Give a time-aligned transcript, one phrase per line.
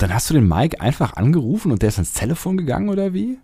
[0.00, 3.12] Und dann hast du den Mike einfach angerufen und der ist ans Telefon gegangen oder
[3.12, 3.36] wie?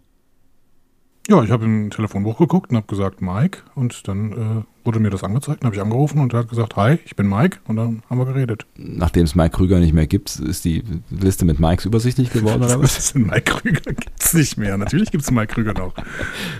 [1.29, 3.59] Ja, ich habe im Telefonbuch geguckt und habe gesagt, Mike.
[3.75, 5.63] Und dann äh, wurde mir das angezeigt.
[5.63, 7.59] Dann habe ich angerufen und er hat gesagt, hi, ich bin Mike.
[7.67, 8.65] Und dann haben wir geredet.
[8.75, 12.81] Nachdem es Mike Krüger nicht mehr gibt, ist die Liste mit Mikes übersichtlich geworden oder
[12.81, 12.97] was?
[12.97, 13.15] was?
[13.15, 14.79] Mike Krüger gibt es nicht mehr.
[14.79, 15.93] Natürlich gibt es Mike Krüger noch.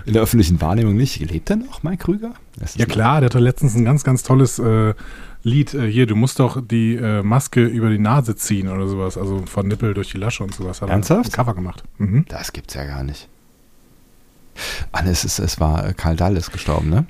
[0.05, 1.21] In der öffentlichen Wahrnehmung nicht.
[1.21, 2.35] Lebt er noch, Mike Krüger?
[2.75, 4.93] Ja klar, der hat letztens ein ganz, ganz tolles äh,
[5.47, 5.75] Lied.
[5.75, 9.17] Äh, hier, du musst doch die äh, Maske über die Nase ziehen oder sowas.
[9.17, 10.83] Also von Nippel durch die Lasche und sowas.
[10.83, 11.31] Hat Ernsthaft?
[11.31, 11.85] ein Cover gemacht.
[11.99, 12.27] Mhm.
[12.29, 13.29] Das gibt's ja gar nicht.
[14.93, 17.07] Ah, es, ist, es war äh, Karl Dall ist gestorben, ne?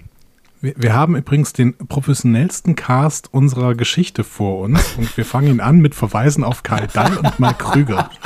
[0.60, 5.60] Wir, wir, haben übrigens den professionellsten Cast unserer Geschichte vor uns und wir fangen ihn
[5.60, 8.10] an mit Verweisen auf Karl Dall und Mark Krüger.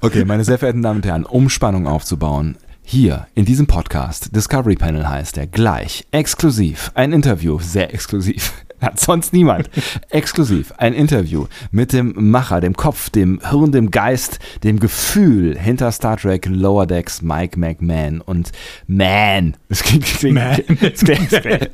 [0.00, 2.56] Okay, meine sehr verehrten Damen und Herren, um Spannung aufzubauen,
[2.90, 8.98] hier in diesem Podcast, Discovery Panel heißt er, gleich, exklusiv, ein Interview, sehr exklusiv, hat
[8.98, 9.68] sonst niemand,
[10.10, 15.92] exklusiv, ein Interview mit dem Macher, dem Kopf, dem Hirn, dem Geist, dem Gefühl hinter
[15.92, 18.52] Star Trek Lower Decks, Mike McMahon und
[18.86, 19.54] Man.
[19.68, 20.58] Es klingt, klingt, Man.
[20.80, 21.70] Es klingt, es klingt,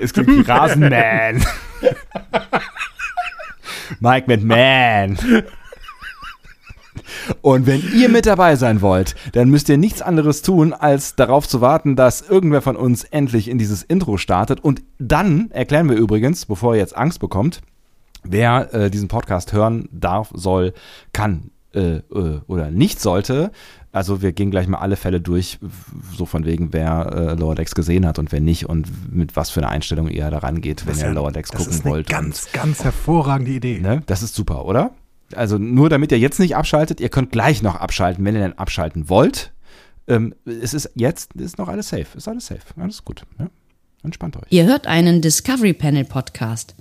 [0.00, 1.44] es klingt wie Rasenman.
[3.98, 5.18] Mike McMahon.
[7.40, 11.48] Und wenn ihr mit dabei sein wollt, dann müsst ihr nichts anderes tun, als darauf
[11.48, 14.60] zu warten, dass irgendwer von uns endlich in dieses Intro startet.
[14.60, 17.60] Und dann erklären wir übrigens, bevor ihr jetzt Angst bekommt,
[18.24, 20.72] wer äh, diesen Podcast hören darf, soll,
[21.12, 23.50] kann äh, äh, oder nicht sollte.
[23.92, 25.58] Also wir gehen gleich mal alle Fälle durch,
[26.16, 29.50] so von wegen, wer äh, Lower Decks gesehen hat und wer nicht und mit was
[29.50, 32.10] für eine Einstellung ihr da rangeht, wenn ihr ja, Lower Decks gucken wollt.
[32.10, 33.80] Das ist eine ganz, ganz hervorragende Idee.
[33.80, 34.02] Ne?
[34.06, 34.92] Das ist super, oder?
[35.36, 38.54] Also nur damit ihr jetzt nicht abschaltet, ihr könnt gleich noch abschalten, wenn ihr dann
[38.54, 39.52] abschalten wollt.
[40.08, 43.22] Ähm, es ist jetzt ist noch alles safe, ist alles safe, alles gut.
[43.38, 43.48] Ja?
[44.02, 44.50] Entspannt euch.
[44.50, 46.74] Ihr hört einen Discovery Panel Podcast.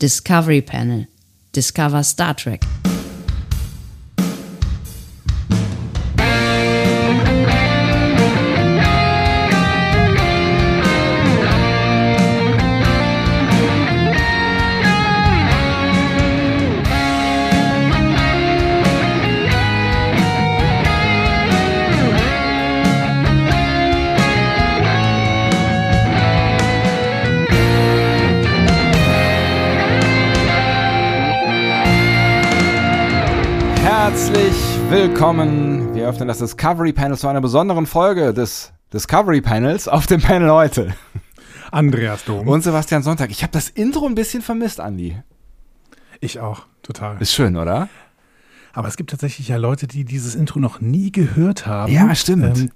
[0.00, 1.06] Discovery Panel.
[1.54, 2.62] Discover Star Trek.
[34.90, 35.92] Willkommen.
[35.92, 40.50] Wir öffnen das Discovery Panel zu einer besonderen Folge des Discovery Panels auf dem Panel
[40.52, 40.94] heute.
[41.72, 42.46] Andreas Dom.
[42.46, 43.30] Und Sebastian Sonntag.
[43.30, 45.20] Ich habe das Intro ein bisschen vermisst, Andi.
[46.20, 47.20] Ich auch, total.
[47.20, 47.88] Ist schön, oder?
[48.72, 51.92] Aber es gibt tatsächlich ja Leute, die dieses Intro noch nie gehört haben.
[51.92, 52.58] Ja, stimmt.
[52.58, 52.70] Ähm,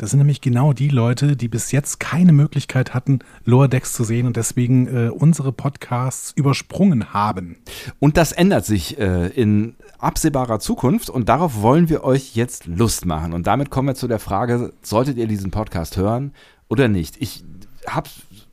[0.00, 4.02] das sind nämlich genau die Leute, die bis jetzt keine Möglichkeit hatten, Lower Decks zu
[4.02, 7.58] sehen und deswegen äh, unsere Podcasts übersprungen haben.
[7.98, 13.04] Und das ändert sich äh, in absehbarer Zukunft und darauf wollen wir euch jetzt Lust
[13.04, 13.34] machen.
[13.34, 16.32] Und damit kommen wir zu der Frage, solltet ihr diesen Podcast hören
[16.70, 17.18] oder nicht?
[17.20, 17.44] Ich
[17.86, 18.08] habe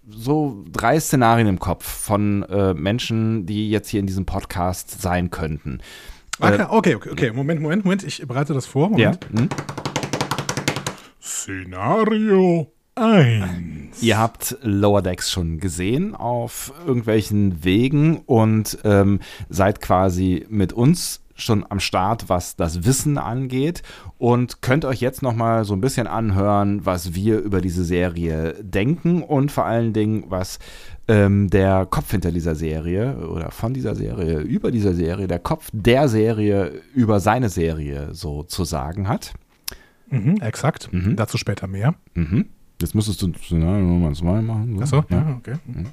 [0.09, 5.29] so drei Szenarien im Kopf von äh, Menschen, die jetzt hier in diesem Podcast sein
[5.29, 5.79] könnten.
[6.41, 7.31] Okay, okay, okay, okay.
[7.31, 8.03] Moment, Moment, Moment.
[8.03, 8.89] Ich bereite das vor.
[8.89, 9.25] Moment.
[9.31, 9.39] Ja.
[9.39, 9.49] Hm?
[11.27, 14.01] Szenario 1.
[14.01, 21.21] Ihr habt Lower Decks schon gesehen auf irgendwelchen Wegen und ähm, seid quasi mit uns
[21.35, 23.83] schon am Start, was das Wissen angeht
[24.17, 28.55] und könnt euch jetzt noch mal so ein bisschen anhören, was wir über diese Serie
[28.63, 30.59] denken und vor allen Dingen, was
[31.09, 35.69] ähm, der Kopf hinter dieser Serie oder von dieser Serie über dieser Serie, der Kopf
[35.73, 39.33] der Serie über seine Serie so zu sagen hat.
[40.09, 40.89] Mhm, exakt.
[40.91, 41.15] Mhm.
[41.15, 41.95] Dazu später mehr.
[42.13, 42.47] Mhm.
[42.81, 44.75] Jetzt müsstest du Szenario Nummer 2 machen.
[44.85, 44.99] So.
[44.99, 45.55] Achso, ja, okay.
[45.65, 45.87] Mhm.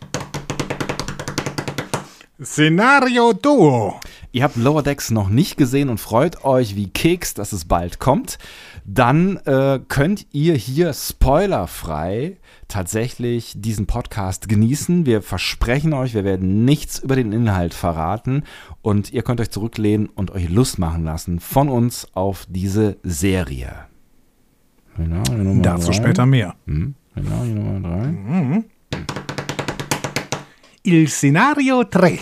[2.43, 4.01] Szenario Duo.
[4.33, 8.01] Ihr habt Lower Decks noch nicht gesehen und freut euch wie Keks, dass es bald
[8.01, 8.39] kommt.
[8.85, 15.07] Dann äh, könnt ihr hier spoilerfrei tatsächlich diesen Podcast genießen.
[15.07, 18.43] Wir versprechen euch, wir werden nichts über den Inhalt verraten
[18.83, 23.87] und ihr könnt euch zurücklehnen und euch Lust machen lassen von uns auf diese Serie.
[25.63, 25.93] Dazu drei.
[25.93, 26.55] später mehr.
[26.67, 26.95] Hm?
[27.13, 28.07] Szenario Nummer 3.
[28.07, 28.65] Mhm.
[30.83, 32.19] Il Scenario 3.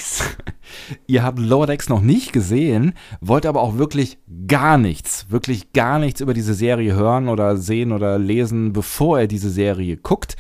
[1.07, 5.99] Ihr habt Lower Decks noch nicht gesehen, wollt aber auch wirklich gar nichts, wirklich gar
[5.99, 10.37] nichts über diese Serie hören oder sehen oder lesen, bevor ihr diese Serie guckt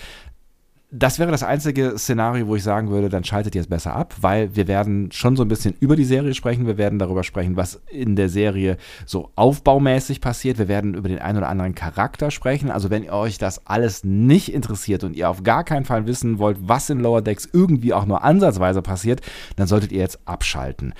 [0.94, 4.14] das wäre das einzige Szenario, wo ich sagen würde, dann schaltet ihr es besser ab,
[4.20, 6.66] weil wir werden schon so ein bisschen über die Serie sprechen.
[6.66, 10.58] Wir werden darüber sprechen, was in der Serie so aufbaumäßig passiert.
[10.58, 12.70] Wir werden über den einen oder anderen Charakter sprechen.
[12.70, 16.58] Also wenn euch das alles nicht interessiert und ihr auf gar keinen Fall wissen wollt,
[16.60, 19.22] was in Lower Decks irgendwie auch nur ansatzweise passiert,
[19.56, 20.92] dann solltet ihr jetzt abschalten.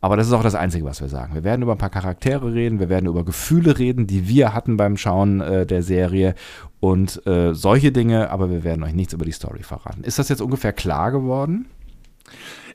[0.00, 1.34] Aber das ist auch das Einzige, was wir sagen.
[1.34, 4.76] Wir werden über ein paar Charaktere reden, wir werden über Gefühle reden, die wir hatten
[4.76, 6.34] beim Schauen äh, der Serie
[6.80, 10.02] und äh, solche Dinge, aber wir werden euch nichts über die Story verraten.
[10.02, 11.66] Ist das jetzt ungefähr klar geworden?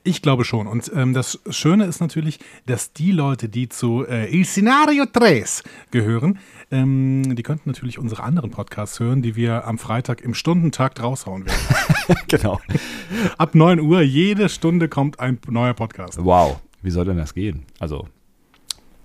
[0.04, 0.68] Ich glaube schon.
[0.68, 5.44] Und ähm, das Schöne ist natürlich, dass die Leute, die zu äh, Il Scenario 3
[5.90, 6.38] gehören,
[6.70, 11.46] ähm, die könnten natürlich unsere anderen Podcasts hören, die wir am Freitag im Stundentakt raushauen
[11.46, 12.18] werden.
[12.28, 12.60] genau.
[13.36, 16.22] Ab 9 Uhr, jede Stunde kommt ein neuer Podcast.
[16.22, 16.60] Wow.
[16.82, 17.64] Wie soll denn das gehen?
[17.78, 18.08] Also,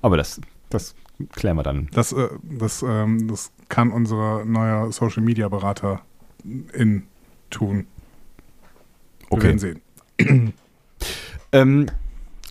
[0.01, 0.39] aber das,
[0.69, 0.95] das
[1.33, 1.87] klären wir dann.
[1.93, 6.01] Das, äh, das, ähm, das kann unser neuer Social Media Berater
[6.73, 7.03] in
[7.49, 7.87] tun.
[9.29, 9.43] Wir Okay.
[9.43, 10.53] werden sehen.
[11.53, 11.87] Ähm,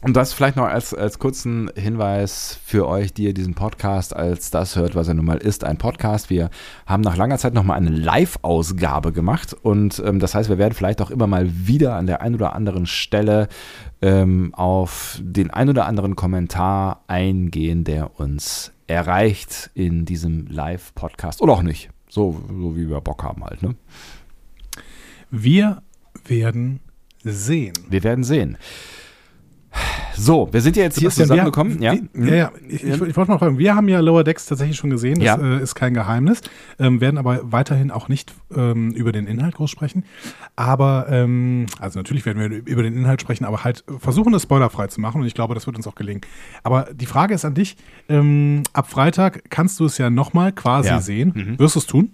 [0.03, 4.51] und das vielleicht noch als, als kurzen Hinweis für euch, die ihr diesen Podcast als
[4.51, 6.31] das hört, was er nun mal ist, ein Podcast.
[6.31, 6.49] Wir
[6.87, 11.03] haben nach langer Zeit nochmal eine Live-Ausgabe gemacht und ähm, das heißt, wir werden vielleicht
[11.03, 13.49] auch immer mal wieder an der einen oder anderen Stelle
[14.01, 21.53] ähm, auf den ein oder anderen Kommentar eingehen, der uns erreicht in diesem Live-Podcast oder
[21.53, 21.91] auch nicht.
[22.09, 23.77] So, so wie wir Bock haben halt, ne?
[25.31, 25.83] Wir
[26.27, 26.81] werden
[27.23, 27.75] sehen.
[27.89, 28.57] Wir werden sehen.
[30.17, 31.81] So, wir sind ja jetzt hier Sebastian, zusammengekommen.
[31.81, 32.01] wir, ja?
[32.31, 32.53] ja, ja.
[32.69, 35.25] Ich, ich, ich wollte mal fragen, wir haben ja Lower Decks tatsächlich schon gesehen, das
[35.25, 35.37] Ja.
[35.37, 36.41] äh, ist kein Geheimnis,
[36.79, 40.05] ähm, werden aber weiterhin auch nicht ähm, über den Inhalt groß sprechen.
[40.57, 44.87] Aber, ähm, also natürlich werden wir über den Inhalt sprechen, aber halt versuchen, es spoilerfrei
[44.89, 46.21] zu machen und ich glaube, das wird uns auch gelingen.
[46.63, 47.77] Aber die Frage ist an dich,
[48.09, 51.33] ähm, ab Freitag kannst du es ja nochmal quasi sehen.
[51.35, 51.59] Mhm.
[51.59, 52.11] Wirst du es tun?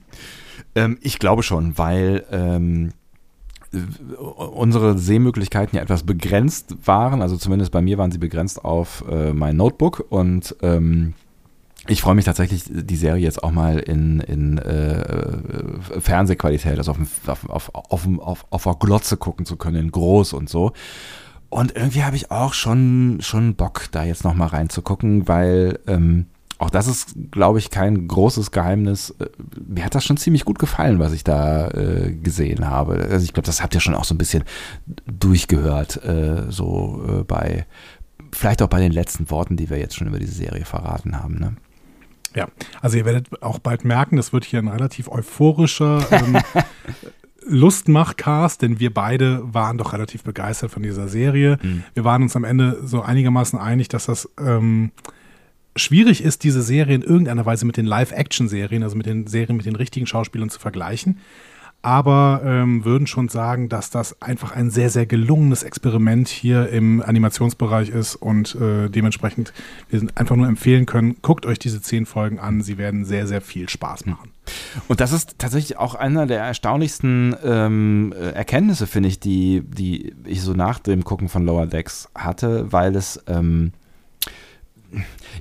[0.75, 2.93] Ähm, ich glaube schon, weil ähm, äh,
[4.55, 7.23] unsere Sehmöglichkeiten ja etwas begrenzt waren.
[7.23, 11.15] Also zumindest bei mir waren sie begrenzt auf äh, mein Notebook und ähm,
[11.89, 16.99] ich freue mich tatsächlich, die Serie jetzt auch mal in, in äh, Fernsehqualität, also auf,
[17.27, 20.73] auf, auf, auf, auf, auf der Glotze gucken zu können, in groß und so.
[21.49, 26.27] Und irgendwie habe ich auch schon, schon Bock, da jetzt nochmal reinzugucken, weil ähm,
[26.59, 29.11] auch das ist, glaube ich, kein großes Geheimnis.
[29.19, 29.27] Äh,
[29.67, 33.09] Mir hat das schon ziemlich gut gefallen, was ich da äh, gesehen habe.
[33.11, 34.45] Also ich glaube, das habt ihr schon auch so ein bisschen
[35.07, 37.67] durchgehört, äh, so äh, bei,
[38.33, 41.39] vielleicht auch bei den letzten Worten, die wir jetzt schon über diese Serie verraten haben.
[41.39, 41.57] Ne?
[42.35, 42.49] Ja,
[42.81, 46.39] also ihr werdet auch bald merken, das wird hier ein relativ euphorischer ähm,
[47.49, 51.59] Lustmach-Cast, denn wir beide waren doch relativ begeistert von dieser Serie.
[51.95, 54.91] Wir waren uns am Ende so einigermaßen einig, dass das ähm,
[55.77, 59.67] schwierig ist, diese Serie in irgendeiner Weise mit den Live-Action-Serien, also mit den Serien mit
[59.67, 61.19] den richtigen Schauspielern zu vergleichen.
[61.83, 67.01] Aber ähm, würden schon sagen, dass das einfach ein sehr, sehr gelungenes Experiment hier im
[67.01, 69.53] Animationsbereich ist und äh, dementsprechend
[69.89, 73.29] wir sind einfach nur empfehlen können, guckt euch diese zehn Folgen an, sie werden sehr,
[73.29, 74.33] sehr viel Spaß machen.
[74.89, 80.13] Und das ist tatsächlich auch einer der erstaunlichsten ähm, äh, Erkenntnisse, finde ich, die, die
[80.25, 83.73] ich so nach dem Gucken von Lower Decks hatte, weil es, ähm,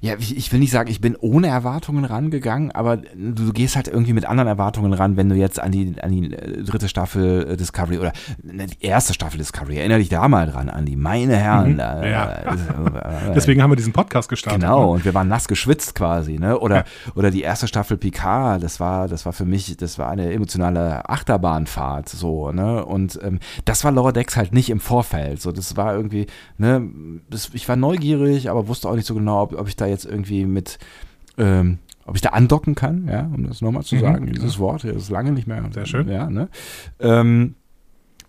[0.02, 4.14] ja, ich, will nicht sagen, ich bin ohne Erwartungen rangegangen, aber du, gehst halt irgendwie
[4.14, 7.58] mit anderen Erwartungen ran, wenn du jetzt an die, an die äh, dritte Staffel äh,
[7.58, 11.74] Discovery oder die erste Staffel Discovery, erinnere dich da mal dran, an die, meine Herren.
[11.74, 11.78] Mhm.
[11.78, 12.30] da, Ja.
[13.30, 14.62] äh, Deswegen haben wir diesen Podcast gestartet.
[14.62, 14.88] Genau, ne?
[14.88, 16.60] und wir waren nass geschwitzt quasi, ne?
[16.60, 16.86] Oder,
[17.16, 21.08] oder die erste Staffel Picard, das war, das war für mich, das war eine emotionale
[21.10, 22.86] Achterbahnfahrt, so, ne?
[22.86, 25.42] Und ähm, das war Lower Decks halt nicht im Vorfeld.
[25.42, 26.28] So, das war irgendwie,
[26.58, 26.90] ne,
[27.30, 30.06] das, ich war neugierig, aber wusste auch nicht so genau, ob, ob ich da jetzt
[30.06, 30.78] irgendwie mit
[31.38, 34.34] ähm, ob ich da andocken kann, ja, um das nochmal zu Mhm, sagen, ja.
[34.34, 35.64] dieses Wort, das ist lange nicht mehr.
[35.72, 36.08] Sehr schön.
[36.08, 36.50] Ja, ne?
[37.00, 37.56] Ähm,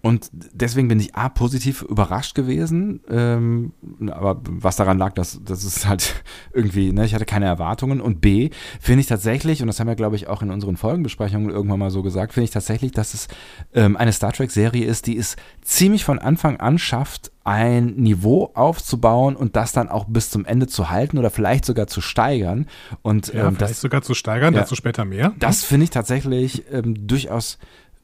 [0.07, 3.73] und deswegen bin ich A, positiv überrascht gewesen, ähm,
[4.11, 6.23] aber was daran lag, dass das ist halt
[6.55, 8.01] irgendwie, ne, ich hatte keine Erwartungen.
[8.01, 11.51] Und B, finde ich tatsächlich, und das haben wir, glaube ich, auch in unseren Folgenbesprechungen
[11.51, 13.29] irgendwann mal so gesagt, finde ich tatsächlich, dass es
[13.75, 19.37] ähm, eine Star Trek-Serie ist, die es ziemlich von Anfang an schafft, ein Niveau aufzubauen
[19.37, 22.67] und das dann auch bis zum Ende zu halten oder vielleicht sogar zu steigern.
[23.03, 24.61] Und Ja, ähm, vielleicht das, sogar zu steigern, Ja.
[24.61, 25.33] dazu später mehr.
[25.39, 27.59] das finde ich tatsächlich ähm, durchaus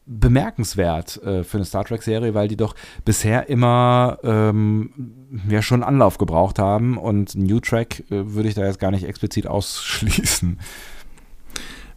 [0.07, 4.91] bemerkenswert äh, für eine Star Trek-Serie, weil die doch bisher immer ähm,
[5.49, 9.05] ja schon Anlauf gebraucht haben und New Track äh, würde ich da jetzt gar nicht
[9.05, 10.59] explizit ausschließen.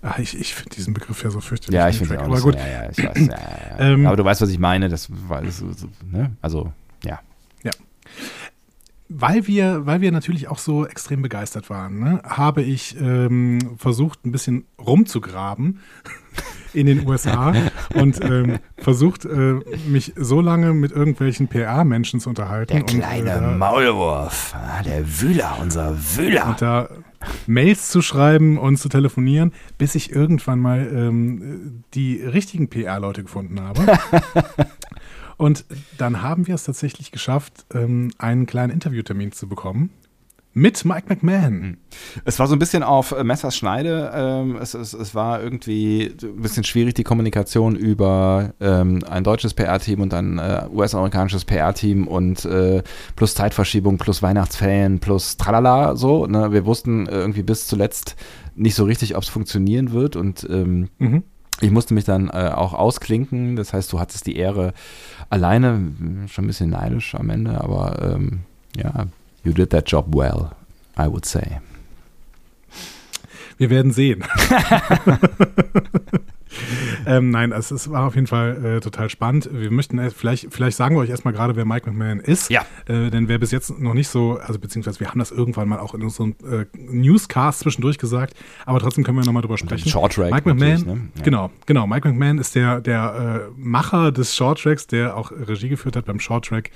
[0.01, 1.75] Ah, ich ich finde diesen Begriff ja so fürchterlich.
[1.75, 3.79] Ja, ich finde Aber gut, Ja, ja, ich weiß, ja, ja, ja.
[3.79, 4.87] Ähm, Aber du weißt, was ich meine.
[4.87, 6.35] Das so, ne?
[6.41, 6.71] Also
[7.03, 7.19] ja.
[9.09, 14.25] weil wir, weil wir natürlich auch so extrem begeistert waren, ne, habe ich ähm, versucht,
[14.25, 15.79] ein bisschen rumzugraben
[16.73, 17.53] in den USA
[17.93, 22.73] und ähm, versucht, äh, mich so lange mit irgendwelchen PR-Menschen zu unterhalten.
[22.73, 26.47] Der und, kleine äh, da- Maulwurf, ah, der Wühler, unser Wühler.
[26.49, 26.89] und da
[27.47, 33.61] Mails zu schreiben und zu telefonieren, bis ich irgendwann mal ähm, die richtigen PR-Leute gefunden
[33.61, 33.81] habe.
[35.37, 35.65] Und
[35.97, 39.89] dann haben wir es tatsächlich geschafft, ähm, einen kleinen Interviewtermin zu bekommen
[40.55, 41.77] mit Mike McMahon.
[42.23, 44.11] Es war so ein bisschen auf äh, Messers Schneide.
[44.15, 49.53] Ähm, es, es, es war irgendwie ein bisschen schwierig, die Kommunikation über ähm, ein deutsches
[49.53, 52.83] PR-Team und ein äh, US-amerikanisches PR-Team und äh,
[53.17, 56.25] plus Zeitverschiebung, plus Weihnachtsferien, plus tralala so.
[56.25, 56.53] Ne?
[56.53, 58.15] Wir wussten irgendwie bis zuletzt
[58.55, 61.23] nicht so richtig, ob es funktionieren wird und ähm, mhm.
[61.61, 64.73] Ich musste mich dann äh, auch ausklinken, das heißt, du hattest die Ehre
[65.29, 65.93] alleine,
[66.27, 68.39] schon ein bisschen neidisch am Ende, aber ähm,
[68.75, 69.05] ja,
[69.45, 70.51] You did that job well,
[70.97, 71.59] I would say.
[73.57, 74.23] Wir werden sehen.
[77.05, 79.49] ähm, nein, es, es, war auf jeden Fall äh, total spannend.
[79.53, 82.49] Wir möchten äh, vielleicht, vielleicht sagen wir euch erstmal gerade, wer Mike McMahon ist.
[82.49, 82.65] Ja.
[82.87, 85.79] Äh, denn wer bis jetzt noch nicht so, also beziehungsweise wir haben das irgendwann mal
[85.79, 88.33] auch in unserem äh, Newscast zwischendurch gesagt,
[88.65, 89.87] aber trotzdem können wir nochmal drüber sprechen.
[89.87, 90.31] Short Track.
[90.31, 91.01] Mike McMahon, ne?
[91.15, 91.23] ja.
[91.23, 91.87] genau, genau.
[91.87, 96.05] Mike McMahon ist der, der äh, Macher des Short Tracks, der auch Regie geführt hat
[96.05, 96.71] beim Short Track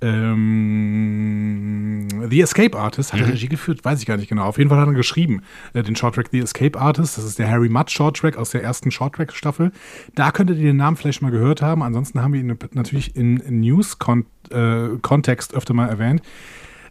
[0.00, 3.32] ähm, The Escape Artist hat er mhm.
[3.32, 4.44] Regie geführt, weiß ich gar nicht genau.
[4.44, 7.16] Auf jeden Fall hat er geschrieben, äh, den Shorttrack The Escape Artist.
[7.16, 9.72] Das ist der Harry Mudd Shorttrack aus der ersten Shorttrack-Staffel.
[10.14, 11.82] Da könntet ihr den Namen vielleicht mal gehört haben.
[11.82, 16.22] Ansonsten haben wir ihn natürlich in News-Kontext äh, öfter mal erwähnt.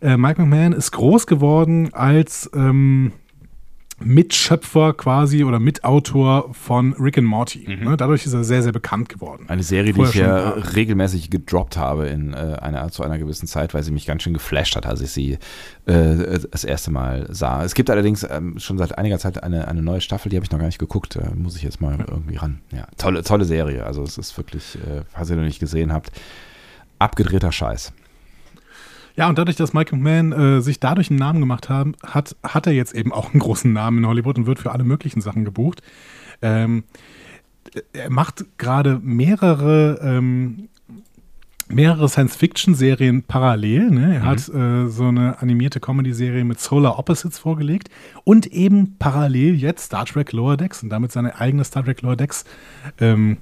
[0.02, 3.12] Äh, Mike McMahon ist groß geworden als ähm,
[4.00, 7.66] Mitschöpfer quasi oder Mitautor von Rick and Morty.
[7.68, 7.86] Mhm.
[7.86, 9.46] Ne, dadurch ist er sehr, sehr bekannt geworden.
[9.48, 13.74] Eine Serie, die ich ja regelmäßig gedroppt habe in äh, einer, zu einer gewissen Zeit,
[13.74, 15.38] weil sie mich ganz schön geflasht hat, als ich sie
[15.86, 17.64] äh, das erste Mal sah.
[17.64, 20.52] Es gibt allerdings ähm, schon seit einiger Zeit eine, eine neue Staffel, die habe ich
[20.52, 21.16] noch gar nicht geguckt.
[21.16, 22.06] Da muss ich jetzt mal ja.
[22.08, 22.60] irgendwie ran.
[22.72, 23.86] Ja, tolle, tolle Serie.
[23.86, 26.12] Also es ist wirklich, äh, falls ihr noch nicht gesehen habt,
[27.00, 27.94] abgedrehter Scheiß.
[29.16, 32.68] Ja, und dadurch, dass Michael Mann äh, sich dadurch einen Namen gemacht haben, hat, hat
[32.68, 35.46] er jetzt eben auch einen großen Namen in Hollywood und wird für alle möglichen Sachen
[35.46, 35.82] gebucht.
[36.42, 36.84] Ähm,
[37.94, 40.70] er macht gerade mehrere ähm,
[41.68, 43.90] mehrere Science-Fiction-Serien parallel.
[43.90, 44.16] Ne?
[44.16, 44.26] Er mhm.
[44.26, 47.90] hat äh, so eine animierte Comedy-Serie mit Solar Opposites vorgelegt
[48.24, 52.16] und eben parallel jetzt Star Trek Lower Decks und damit seine eigene Star Trek Lower
[52.16, 52.46] Decks
[53.00, 53.38] ähm,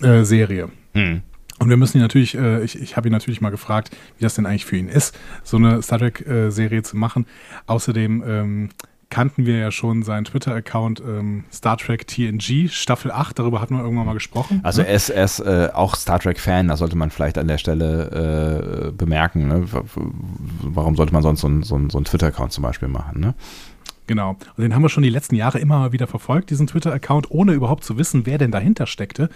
[0.00, 0.68] äh, Serie.
[0.94, 1.22] Mhm.
[1.58, 4.34] Und wir müssen ihn natürlich, äh, ich, ich habe ihn natürlich mal gefragt, wie das
[4.34, 7.26] denn eigentlich für ihn ist, so eine Star Trek-Serie äh, zu machen.
[7.66, 8.68] Außerdem ähm,
[9.14, 13.84] kannten wir ja schon seinen Twitter-Account ähm, Star Trek TNG, Staffel 8, darüber hatten wir
[13.84, 14.58] irgendwann mal gesprochen.
[14.64, 14.88] Also ne?
[14.88, 18.88] er ist, er ist äh, auch Star Trek-Fan, das sollte man vielleicht an der Stelle
[18.88, 19.46] äh, bemerken.
[19.46, 19.66] Ne?
[20.62, 23.20] Warum sollte man sonst so einen so so ein Twitter-Account zum Beispiel machen?
[23.20, 23.34] Ne?
[24.06, 24.30] Genau.
[24.30, 27.52] Und den haben wir schon die letzten Jahre immer mal wieder verfolgt, diesen Twitter-Account, ohne
[27.52, 29.30] überhaupt zu wissen, wer denn dahinter steckte,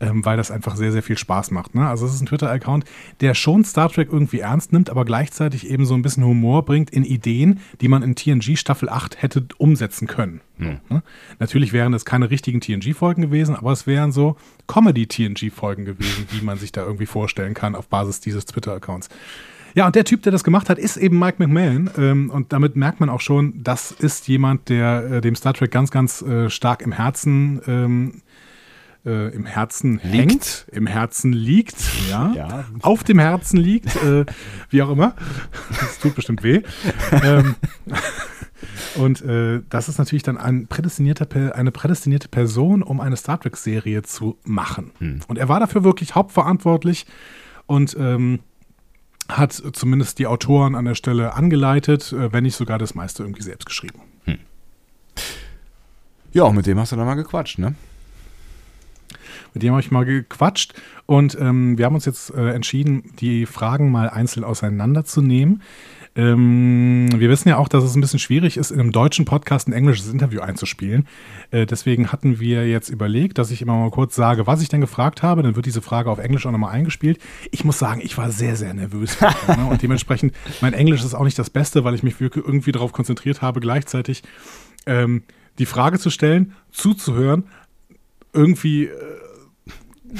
[0.00, 1.74] ähm, weil das einfach sehr, sehr viel Spaß macht.
[1.74, 1.86] Ne?
[1.86, 2.84] Also es ist ein Twitter-Account,
[3.20, 6.90] der schon Star Trek irgendwie ernst nimmt, aber gleichzeitig eben so ein bisschen Humor bringt
[6.90, 10.40] in Ideen, die man in TNG Staffel 8 hätte umsetzen können.
[10.58, 10.78] Hm.
[10.88, 11.02] Ne?
[11.38, 14.36] Natürlich wären es keine richtigen TNG-Folgen gewesen, aber es wären so
[14.68, 19.10] Comedy-TNG-Folgen gewesen, die man sich da irgendwie vorstellen kann auf Basis dieses Twitter-Accounts.
[19.74, 21.90] Ja, und der Typ, der das gemacht hat, ist eben Mike McMahon.
[21.98, 25.70] Ähm, und damit merkt man auch schon, das ist jemand, der äh, dem Star Trek
[25.70, 28.22] ganz, ganz äh, stark im Herzen ähm,
[29.04, 30.14] äh, im Herzen liegt.
[30.14, 31.76] hängt, im Herzen liegt,
[32.08, 32.64] ja, ja.
[32.80, 34.24] auf dem Herzen liegt, äh,
[34.70, 35.14] wie auch immer.
[35.68, 36.62] Das tut bestimmt weh.
[37.22, 37.54] ähm,
[38.94, 44.02] und äh, das ist natürlich dann ein prädestinierter, eine prädestinierte Person, um eine Star Trek-Serie
[44.02, 44.92] zu machen.
[44.98, 45.20] Hm.
[45.28, 47.06] Und er war dafür wirklich hauptverantwortlich
[47.66, 48.40] und ähm,
[49.28, 53.42] hat zumindest die Autoren an der Stelle angeleitet, äh, wenn nicht sogar das meiste irgendwie
[53.42, 54.00] selbst geschrieben.
[54.24, 54.38] Hm.
[56.32, 57.74] Ja, mit dem hast du dann mal gequatscht, ne?
[59.54, 60.74] Mit dem habe ich mal gequatscht
[61.06, 65.62] und ähm, wir haben uns jetzt äh, entschieden, die Fragen mal einzeln auseinanderzunehmen.
[66.16, 69.66] Ähm, wir wissen ja auch, dass es ein bisschen schwierig ist, in einem deutschen Podcast
[69.66, 71.08] ein englisches Interview einzuspielen.
[71.50, 74.80] Äh, deswegen hatten wir jetzt überlegt, dass ich immer mal kurz sage, was ich denn
[74.80, 75.42] gefragt habe.
[75.42, 77.18] Dann wird diese Frage auf Englisch auch nochmal eingespielt.
[77.50, 79.20] Ich muss sagen, ich war sehr, sehr nervös.
[79.48, 79.66] ne?
[79.68, 83.42] Und dementsprechend, mein Englisch ist auch nicht das Beste, weil ich mich irgendwie darauf konzentriert
[83.42, 84.22] habe, gleichzeitig
[84.86, 85.24] ähm,
[85.58, 87.44] die Frage zu stellen, zuzuhören,
[88.32, 88.84] irgendwie.
[88.84, 88.90] Äh,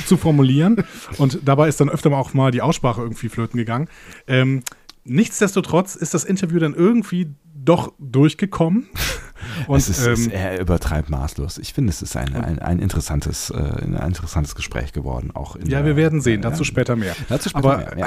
[0.06, 0.82] zu formulieren
[1.18, 3.88] und dabei ist dann öfter mal auch mal die Aussprache irgendwie flöten gegangen.
[4.26, 4.64] Ähm,
[5.04, 8.88] Nichtsdestotrotz ist das Interview dann irgendwie doch durchgekommen.
[9.66, 11.58] Und, es ist, ähm, ist, er übertreibt maßlos.
[11.58, 15.30] Ich finde, es ist ein, ein, ein, interessantes, äh, ein interessantes Gespräch geworden.
[15.34, 16.40] Auch ja, der, wir werden sehen.
[16.40, 17.14] Dazu ja, später mehr.
[17.28, 18.06] Dazu später aber, mehr, ja.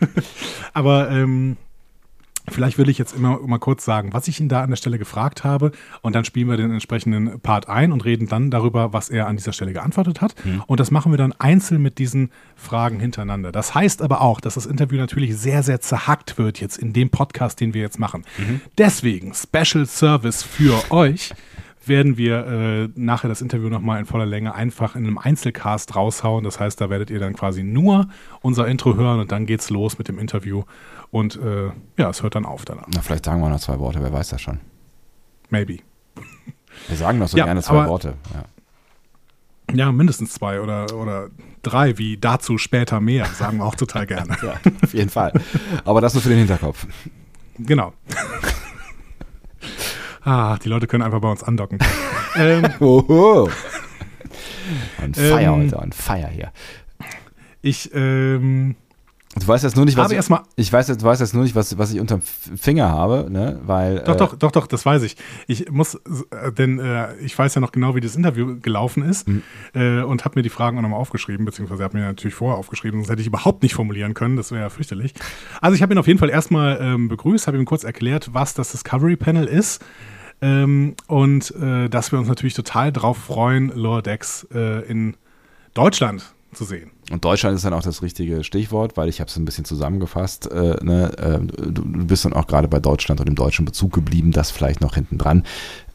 [0.74, 1.56] aber ähm,
[2.50, 4.98] Vielleicht will ich jetzt immer mal kurz sagen, was ich ihn da an der Stelle
[4.98, 9.08] gefragt habe und dann spielen wir den entsprechenden Part ein und reden dann darüber, was
[9.08, 10.34] er an dieser Stelle geantwortet hat.
[10.44, 10.62] Mhm.
[10.66, 13.52] Und das machen wir dann einzeln mit diesen Fragen hintereinander.
[13.52, 17.10] Das heißt aber auch, dass das Interview natürlich sehr, sehr zerhackt wird jetzt in dem
[17.10, 18.24] Podcast, den wir jetzt machen.
[18.38, 18.60] Mhm.
[18.78, 21.32] Deswegen Special Service für euch
[21.90, 26.42] werden wir äh, nachher das Interview nochmal in voller Länge einfach in einem Einzelcast raushauen.
[26.44, 28.08] Das heißt, da werdet ihr dann quasi nur
[28.40, 30.62] unser Intro hören und dann geht's los mit dem Interview.
[31.10, 31.66] Und äh,
[31.98, 32.86] ja, es hört dann auf danach.
[32.94, 34.60] Na, vielleicht sagen wir noch zwei Worte, wer weiß das schon.
[35.50, 35.80] Maybe.
[36.88, 38.14] Wir sagen doch so Ja, gerne zwei aber- Worte.
[38.32, 38.44] Ja.
[39.72, 41.28] Ja, mindestens zwei oder, oder
[41.62, 44.36] drei, wie dazu später mehr, sagen wir auch total gerne.
[44.42, 45.32] ja, auf jeden Fall.
[45.84, 46.86] Aber das nur für den Hinterkopf.
[47.58, 47.92] Genau.
[50.24, 51.78] ah, die Leute können einfach bei uns andocken.
[52.36, 53.48] ähm, Oho.
[55.02, 56.52] On fire Ähm, heute, on fire hier.
[57.60, 58.76] ich, ähm,
[59.38, 60.18] Du weißt jetzt nur nicht, was ich,
[60.56, 63.60] ich weiß jetzt, weiß jetzt nur nicht, was, was ich unterm Finger habe, ne?
[63.64, 65.16] Weil Doch, äh, doch, doch, doch, das weiß ich.
[65.46, 69.28] Ich muss, äh, denn äh, ich weiß ja noch genau, wie das Interview gelaufen ist
[69.28, 69.42] Mhm.
[69.74, 72.98] äh, und habe mir die Fragen auch nochmal aufgeschrieben, beziehungsweise habe mir natürlich vorher aufgeschrieben,
[72.98, 75.14] sonst hätte ich überhaupt nicht formulieren können, das wäre ja fürchterlich.
[75.60, 78.54] Also ich habe ihn auf jeden Fall erstmal ähm, begrüßt, habe ihm kurz erklärt, was
[78.54, 79.80] das Discovery Panel ist
[80.42, 85.16] ähm, und äh, dass wir uns natürlich total drauf freuen, Lower Decks äh, in
[85.74, 86.90] Deutschland zu sehen.
[87.10, 90.50] Und Deutschland ist dann auch das richtige Stichwort, weil ich habe es ein bisschen zusammengefasst.
[90.50, 93.92] Äh, ne, äh, du, du bist dann auch gerade bei Deutschland und dem deutschen Bezug
[93.92, 95.44] geblieben, das vielleicht noch hinten dran,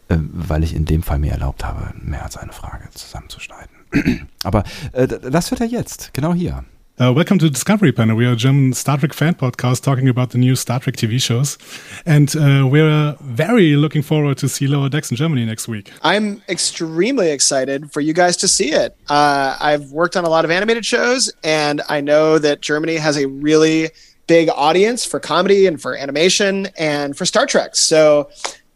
[0.09, 4.27] äh, weil ich in dem Fall mir erlaubt habe, mehr als eine Frage zusammenzuschneiden.
[4.43, 6.65] Aber äh, das wird er jetzt, genau hier.
[6.97, 8.15] Uh, welcome to Discovery Panel.
[8.15, 11.21] We are a German Star Trek fan podcast talking about the new Star Trek TV
[11.21, 11.57] shows.
[12.05, 15.91] And uh, we're very looking forward to see Lower Decks in Germany next week.
[16.03, 18.95] I'm extremely excited for you guys to see it.
[19.09, 23.17] Uh, I've worked on a lot of animated shows, and I know that Germany has
[23.17, 23.89] a really
[24.27, 27.75] big audience for comedy and for animation and for Star Trek.
[27.75, 28.29] So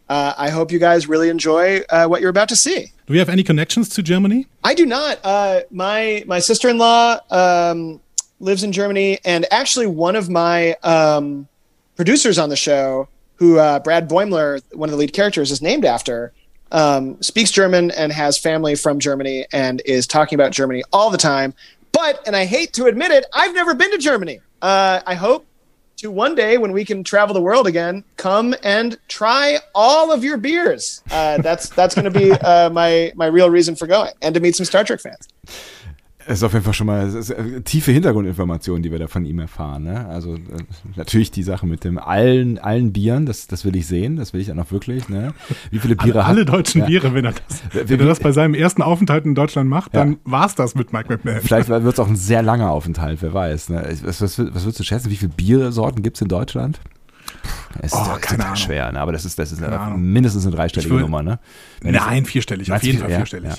[0.10, 2.92] uh, I hope you guys really enjoy uh, what you're about to see.
[3.06, 4.46] Do we have any connections to Germany?
[4.62, 5.20] I do not.
[5.24, 8.02] Uh, my my sister in law um,
[8.40, 11.48] lives in Germany, and actually one of my um,
[11.96, 15.86] producers on the show, who uh, Brad Boimler, one of the lead characters, is named
[15.86, 16.34] after,
[16.72, 21.18] um, speaks German and has family from Germany, and is talking about Germany all the
[21.18, 21.54] time.
[21.92, 24.40] But, and I hate to admit it, I've never been to Germany.
[24.62, 25.46] Uh, I hope
[25.98, 30.24] to one day when we can travel the world again, come and try all of
[30.24, 31.04] your beers.
[31.12, 34.40] Uh, that's that's going to be uh, my my real reason for going, and to
[34.40, 35.28] meet some Star Trek fans.
[36.32, 39.08] Es ist auf jeden Fall schon mal es ist, äh, tiefe Hintergrundinformationen, die wir da
[39.08, 39.84] von ihm erfahren.
[39.84, 40.08] Ne?
[40.08, 40.40] Also äh,
[40.96, 44.40] natürlich die Sache mit dem allen, allen Bieren, das, das will ich sehen, das will
[44.42, 45.10] ich dann auch wirklich.
[45.10, 45.34] Ne?
[45.72, 46.88] Wie viele Biere alle, hat alle deutschen ja.
[46.88, 50.02] Biere, wenn er das, wenn er das bei seinem ersten Aufenthalt in Deutschland macht, Ja.
[50.02, 51.42] dann war's das mit Mike McMahon.
[51.42, 53.70] Vielleicht wird es auch ein sehr langer Aufenthalt, wer weiß.
[53.70, 53.84] Ne?
[54.04, 55.10] Was, was, was würdest du schätzen?
[55.10, 56.80] Wie viele Biersorten gibt es in Deutschland?
[57.80, 58.56] Es ist, Oh, keine Ahnung.
[58.56, 59.00] schwer, ne?
[59.00, 59.62] aber das ist, das ist
[59.98, 61.24] mindestens eine dreistellige würd- Nummer.
[61.24, 61.40] Ne?
[61.82, 63.50] Wenn es- Nein, vierstellig, auf jeden Fall vierstellig.
[63.52, 63.56] Ja,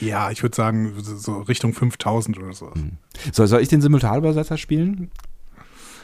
[0.00, 2.72] ich würde sagen, so Richtung 5000 oder so.
[3.32, 5.10] Soll, soll ich den Simultanübersetzer spielen?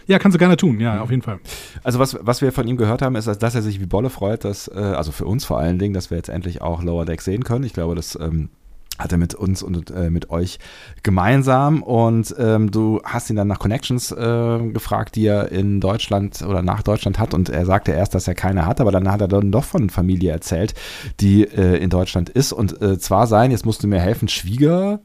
[0.06, 0.80] Ja, kannst du gerne tun, Mhm.
[0.80, 1.40] ja, auf jeden Fall.
[1.82, 4.44] Also was, was wir von ihm gehört haben, ist, dass er sich wie Bolle freut,
[4.44, 7.22] dass, äh, also für uns vor allen Dingen, dass wir jetzt endlich auch Lower Deck
[7.22, 7.64] sehen können.
[7.64, 8.50] Ich glaube, das ähm,
[8.98, 10.58] hat er mit uns und äh, mit euch
[11.02, 11.82] gemeinsam.
[11.82, 16.62] Und ähm, du hast ihn dann nach Connections äh, gefragt, die er in Deutschland oder
[16.62, 17.34] nach Deutschland hat.
[17.34, 19.90] Und er sagte erst, dass er keine hat, aber dann hat er dann doch von
[19.90, 20.74] Familie erzählt,
[21.20, 22.52] die äh, in Deutschland ist.
[22.52, 25.00] Und äh, zwar sein, jetzt musst du mir helfen, Schwieger,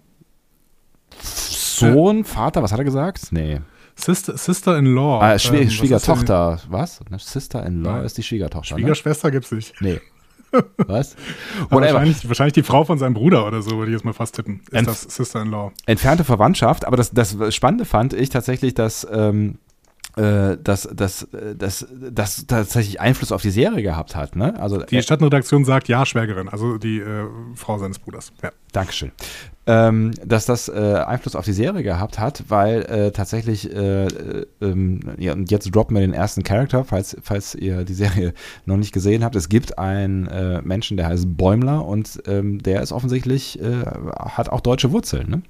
[1.22, 3.32] Sohn, Vater, was hat er gesagt?
[3.32, 3.62] Nee.
[3.96, 5.22] Sister, Sister-in-Law.
[5.22, 7.02] Ah, Schwie ähm, was Schwiegertochter, was?
[7.10, 8.76] Ne, Sister-in-law ist die Schwiegertochter.
[8.76, 8.82] Ne?
[8.82, 9.74] Schwiegerschwester gibt's nicht.
[9.82, 10.00] Nee.
[10.78, 11.16] Was?
[11.70, 14.62] Wahrscheinlich, wahrscheinlich die Frau von seinem Bruder oder so, würde ich jetzt mal fast tippen.
[14.72, 15.72] Ist Entf- das Sister-in-Law.
[15.86, 19.58] Entfernte Verwandtschaft, aber das, das Spannende fand ich tatsächlich, dass, ähm,
[20.20, 24.36] äh, dass, dass, äh, dass, dass tatsächlich Einfluss auf die Serie gehabt hat.
[24.36, 24.60] Ne?
[24.60, 28.34] Also, Die äh, Stadtredaktion sagt ja, Schwägerin, also die äh, Frau seines Bruders.
[28.44, 28.52] Ja.
[28.74, 29.12] Dankeschön.
[29.66, 34.46] Ähm, dass das äh, Einfluss auf die Serie gehabt hat, weil äh, tatsächlich, äh, äh,
[34.62, 38.34] ähm, ja, und jetzt droppen wir den ersten Charakter, falls, falls ihr die Serie
[38.66, 39.38] noch nicht gesehen habt.
[39.38, 40.30] Es gibt einen
[40.66, 43.60] Menschen, der heißt Bäumler und ähm, der ist offensichtlich,
[44.16, 45.30] hat auch deutsche Wurzeln.
[45.30, 45.42] Ne?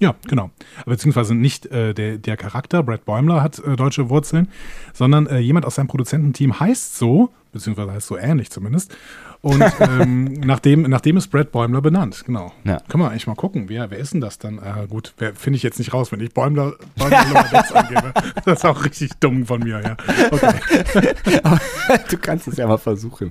[0.00, 0.50] Ja, genau.
[0.86, 4.48] Beziehungsweise nicht äh, der, der Charakter, Brad Bäumler, hat äh, deutsche Wurzeln,
[4.92, 8.96] sondern äh, jemand aus seinem Produzententeam heißt so, beziehungsweise heißt so ähnlich zumindest.
[9.40, 12.52] Und ähm, nachdem, nachdem ist Brad Bäumler benannt, genau.
[12.64, 12.80] Ja.
[12.88, 14.58] Können wir eigentlich mal gucken, wer, wer ist denn das dann?
[14.58, 18.12] Äh, gut, finde ich jetzt nicht raus, wenn ich Bäumler, Bäumler angebe.
[18.44, 19.96] Das ist auch richtig dumm von mir, ja.
[20.30, 21.14] Okay.
[22.10, 23.30] du kannst es ja mal versuchen.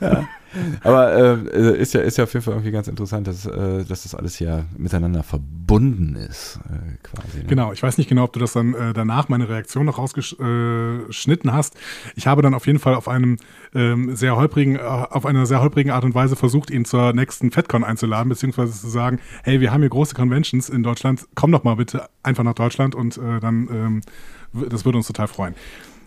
[0.00, 0.28] Ja.
[0.82, 1.12] Aber
[1.54, 4.14] äh, ist, ja, ist ja auf jeden Fall irgendwie ganz interessant, dass, äh, dass das
[4.14, 7.38] alles ja miteinander verbunden ist, äh, quasi.
[7.38, 7.44] Ne?
[7.46, 11.52] Genau, ich weiß nicht genau, ob du das dann äh, danach meine Reaktion noch rausgeschnitten
[11.52, 11.76] hast.
[12.14, 13.38] Ich habe dann auf jeden Fall auf einem
[13.74, 17.50] ähm, sehr holprigen, äh, auf einer sehr holprigen Art und Weise versucht, ihn zur nächsten
[17.50, 21.64] FedCon einzuladen, beziehungsweise zu sagen, hey, wir haben hier große Conventions in Deutschland, komm doch
[21.64, 24.00] mal bitte einfach nach Deutschland und äh, dann, ähm,
[24.70, 25.54] das würde uns total freuen.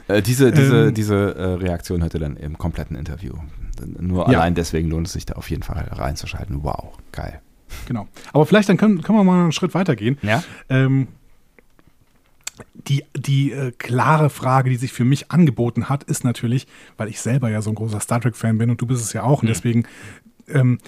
[0.10, 0.93] Äh, diese diese, Ähm.
[0.93, 3.34] diese äh, Reaktion ihr dann im kompletten Interview.
[3.85, 4.39] Nur Ja.
[4.39, 6.63] allein deswegen lohnt es sich da auf jeden Fall reinzuschalten.
[6.63, 7.41] Wow, geil.
[7.87, 8.07] Genau.
[8.33, 10.17] Aber vielleicht dann können, können wir mal einen Schritt weitergehen.
[10.21, 10.43] Ja?
[10.69, 11.07] Ähm,
[12.87, 17.21] die die äh, klare Frage, die sich für mich angeboten hat, ist natürlich, weil ich
[17.21, 19.41] selber ja so ein großer Star Trek-Fan bin und du bist es ja auch.
[19.43, 19.85] Und deswegen,
[20.47, 20.79] ähm,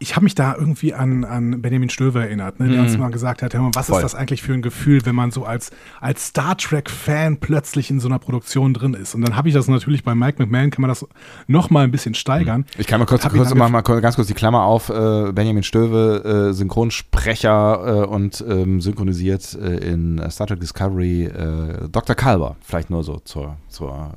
[0.00, 3.42] ich habe mich da irgendwie an, an Benjamin Stöver erinnert, ne, der uns mal gesagt
[3.42, 3.96] hat, was Voll.
[3.96, 7.98] ist das eigentlich für ein Gefühl, wenn man so als, als Star Trek-Fan plötzlich in
[7.98, 9.16] so einer Produktion drin ist.
[9.16, 11.04] Und dann habe ich das natürlich bei Mike McMahon, kann man das
[11.48, 12.64] noch mal ein bisschen steigern.
[12.78, 14.88] Ich kann mal kurz, kurz mal, mal ganz kurz die Klammer auf.
[14.88, 21.88] Äh, Benjamin Stöve, äh, Synchronsprecher äh, und ähm, synchronisiert äh, in Star Trek Discovery äh,
[21.90, 22.14] Dr.
[22.14, 22.56] Kalber.
[22.60, 24.12] Vielleicht nur so zur, zur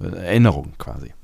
[0.00, 1.14] äh, Erinnerung quasi.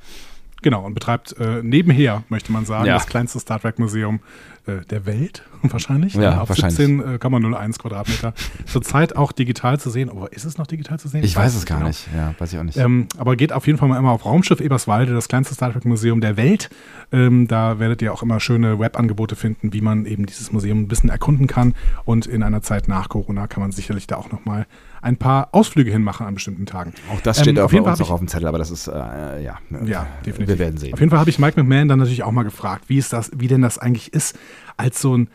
[0.62, 2.94] Genau, und betreibt äh, nebenher, möchte man sagen, Ja.
[2.94, 4.20] das kleinste Star Trek Museum
[4.66, 6.14] äh, der Welt, wahrscheinlich.
[6.14, 6.76] Ja, auf wahrscheinlich.
[6.76, 8.34] 17 äh, kann man 01 Quadratmeter.
[8.66, 10.10] Zurzeit auch digital zu sehen.
[10.10, 11.24] Aber ist es noch digital zu sehen?
[11.24, 11.88] Ich weiß es gar genau.
[11.88, 12.08] nicht.
[12.14, 12.76] Ja, weiß ich auch nicht.
[12.76, 15.84] Ähm, aber geht auf jeden Fall mal immer auf Raumschiff Eberswalde, das kleinste Star Trek
[15.84, 16.70] Museum der Welt.
[17.12, 20.88] Ähm, da werdet ihr auch immer schöne Webangebote finden, wie man eben dieses Museum ein
[20.88, 21.74] bisschen erkunden kann.
[22.04, 24.66] Und in einer Zeit nach Corona kann man sicherlich da auch noch mal
[25.02, 26.92] ein paar Ausflüge hinmachen an bestimmten Tagen.
[27.12, 29.42] auch das steht ähm, auf, jeden Fall noch auf dem Zettel, aber das ist, äh,
[29.42, 29.58] ja.
[29.84, 30.48] Ja, definitiv.
[30.48, 30.92] Wir werden sehen.
[30.92, 33.30] Auf jeden Fall habe ich Mike McMahon dann natürlich auch mal gefragt, wie ist das,
[33.34, 34.38] wie denn das eigentlich ist,
[34.80, 35.28] als so ein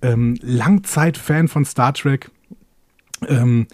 [0.00, 2.30] ähm, Langzeit-Fan von Star Trek
[3.28, 3.66] ähm,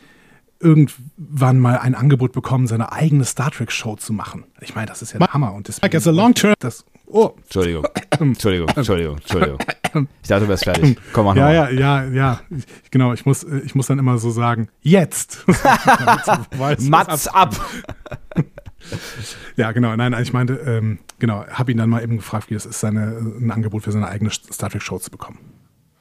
[0.61, 4.45] irgendwann mal ein Angebot bekommen, seine eigene Star Trek Show zu machen.
[4.61, 6.85] Ich meine, das ist ja der Hammer und deswegen, Mike, as a long term- das
[7.07, 7.87] oh Entschuldigung.
[8.19, 9.59] Entschuldigung, Entschuldigung, Entschuldigung.
[10.23, 10.99] Ich dachte, du wärst fertig.
[11.15, 12.41] Komm, mach ja, ja, ja, ja,
[12.91, 13.15] genau.
[13.15, 15.47] Ich muss, ich muss dann immer so sagen, jetzt.
[16.81, 17.57] Mats ab!
[19.57, 19.97] Ja, genau.
[19.97, 22.81] Nein, nein, ich meinte, ähm, genau, habe ihn dann mal eben gefragt, wie das ist,
[22.81, 25.39] seine, ein Angebot für seine eigene Star Trek Show zu bekommen.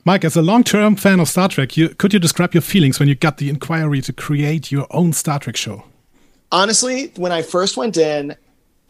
[0.03, 3.09] Mike, as a long-term fan of Star Trek, you, could you describe your feelings when
[3.09, 5.83] you got the inquiry to create your own Star Trek show?
[6.51, 8.35] honestly, when I first went in,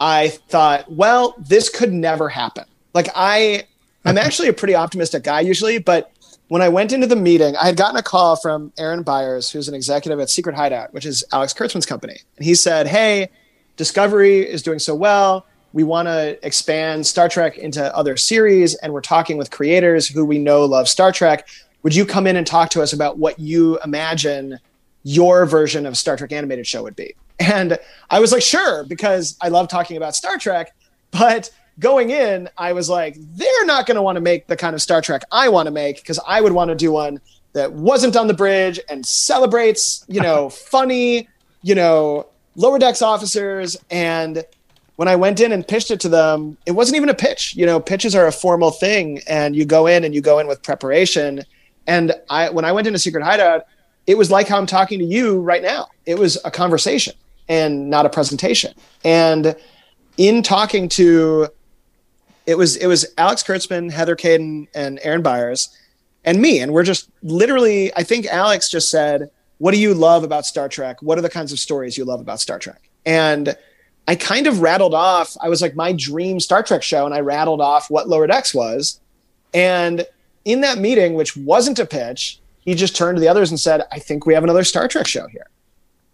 [0.00, 2.64] I thought, well, this could never happen.
[2.94, 3.64] Like I,
[4.04, 6.12] I'm actually a pretty optimistic guy usually, but
[6.48, 9.68] when I went into the meeting, I had gotten a call from Aaron Byers, who's
[9.68, 13.28] an executive at Secret Hideout, which is Alex Kurtzman's company, and he said, "Hey,
[13.76, 15.46] Discovery is doing so well.
[15.78, 20.24] We want to expand Star Trek into other series, and we're talking with creators who
[20.24, 21.46] we know love Star Trek.
[21.84, 24.58] Would you come in and talk to us about what you imagine
[25.04, 27.78] your version of Star Trek animated show would be?" And
[28.10, 30.74] I was like, "Sure," because I love talking about Star Trek,
[31.12, 34.74] but going in, I was like, they're not going to want to make the kind
[34.74, 37.20] of Star Trek I want to make because I would want to do one
[37.52, 41.28] that wasn't on the bridge and celebrates, you know, funny,
[41.62, 43.76] you know, lower decks officers.
[43.92, 44.44] And
[44.98, 47.54] when I went in and pitched it to them, it wasn't even a pitch.
[47.54, 50.48] You know, pitches are a formal thing, and you go in and you go in
[50.48, 51.44] with preparation.
[51.86, 53.64] And I, when I went into Secret Hideout,
[54.08, 55.86] it was like how I'm talking to you right now.
[56.04, 57.14] It was a conversation
[57.48, 58.74] and not a presentation.
[59.04, 59.54] And
[60.16, 61.46] in talking to
[62.46, 65.68] it was it was Alex Kurtzman, Heather Caden, and Aaron Byers,
[66.24, 66.58] and me.
[66.58, 70.68] And we're just literally, I think Alex just said, What do you love about Star
[70.68, 71.00] Trek?
[71.02, 72.90] What are the kinds of stories you love about Star Trek?
[73.06, 73.56] And
[74.08, 77.20] I kind of rattled off, I was like, my dream Star Trek show, and I
[77.20, 79.00] rattled off what Lower Decks was.
[79.52, 80.06] And
[80.46, 83.82] in that meeting, which wasn't a pitch, he just turned to the others and said,
[83.92, 85.46] I think we have another Star Trek show here.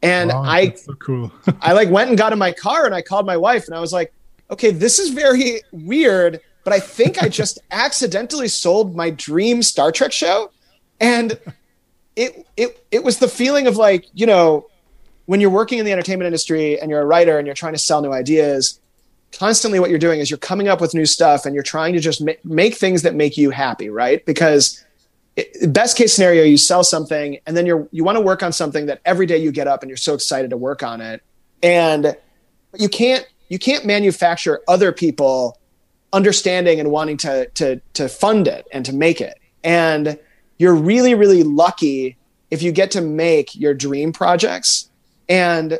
[0.02, 1.32] And Wow, I so cool.
[1.62, 3.80] I like went and got in my car and I called my wife and I
[3.80, 4.12] was like,
[4.50, 9.92] okay, this is very weird, but I think I just accidentally sold my dream Star
[9.92, 10.50] Trek show.
[10.98, 11.38] And
[12.16, 14.66] it it it was the feeling of like, you know,
[15.26, 17.78] when you're working in the entertainment industry and you're a writer and you're trying to
[17.78, 18.80] sell new ideas,
[19.32, 22.00] constantly what you're doing is you're coming up with new stuff and you're trying to
[22.00, 24.24] just ma- make things that make you happy, right?
[24.26, 24.84] Because
[25.36, 28.52] it, best case scenario, you sell something and then you're you want to work on
[28.52, 31.22] something that every day you get up and you're so excited to work on it,
[31.62, 32.16] and
[32.78, 35.58] you can't you can't manufacture other people
[36.12, 40.18] understanding and wanting to to to fund it and to make it, and
[40.58, 42.16] you're really really lucky
[42.50, 44.90] if you get to make your dream projects
[45.28, 45.78] and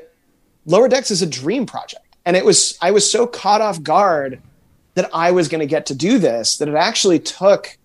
[0.66, 2.04] lower decks is a dream project.
[2.26, 4.40] And it was i was so caught off guard
[4.94, 7.76] that i was going to get to do this that it actually took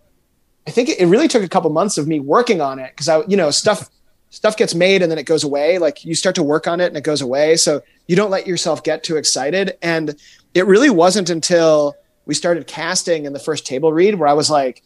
[0.65, 3.22] i think it really took a couple months of me working on it because i
[3.28, 3.89] you know stuff
[4.30, 5.78] stuff gets made and then it goes away.
[5.80, 7.56] Like you start to work on it and it goes away.
[7.56, 9.78] So you don't let yourself get too excited.
[9.82, 10.15] And
[10.54, 11.95] it really wasn't until
[12.26, 14.84] we started casting in the first table read where i was like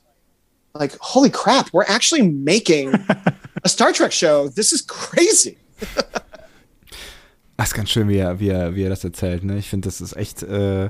[0.74, 2.94] like holy crap we're actually making
[3.64, 4.48] a star trek show.
[4.48, 5.58] This is crazy
[7.58, 9.44] Das ist ganz schön, wie er, wie er, wie er das erzählt.
[9.44, 9.58] Ne?
[9.58, 10.44] Ich finde, das ist echt.
[10.44, 10.90] Äh,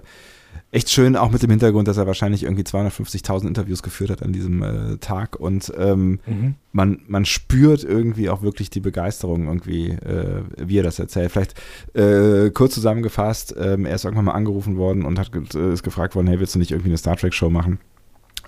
[0.71, 4.33] echt schön, auch mit dem Hintergrund, dass er wahrscheinlich irgendwie 250.000 Interviews geführt hat an
[4.33, 6.55] diesem äh, Tag und ähm, mhm.
[6.71, 11.31] man, man spürt irgendwie auch wirklich die Begeisterung irgendwie, äh, wie er das erzählt.
[11.31, 11.59] Vielleicht
[11.95, 16.27] äh, kurz zusammengefasst, ähm, er ist irgendwann mal angerufen worden und hat ist gefragt worden,
[16.27, 17.79] hey, willst du nicht irgendwie eine Star Trek Show machen?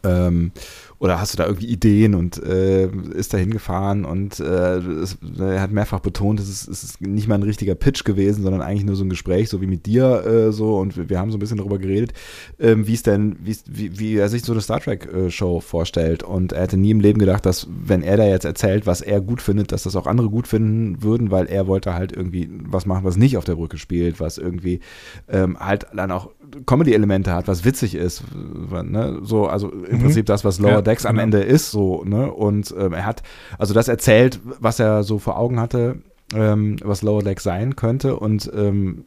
[0.04, 0.52] Ähm,
[1.00, 5.62] oder hast du da irgendwie Ideen und äh, ist da hingefahren und äh, es, er
[5.62, 8.86] hat mehrfach betont, es ist, es ist nicht mal ein richtiger Pitch gewesen, sondern eigentlich
[8.86, 11.38] nur so ein Gespräch, so wie mit dir äh, so und wir, wir, haben so
[11.38, 12.14] ein bisschen darüber geredet,
[12.60, 16.24] ähm, wie es denn, wie, wie er sich so eine Star Trek äh, Show vorstellt
[16.24, 19.22] und er hätte nie im Leben gedacht, dass wenn er da jetzt erzählt, was er
[19.22, 22.86] gut findet, dass das auch andere gut finden würden, weil er wollte halt irgendwie was
[22.86, 24.80] machen, was nicht auf der Brücke spielt, was irgendwie
[25.28, 26.30] ähm, halt dann auch
[26.66, 29.20] Comedy-Elemente hat, was witzig ist, ne?
[29.24, 30.02] so also im mhm.
[30.04, 30.82] Prinzip das, was Lower ja.
[30.86, 31.20] Decks am.
[31.20, 32.32] Ende ist, so, ne?
[32.32, 33.24] Und ähm, er hat
[33.58, 35.98] also das erzählt, was er so vor Augen hatte,
[36.34, 39.06] ähm, was Lower Decks sein könnte und ähm,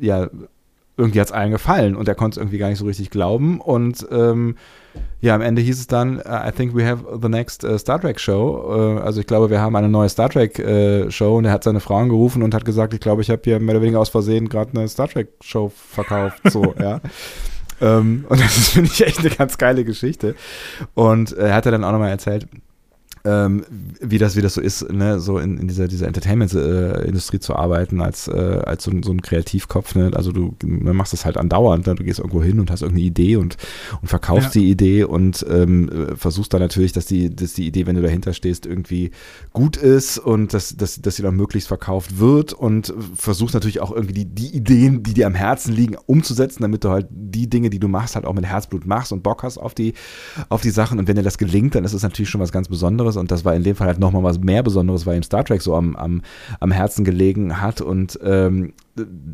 [0.00, 0.28] ja,
[0.96, 3.60] irgendwie hat es allen gefallen und er konnte es irgendwie gar nicht so richtig glauben
[3.60, 4.56] und ähm,
[5.20, 8.00] ja, am Ende hieß es dann, uh, I think we have the next uh, Star
[8.00, 8.64] Trek Show.
[8.68, 11.64] Uh, also ich glaube, wir haben eine neue Star Trek uh, Show und er hat
[11.64, 14.08] seine Frau angerufen und hat gesagt, ich glaube, ich habe hier mehr oder weniger aus
[14.08, 16.40] Versehen gerade eine Star Trek Show verkauft.
[16.50, 17.00] So, ja.
[17.80, 20.34] Ähm, und das finde ich echt eine ganz geile Geschichte.
[20.94, 22.46] Und er hat dann auch nochmal erzählt,
[23.28, 23.64] ähm,
[24.00, 28.00] wie das wie das so ist, ne, so in, in dieser, dieser Entertainment-Industrie zu arbeiten
[28.00, 29.94] als, äh, als so, so ein Kreativkopf.
[29.94, 30.10] Ne?
[30.14, 31.94] Also du machst das halt andauernd, ne?
[31.94, 33.56] du gehst irgendwo hin und hast irgendeine Idee und,
[34.00, 34.62] und verkaufst ja.
[34.62, 38.32] die Idee und ähm, versuchst dann natürlich, dass die, dass die Idee, wenn du dahinter
[38.32, 39.10] stehst, irgendwie
[39.52, 43.92] gut ist und dass, dass, dass sie dann möglichst verkauft wird und versuchst natürlich auch
[43.92, 47.68] irgendwie die, die Ideen, die dir am Herzen liegen, umzusetzen, damit du halt die Dinge,
[47.68, 49.92] die du machst, halt auch mit Herzblut machst und Bock hast auf die,
[50.48, 50.98] auf die Sachen.
[50.98, 53.44] Und wenn dir das gelingt, dann ist es natürlich schon was ganz Besonderes und das
[53.44, 55.96] war in dem Fall halt nochmal was mehr Besonderes, weil ihm Star Trek so am,
[55.96, 56.22] am,
[56.60, 58.72] am Herzen gelegen hat und ähm,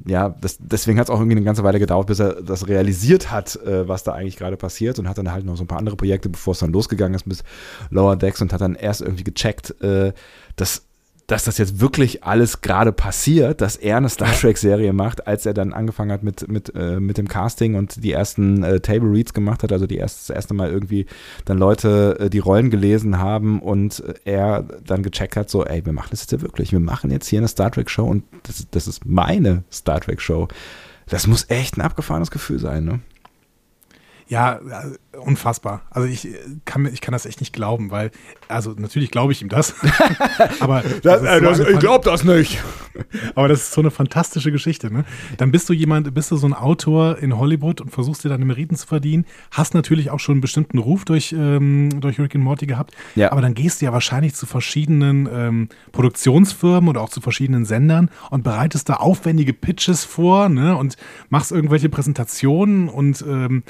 [0.07, 3.31] ja, das, deswegen hat es auch irgendwie eine ganze Weile gedauert, bis er das realisiert
[3.31, 5.79] hat, äh, was da eigentlich gerade passiert und hat dann halt noch so ein paar
[5.79, 7.44] andere Projekte, bevor es dann losgegangen ist bis
[7.90, 10.12] Lower Decks und hat dann erst irgendwie gecheckt, äh,
[10.57, 10.87] dass
[11.26, 15.54] dass das jetzt wirklich alles gerade passiert, dass er eine Star Trek-Serie macht, als er
[15.54, 19.32] dann angefangen hat mit, mit, äh, mit dem Casting und die ersten äh, Table Reads
[19.32, 21.06] gemacht hat, also die erst, das erste Mal irgendwie
[21.46, 25.92] dann Leute äh, die Rollen gelesen haben und er dann gecheckt hat, so, ey, wir
[25.92, 28.87] machen das jetzt ja wirklich, wir machen jetzt hier eine Star Trek-Show und das, das
[28.87, 30.48] ist meine Star Trek-Show.
[31.08, 33.00] Das muss echt ein abgefahrenes Gefühl sein, ne?
[34.26, 35.83] Ja, äh, unfassbar.
[35.90, 38.11] Also ich äh, kann, ich kann das echt nicht glauben, weil,
[38.48, 39.74] also natürlich glaube ich ihm das.
[40.61, 42.62] aber das, das äh, so ich glaube das nicht.
[43.35, 44.92] aber das ist so eine fantastische Geschichte.
[44.92, 45.05] Ne?
[45.37, 48.44] Dann bist du jemand, bist du so ein Autor in Hollywood und versuchst dir deine
[48.44, 49.24] Meriten zu verdienen.
[49.50, 52.94] Hast natürlich auch schon einen bestimmten Ruf durch, ähm, durch Rick and Morty gehabt.
[53.14, 53.33] Ja.
[53.33, 58.11] Aber dann gehst du ja wahrscheinlich zu verschiedenen ähm, Produktionsfirmen oder auch zu verschiedenen Sendern
[58.31, 60.77] und bereitest da aufwendige Pitches vor ne?
[60.77, 60.96] und
[61.29, 63.62] machst irgendwelche Präsentationen und ähm,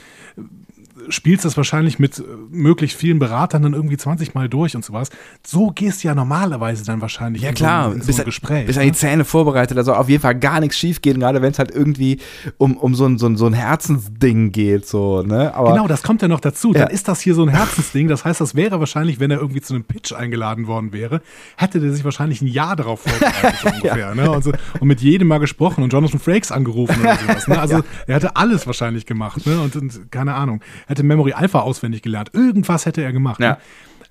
[1.08, 5.10] spielst das wahrscheinlich mit äh, möglichst vielen Beratern dann irgendwie 20 Mal durch und sowas.
[5.46, 7.90] So gehst du ja normalerweise dann wahrscheinlich ja, in klar.
[7.90, 8.66] so, in so ein Gespräch.
[8.66, 8.96] Bis an die ne?
[8.96, 12.18] Zähne vorbereitet, also auf jeden Fall gar nichts schief geht, gerade wenn es halt irgendwie
[12.58, 14.86] um, um so, ein, so, ein, so ein Herzensding geht.
[14.86, 15.54] So, ne?
[15.54, 16.72] Aber, genau, das kommt ja noch dazu.
[16.72, 16.80] Ja.
[16.80, 18.08] Dann ist das hier so ein Herzensding.
[18.08, 21.20] Das heißt, das wäre wahrscheinlich, wenn er irgendwie zu einem Pitch eingeladen worden wäre,
[21.56, 23.96] hätte der sich wahrscheinlich ein Jahr darauf vorbereitet so ungefähr.
[23.96, 24.14] ja.
[24.14, 24.30] ne?
[24.30, 27.48] und, so, und, mit jedem mal gesprochen und Jonathan Frakes angerufen oder sowas.
[27.48, 27.58] Ne?
[27.60, 29.46] Also er hatte alles wahrscheinlich gemacht.
[29.46, 29.60] Ne?
[29.60, 30.60] Und, und keine Ahnung.
[30.86, 32.30] Er hätte Memory Alpha auswendig gelernt.
[32.32, 33.40] Irgendwas hätte er gemacht.
[33.40, 33.46] Ne?
[33.46, 33.52] Ja.
[33.52, 33.58] Ne?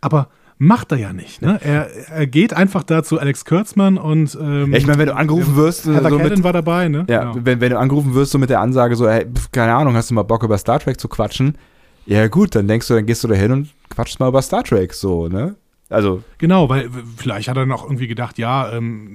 [0.02, 1.42] Aber macht er ja nicht.
[1.42, 1.60] Ne?
[1.64, 5.16] Er, er geht einfach da zu Alex Kurtzmann und ähm, ja, ich meine, wenn du
[5.16, 7.06] angerufen wirst, Heather so mit, war dabei, ne?
[7.10, 7.46] Ja, genau.
[7.46, 10.14] wenn, wenn du angerufen wirst so mit der Ansage so, hey, keine Ahnung, hast du
[10.14, 11.58] mal Bock über Star Trek zu quatschen?
[12.06, 14.64] Ja gut, dann denkst du, dann gehst du da hin und quatschst mal über Star
[14.64, 15.56] Trek so, ne?
[15.90, 19.14] Also genau, weil vielleicht hat er noch irgendwie gedacht, ja, ähm,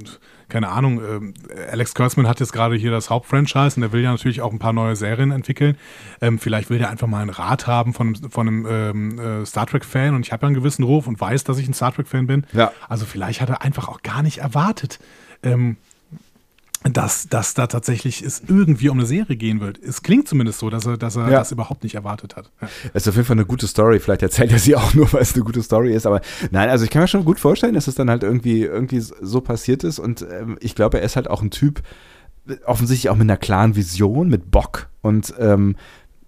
[0.48, 1.34] keine Ahnung, ähm,
[1.70, 4.58] Alex Kurtzman hat jetzt gerade hier das Hauptfranchise und er will ja natürlich auch ein
[4.58, 5.76] paar neue Serien entwickeln.
[6.20, 9.46] Ähm, vielleicht will er einfach mal einen Rat haben von einem, von einem ähm, äh,
[9.46, 11.92] Star Trek-Fan und ich habe ja einen gewissen Ruf und weiß, dass ich ein Star
[11.94, 12.46] Trek-Fan bin.
[12.52, 12.72] Ja.
[12.88, 14.98] Also vielleicht hat er einfach auch gar nicht erwartet,
[15.42, 15.76] ähm,
[16.84, 19.78] dass, dass da tatsächlich es irgendwie um eine Serie gehen wird.
[19.82, 21.38] Es klingt zumindest so, dass er, dass er ja.
[21.38, 22.50] das überhaupt nicht erwartet hat.
[22.60, 22.68] Ja.
[22.94, 23.98] Es ist auf jeden Fall eine gute Story.
[23.98, 26.06] Vielleicht erzählt er sie auch nur, weil es eine gute Story ist.
[26.06, 29.00] Aber nein, also ich kann mir schon gut vorstellen, dass es dann halt irgendwie, irgendwie
[29.00, 29.98] so passiert ist.
[29.98, 31.82] Und ähm, ich glaube, er ist halt auch ein Typ,
[32.64, 34.88] offensichtlich auch mit einer klaren Vision, mit Bock.
[35.02, 35.76] Und ähm,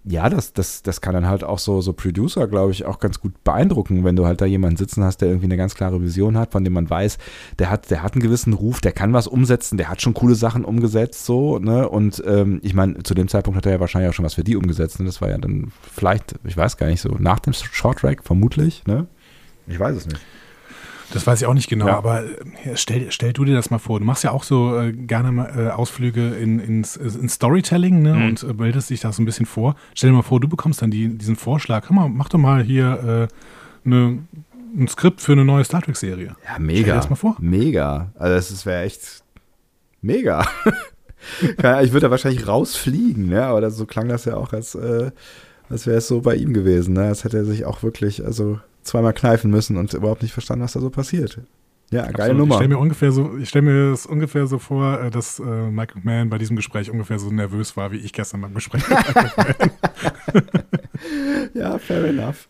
[0.03, 3.19] ja, das, das, das kann dann halt auch so, so Producer, glaube ich, auch ganz
[3.19, 6.37] gut beeindrucken, wenn du halt da jemanden sitzen hast, der irgendwie eine ganz klare Vision
[6.37, 7.19] hat, von dem man weiß,
[7.59, 10.33] der hat, der hat einen gewissen Ruf, der kann was umsetzen, der hat schon coole
[10.33, 11.87] Sachen umgesetzt, so, ne?
[11.87, 14.43] Und ähm, ich meine, zu dem Zeitpunkt hat er ja wahrscheinlich auch schon was für
[14.43, 14.99] die umgesetzt.
[14.99, 15.05] Ne?
[15.05, 18.83] Das war ja dann vielleicht, ich weiß gar nicht so, nach dem Short Track, vermutlich,
[18.87, 19.05] ne?
[19.67, 20.19] Ich weiß es nicht.
[21.13, 21.97] Das weiß ich auch nicht genau, Ja.
[21.97, 23.99] aber äh, stell, stell du dir das mal vor.
[23.99, 28.13] Du machst ja auch so äh, gerne mal äh, Ausflüge in, ins, in Storytelling ne,
[28.15, 28.25] Mhm.
[28.25, 29.75] und äh, bildest dich da so ein bisschen vor.
[29.93, 32.63] Stell dir mal vor, du bekommst dann die, diesen Vorschlag, hör mal, mach doch mal
[32.63, 33.27] hier
[33.83, 34.19] äh, ne,
[34.77, 36.27] ein Skript für eine neue Star Trek-Serie.
[36.27, 36.95] Ja, Stell dir mega.
[36.95, 37.35] das mal vor.
[37.39, 38.11] Mega.
[38.17, 39.23] Also das wäre echt
[40.01, 40.45] mega.
[41.83, 43.43] Ich würde da wahrscheinlich rausfliegen, ne?
[43.45, 45.11] aber das, so klang das ja auch, als, äh,
[45.69, 46.95] als wäre es so bei ihm gewesen.
[46.95, 47.01] Ne?
[47.03, 50.73] Als hätte er sich auch wirklich also zweimal kneifen müssen und überhaupt nicht verstanden, was
[50.73, 51.39] da so passiert.
[51.91, 52.31] Ja, geile Absolut.
[52.31, 52.55] Ich Nummer.
[52.55, 55.97] stelle mir ungefähr so, ich stelle mir das ungefähr so vor, äh, dass äh, Michael
[55.97, 58.83] McMahon bei diesem Gespräch ungefähr so nervös war, wie ich gestern beim Gespräch.
[61.53, 62.47] Ja, fair enough.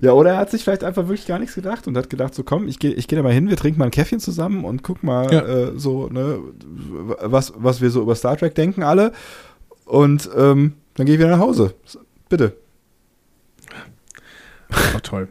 [0.00, 2.42] Ja, oder er hat sich vielleicht einfach wirklich gar nichts gedacht und hat gedacht, so
[2.44, 4.82] komm, ich gehe ich geh da mal hin, wir trinken mal ein Käffchen zusammen und
[4.82, 5.40] guck mal Ja.
[5.46, 6.38] äh, so, ne,
[7.22, 9.12] was, was wir so über Star Trek denken alle.
[9.84, 11.74] Und ähm, dann gehe ich wieder nach Hause.
[12.28, 12.56] Bitte.
[14.94, 15.28] Oh, toll.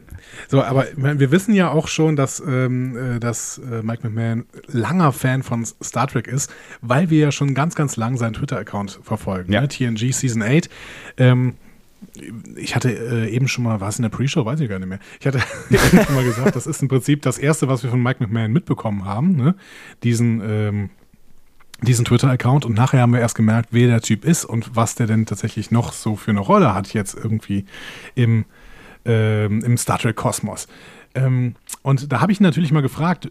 [0.48, 5.12] So, aber wir wissen ja auch schon, dass, ähm, äh, dass äh, Mike McMahon langer
[5.12, 9.52] Fan von Star Trek ist, weil wir ja schon ganz, ganz lang seinen Twitter-Account verfolgen.
[9.52, 9.60] Ja.
[9.60, 9.68] Ne?
[9.68, 10.68] TNG Season 8.
[11.16, 11.54] Ähm,
[12.56, 14.88] ich hatte äh, eben schon mal, war es in der Pre-Show, weiß ich gar nicht
[14.88, 14.98] mehr.
[15.20, 18.02] Ich hatte eben schon mal gesagt, das ist im Prinzip das Erste, was wir von
[18.02, 19.36] Mike McMahon mitbekommen haben.
[19.36, 19.54] Ne?
[20.02, 20.90] Diesen, ähm,
[21.80, 25.06] diesen Twitter-Account und nachher haben wir erst gemerkt, wer der Typ ist und was der
[25.06, 27.64] denn tatsächlich noch so für eine Rolle hat jetzt irgendwie
[28.14, 28.44] im,
[29.04, 30.66] ähm, im Star Trek Kosmos.
[31.14, 33.30] Ähm, und da habe ich ihn natürlich mal gefragt,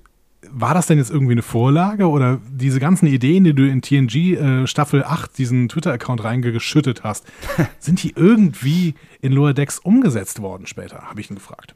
[0.50, 4.16] war das denn jetzt irgendwie eine Vorlage oder diese ganzen Ideen, die du in TNG
[4.36, 7.26] äh, Staffel 8 diesen Twitter-Account reingeschüttet hast,
[7.80, 11.76] sind die irgendwie in Lower Decks umgesetzt worden später, habe ich ihn gefragt.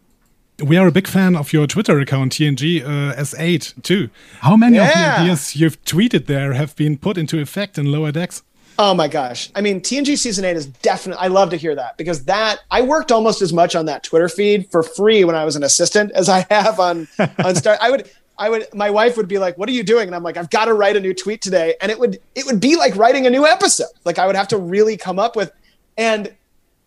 [0.57, 4.07] We are a big fan of your Twitter account, TNG uh, S8, too.
[4.41, 5.21] How many of the Yeah.
[5.23, 8.43] ideas you've tweeted there have been put into effect in lower decks?
[8.77, 9.49] Oh my gosh.
[9.55, 12.81] I mean, TNG season eight is definitely, I love to hear that because that, I
[12.81, 16.11] worked almost as much on that Twitter feed for free when I was an assistant
[16.11, 17.07] as I have on,
[17.43, 17.77] on Star.
[17.79, 20.07] I would, I would, my wife would be like, what are you doing?
[20.07, 21.75] And I'm like, I've got to write a new tweet today.
[21.81, 23.87] And it would, it would be like writing a new episode.
[24.03, 25.51] Like I would have to really come up with,
[25.97, 26.33] and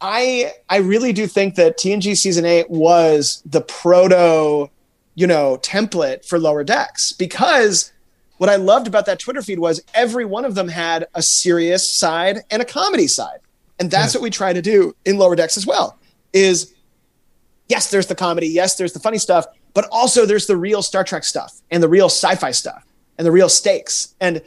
[0.01, 4.71] I, I really do think that TNG season eight was the proto,
[5.15, 7.93] you know, template for lower decks because
[8.39, 11.91] what I loved about that Twitter feed was every one of them had a serious
[11.91, 13.41] side and a comedy side.
[13.79, 15.99] And that's what we try to do in lower decks as well.
[16.33, 16.75] Is
[17.69, 21.05] yes, there's the comedy, yes, there's the funny stuff, but also there's the real Star
[21.05, 22.85] Trek stuff and the real sci-fi stuff
[23.19, 24.15] and the real stakes.
[24.21, 24.43] And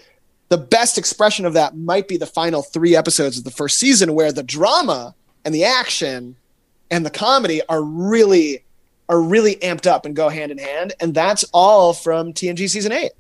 [0.50, 4.14] the best expression of that might be the final 3 episodes of the first season
[4.14, 6.36] where the drama and the action
[6.90, 8.66] and the comedy are really
[9.08, 12.92] are really amped up and go hand in hand and that's all from TNG season
[12.92, 13.12] 8.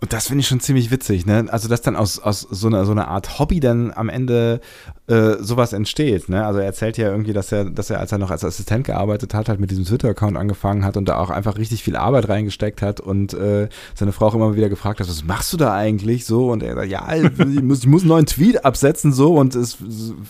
[0.00, 1.46] Und das finde ich schon ziemlich witzig, ne?
[1.48, 4.60] Also, dass dann aus, aus so, einer, so einer Art Hobby dann am Ende
[5.08, 6.44] äh, sowas entsteht, ne?
[6.44, 9.32] Also er erzählt ja irgendwie, dass er, dass er, als er noch als Assistent gearbeitet
[9.32, 12.82] hat, halt mit diesem Twitter-Account angefangen hat und da auch einfach richtig viel Arbeit reingesteckt
[12.82, 16.26] hat und äh, seine Frau auch immer wieder gefragt hat, was machst du da eigentlich
[16.26, 16.50] so?
[16.50, 19.78] Und er sagt, ja, ich muss, ich muss einen neuen Tweet absetzen so und es,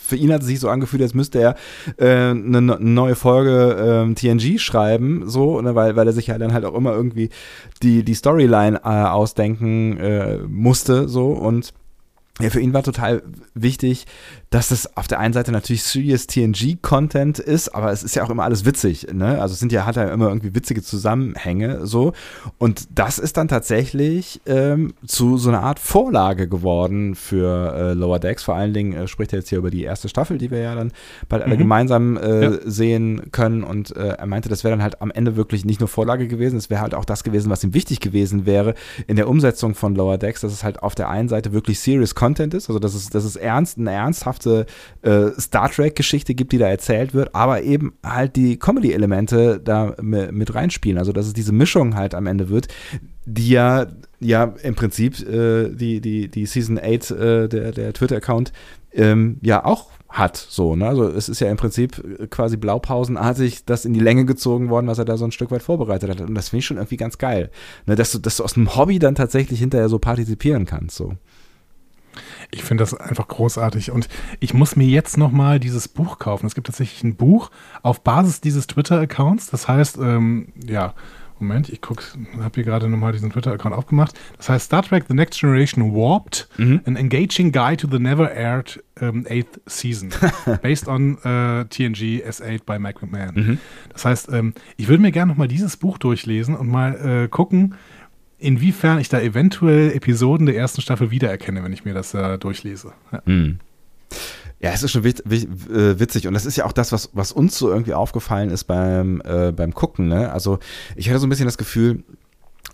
[0.00, 1.56] für ihn hat es sich so angefühlt, als müsste er
[1.96, 5.74] äh, eine, eine neue Folge ähm, TNG schreiben, so, ne?
[5.74, 7.30] weil, weil er sich ja dann halt auch immer irgendwie
[7.82, 11.72] die, die Storyline äh, ausdenken äh, musste, so und
[12.40, 13.22] ja, für ihn war total
[13.54, 14.06] wichtig,
[14.50, 18.30] dass es auf der einen Seite natürlich serious TNG-Content ist, aber es ist ja auch
[18.30, 19.40] immer alles witzig, ne?
[19.40, 22.12] Also es sind ja, hat er immer irgendwie witzige Zusammenhänge, so.
[22.58, 28.18] Und das ist dann tatsächlich ähm, zu so einer Art Vorlage geworden für äh, Lower
[28.18, 28.42] Decks.
[28.42, 30.74] Vor allen Dingen äh, spricht er jetzt hier über die erste Staffel, die wir ja
[30.74, 30.92] dann
[31.28, 32.52] bald alle gemeinsam äh, Ja.
[32.64, 33.64] sehen können.
[33.64, 36.56] Und äh, er meinte, das wäre dann halt am Ende wirklich nicht nur Vorlage gewesen,
[36.56, 38.74] es wäre halt auch das gewesen, was ihm wichtig gewesen wäre
[39.06, 42.14] in der Umsetzung von Lower Decks, dass es halt auf der einen Seite wirklich serious
[42.14, 43.90] Content ist, also dass es, dass es ernst, eine
[44.38, 44.66] ernsthafte
[45.02, 50.30] äh, Star Trek-Geschichte gibt, die da erzählt wird, aber eben halt die Comedy-Elemente da mi-
[50.32, 50.98] mit reinspielen.
[50.98, 52.68] Also dass es diese Mischung halt am Ende wird,
[53.26, 53.86] die ja,
[54.20, 58.52] ja im Prinzip äh, die, die, die Season 8 äh, der, der Twitter-Account
[58.92, 60.36] ähm, ja auch hat.
[60.36, 60.88] So, ne?
[60.88, 64.98] Also es ist ja im Prinzip quasi blaupausenartig das in die Länge gezogen worden, was
[64.98, 66.20] er da so ein Stück weit vorbereitet hat.
[66.22, 67.50] Und das finde ich schon irgendwie ganz geil.
[67.84, 67.94] Ne?
[67.94, 70.96] Dass, du, dass du aus einem Hobby dann tatsächlich hinterher so partizipieren kannst.
[70.96, 71.12] So.
[72.50, 74.08] Ich finde das einfach großartig und
[74.40, 76.46] ich muss mir jetzt nochmal dieses Buch kaufen.
[76.46, 77.50] Es gibt tatsächlich ein Buch
[77.82, 79.50] auf Basis dieses Twitter-Accounts.
[79.50, 80.94] Das heißt, ähm, ja,
[81.40, 82.02] Moment, ich gucke,
[82.40, 84.18] habe hier gerade nochmal diesen Twitter-Account aufgemacht.
[84.36, 86.48] Das heißt Star Trek The Next Generation Warped,
[86.84, 90.10] an engaging guide to the never aired um, eighth season,
[90.62, 93.34] based on äh, TNG S8 by Mike McMahon.
[93.92, 97.76] Das heißt, ähm, ich würde mir gerne nochmal dieses Buch durchlesen und mal äh, gucken,
[98.38, 102.92] inwiefern ich da eventuell Episoden der ersten Staffel wiedererkenne, wenn ich mir das äh, durchlese.
[103.12, 103.22] Ja.
[103.26, 103.58] Ja,
[104.60, 107.56] Ja, es ist schon äh, witzig und das ist ja auch das, was, was uns
[107.56, 110.08] so irgendwie aufgefallen ist beim, äh, beim Gucken.
[110.08, 110.32] Ne?
[110.32, 110.58] Also
[110.96, 112.02] ich hatte so ein bisschen das Gefühl,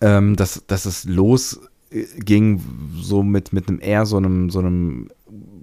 [0.01, 1.05] ähm, dass, dass es
[1.95, 2.61] losging
[3.01, 5.09] so mit, mit einem eher so einem, so einem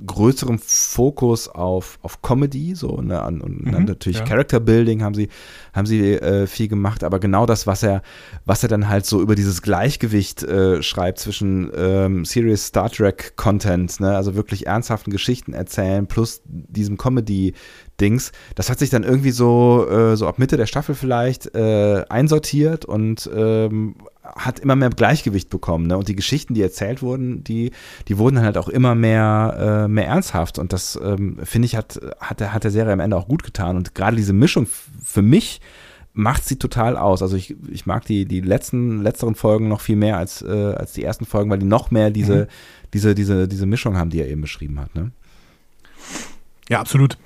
[0.06, 4.26] größeren Fokus auf, auf Comedy, so, ne, und mhm, natürlich ja.
[4.26, 5.30] Character Building haben sie,
[5.74, 8.02] haben sie äh, viel gemacht, aber genau das, was er,
[8.46, 13.34] was er dann halt so über dieses Gleichgewicht äh, schreibt zwischen ähm, Serious Star Trek
[13.36, 17.54] Content, ne, also wirklich ernsthaften Geschichten erzählen, plus diesem Comedy
[18.00, 22.04] Dings, das hat sich dann irgendwie so, äh, so ab Mitte der Staffel vielleicht äh,
[22.10, 25.88] einsortiert und ähm, hat immer mehr Gleichgewicht bekommen.
[25.88, 25.98] Ne?
[25.98, 27.72] Und die Geschichten, die erzählt wurden, die,
[28.08, 30.60] die wurden dann halt auch immer mehr, äh, mehr ernsthaft.
[30.60, 33.44] Und das, ähm, finde ich, hat, hat, der, hat der Serie am Ende auch gut
[33.44, 33.78] getan.
[33.78, 35.62] Und gerade diese Mischung für mich
[36.14, 37.22] macht sie total aus.
[37.22, 40.94] Also ich, ich mag die, die letzten, letzteren Folgen noch viel mehr als, äh, als
[40.94, 42.48] die ersten Folgen, weil die noch mehr diese, mhm.
[42.94, 44.94] diese, diese, diese Mischung haben, die er eben beschrieben hat.
[44.94, 45.12] Ne?
[46.70, 47.18] Ja, absolut.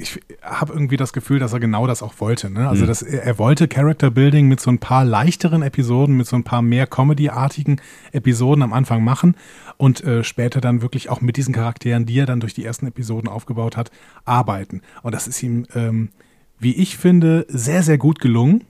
[0.00, 2.50] Ich habe irgendwie das Gefühl, dass er genau das auch wollte.
[2.50, 2.68] Ne?
[2.68, 2.88] Also, mhm.
[2.88, 6.60] dass er, wollte Character Building mit so ein paar leichteren Episoden, mit so ein paar
[6.60, 7.80] mehr Comedy-artigen
[8.12, 9.34] Episoden am Anfang machen
[9.76, 12.86] und äh, später dann wirklich auch mit diesen Charakteren, die er dann durch die ersten
[12.86, 13.90] Episoden aufgebaut hat,
[14.24, 14.82] arbeiten.
[15.02, 16.10] Und das ist ihm, ähm,
[16.58, 18.64] wie ich finde, sehr, sehr gut gelungen.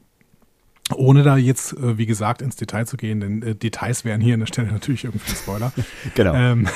[0.94, 4.34] Ohne da jetzt, äh, wie gesagt, ins Detail zu gehen, denn äh, Details wären hier
[4.34, 5.72] an der Stelle natürlich irgendwie ein Spoiler.
[6.14, 6.34] genau.
[6.34, 6.68] Ähm,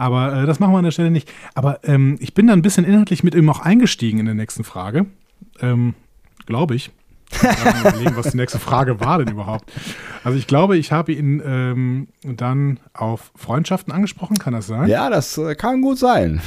[0.00, 1.30] aber äh, das machen wir an der Stelle nicht.
[1.54, 4.64] Aber ähm, ich bin da ein bisschen inhaltlich mit ihm auch eingestiegen in der nächsten
[4.64, 5.06] Frage.
[5.60, 5.94] Ähm,
[6.46, 6.90] glaube ich.
[7.30, 9.70] Ich überlegen, was die nächste Frage war denn überhaupt.
[10.24, 14.88] Also ich glaube, ich habe ihn ähm, dann auf Freundschaften angesprochen, kann das sein?
[14.88, 16.40] Ja, das äh, kann gut sein.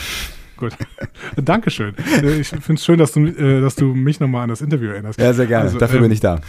[0.58, 0.74] Gut.
[1.36, 1.96] Dankeschön.
[2.22, 4.90] Äh, ich finde es schön, dass du, äh, dass du mich nochmal an das Interview
[4.90, 5.20] erinnerst.
[5.20, 5.66] Ja, sehr gerne.
[5.66, 6.42] Also, Dafür ähm, bin ich da.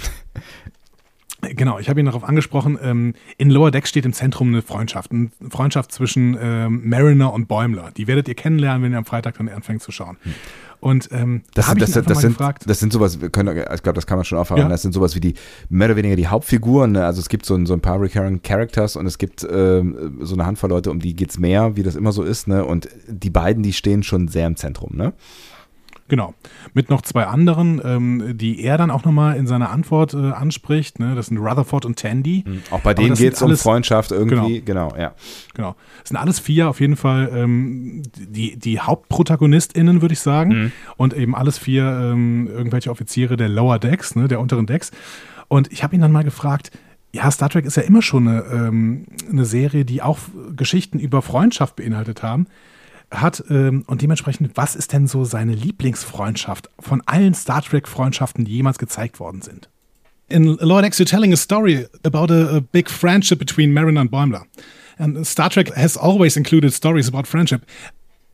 [1.51, 2.79] Genau, ich habe ihn darauf angesprochen.
[2.83, 5.13] Ähm, in Lower Deck steht im Zentrum eine Freundschaft.
[5.13, 7.91] Eine Freundschaft zwischen ähm, Mariner und Bäumler.
[7.97, 10.17] Die werdet ihr kennenlernen, wenn ihr am Freitag dann anfängt zu schauen.
[10.23, 10.35] Hm.
[10.81, 13.83] Und ähm, das, da das, das, das, sind, gefragt, das sind sowas, wir können, ich
[13.83, 14.61] glaube, das kann man schon aufhören.
[14.61, 14.69] Ja.
[14.69, 15.33] Das sind sowas wie die,
[15.71, 16.93] mehr oder weniger die Hauptfiguren.
[16.93, 17.07] Ne?
[17.07, 20.35] Also es gibt so ein, so ein paar recurring Characters und es gibt ähm, so
[20.35, 22.49] eine Handvoll Leute, um die geht es mehr, wie das immer so ist.
[22.49, 22.67] Ne?
[22.67, 24.95] Und die beiden, die stehen schon sehr im Zentrum.
[24.95, 25.15] Ne?
[26.09, 26.35] Genau.
[26.75, 30.99] Mit noch zwei anderen, ähm, die er dann auch nochmal in seiner Antwort äh, anspricht.
[30.99, 31.15] Ne?
[31.15, 32.45] Das sind Rutherford und Tandy.
[32.47, 32.63] Mhm.
[32.71, 34.61] Auch bei denen geht es um Freundschaft irgendwie.
[34.61, 34.89] Genau.
[34.89, 35.15] genau, ja.
[35.55, 35.77] Genau.
[36.01, 40.51] Das sind alles vier auf jeden Fall ähm, die, die HauptprotagonistInnen, würde ich sagen.
[40.51, 40.73] Mhm.
[40.97, 44.29] Und eben alles vier ähm, irgendwelche Offiziere der Lower Decks, ne?
[44.29, 44.91] der unteren Decks.
[45.49, 46.71] Und ich habe ihn dann mal gefragt,
[47.13, 50.19] ja, Star Trek ist ja immer schon eine, ähm, eine Serie, die auch
[50.55, 52.47] Geschichten über Freundschaft beinhaltet haben
[53.21, 58.57] hat ähm, und dementsprechend, was ist denn so seine Lieblingsfreundschaft von allen Star Trek-Freundschaften, die
[58.57, 59.69] jemals gezeigt worden sind?
[60.29, 64.11] In Lord X, you're telling a story about a, a big friendship between Mariner and
[64.11, 64.45] Boimler.
[64.99, 67.67] And Star Trek has always included stories about friendship.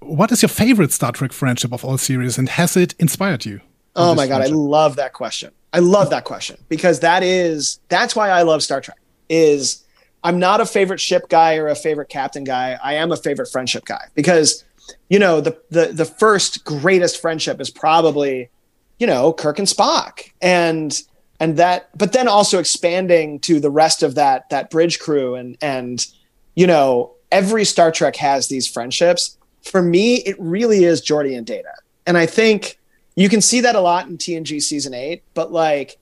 [0.01, 3.61] What is your favorite Star Trek friendship of all series, and has it inspired you?
[3.97, 4.55] Oh my god, friendship?
[4.55, 5.51] I love that question.
[5.73, 8.99] I love that question because that is that's why I love Star Trek.
[9.29, 9.85] Is
[10.23, 12.79] I'm not a favorite ship guy or a favorite captain guy.
[12.83, 14.65] I am a favorite friendship guy because
[15.09, 18.51] you know, the the the first greatest friendship is probably,
[18.99, 20.31] you know, Kirk and Spock.
[20.41, 21.01] And
[21.39, 25.57] and that but then also expanding to the rest of that that bridge crew and
[25.61, 26.07] and
[26.55, 29.39] you know, every Star Trek has these friendships.
[29.63, 31.73] For me, it really is Jordy and Data.
[32.07, 32.79] And I think
[33.15, 35.99] you can see that a lot in TNG season 8, but like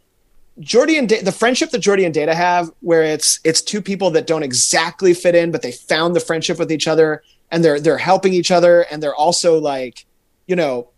[0.60, 4.10] Jordy and da- the friendship that Jordy and Data have, where it's it's two people
[4.10, 7.80] that don't exactly fit in, but they found the friendship with each other and they're
[7.80, 10.06] they're helping each other and they're also like
[10.46, 10.88] you know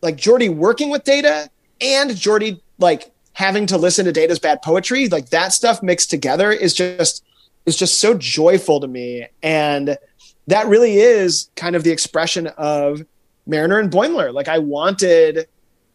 [0.00, 1.50] like Jordy working with Data
[1.80, 6.50] and Jordy like having to listen to Data's bad poetry like that stuff mixed together
[6.50, 7.24] is just
[7.66, 9.26] is just so joyful to me.
[9.42, 9.96] And
[10.48, 13.02] that really is kind of the expression of
[13.46, 14.32] Mariner and Boimler.
[14.32, 15.46] Like I wanted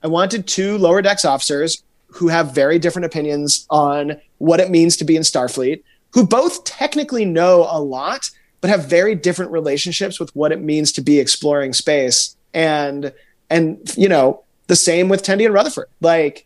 [0.03, 4.95] I wanted two lower decks officers who have very different opinions on what it means
[4.97, 5.83] to be in Starfleet
[6.13, 8.29] who both technically know a lot
[8.67, 12.35] but have very different relationships with what it means to be exploring space.
[12.53, 13.13] And
[13.49, 15.87] and you know, the same with Tendy and Rutherford.
[16.01, 16.45] Like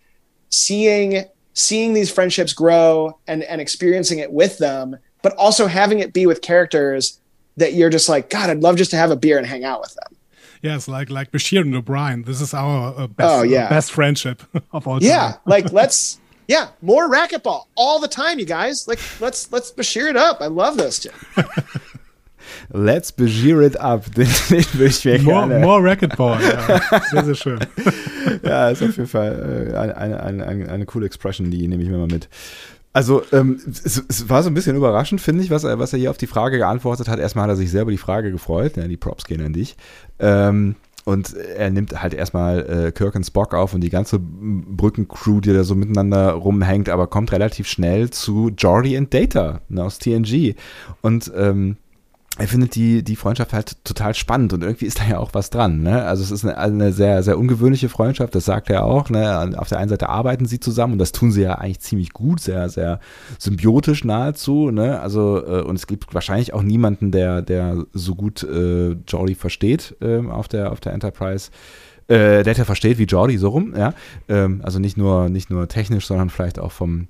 [0.50, 6.14] seeing seeing these friendships grow and and experiencing it with them, but also having it
[6.14, 7.20] be with characters
[7.58, 9.82] that you're just like, God, I'd love just to have a beer and hang out
[9.82, 10.18] with them.
[10.62, 12.24] Yes, like like Bashir and O'Brien.
[12.24, 13.66] This is our uh, best, oh, yeah.
[13.66, 15.10] uh, best friendship of all time.
[15.10, 18.88] Yeah, like let's yeah, more racquetball all the time, you guys.
[18.88, 20.42] Like let's let's Bashir it up.
[20.42, 21.10] I love those two.
[22.70, 24.14] Let's begear it up.
[24.14, 25.60] Den, den will ich mir more, gerne.
[25.60, 27.02] More Racquetball, ja.
[27.12, 27.60] Sehr, sehr schön.
[28.44, 31.90] ja, ist auf jeden Fall äh, eine, eine, eine, eine, coole Expression, die nehme ich
[31.90, 32.30] mir mal mit.
[32.94, 36.00] Also ähm, es, es, war so ein bisschen überraschend, finde ich, was er, was er
[36.00, 37.20] hier auf die Frage geantwortet hat.
[37.20, 39.78] Erstmal hat er sich selber die Frage gefreut, ja, die Props gehen an dich.
[40.20, 45.40] Ähm, und er nimmt halt erstmal äh, Kirk und Spock auf und die ganze Brückencrew,
[45.40, 49.98] die da so miteinander rumhängt, aber kommt relativ schnell zu Jordi und Data ne, aus
[49.98, 50.56] TNG.
[51.02, 51.78] Und ähm,
[52.38, 55.50] er findet die, die Freundschaft halt total spannend und irgendwie ist da ja auch was
[55.50, 55.82] dran.
[55.82, 56.04] Ne?
[56.04, 59.10] Also es ist eine, eine sehr, sehr ungewöhnliche Freundschaft, das sagt er auch.
[59.10, 59.54] Ne?
[59.58, 62.40] Auf der einen Seite arbeiten sie zusammen und das tun sie ja eigentlich ziemlich gut,
[62.40, 63.02] sehr, sehr
[63.38, 64.72] symbiotisch nahezu.
[64.72, 65.02] Ne?
[65.02, 69.98] Also, äh, und es gibt wahrscheinlich auch niemanden, der, der so gut äh, Jordi versteht
[70.00, 71.52] äh, auf, der, auf der Enterprise.
[72.08, 73.94] Äh, der versteht wie Jordi so rum, ja.
[74.30, 77.08] Ähm, also nicht nur, nicht nur technisch, sondern vielleicht auch vom,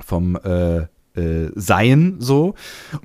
[0.00, 0.86] vom äh,
[1.16, 2.54] äh, seien so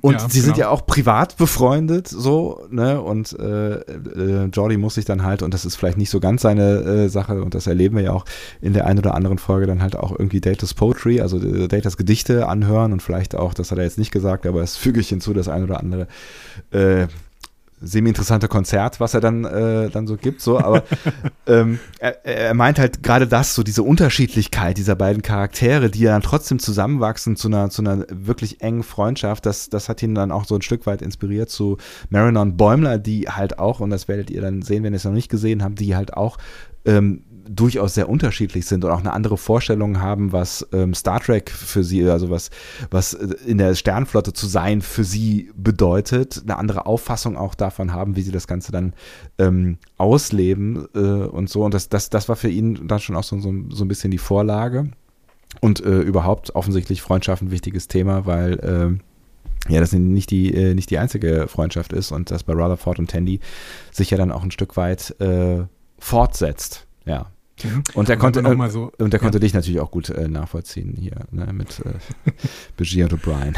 [0.00, 0.44] und ja, sie genau.
[0.44, 5.42] sind ja auch privat befreundet so ne und äh, äh, Jordi muss sich dann halt
[5.42, 8.12] und das ist vielleicht nicht so ganz seine äh, Sache und das erleben wir ja
[8.12, 8.24] auch
[8.60, 11.96] in der einen oder anderen Folge dann halt auch irgendwie Datas Poetry also äh, Datas
[11.96, 15.08] Gedichte anhören und vielleicht auch das hat er jetzt nicht gesagt aber es füge ich
[15.08, 16.06] hinzu das ein oder andere
[16.70, 17.08] äh,
[17.80, 20.82] semi-interessante Konzert, was er dann, äh, dann so gibt, so, aber
[21.46, 26.12] ähm, er, er, meint halt gerade das, so diese Unterschiedlichkeit dieser beiden Charaktere, die ja
[26.12, 30.32] dann trotzdem zusammenwachsen zu einer, zu einer wirklich engen Freundschaft, das, das hat ihn dann
[30.32, 31.76] auch so ein Stück weit inspiriert zu
[32.08, 35.12] Marinon Bäumler, die halt auch, und das werdet ihr dann sehen, wenn ihr es noch
[35.12, 36.38] nicht gesehen habt, die halt auch
[36.86, 41.50] ähm, durchaus sehr unterschiedlich sind und auch eine andere Vorstellung haben, was ähm, Star Trek
[41.50, 42.50] für sie, also was,
[42.90, 47.92] was äh, in der Sternflotte zu sein für sie bedeutet, eine andere Auffassung auch davon
[47.92, 48.94] haben, wie sie das Ganze dann
[49.38, 51.64] ähm, ausleben äh, und so.
[51.64, 54.10] Und das, das, das war für ihn dann schon auch so, so, so ein bisschen
[54.10, 54.90] die Vorlage.
[55.60, 58.58] Und äh, überhaupt offensichtlich Freundschaft ein wichtiges Thema, weil
[59.68, 62.98] äh, ja, das nicht die, äh, nicht die einzige Freundschaft ist und das bei Rutherford
[62.98, 63.40] und Tandy
[63.90, 65.64] sich ja dann auch ein Stück weit äh,
[65.98, 66.86] fortsetzt.
[67.04, 67.26] Ja.
[67.64, 67.82] Mhm.
[67.94, 69.40] Und er konnte, äh, so, und er konnte ja.
[69.40, 71.94] dich natürlich auch gut äh, nachvollziehen hier ne, mit äh,
[72.76, 73.54] Begier und O'Brien.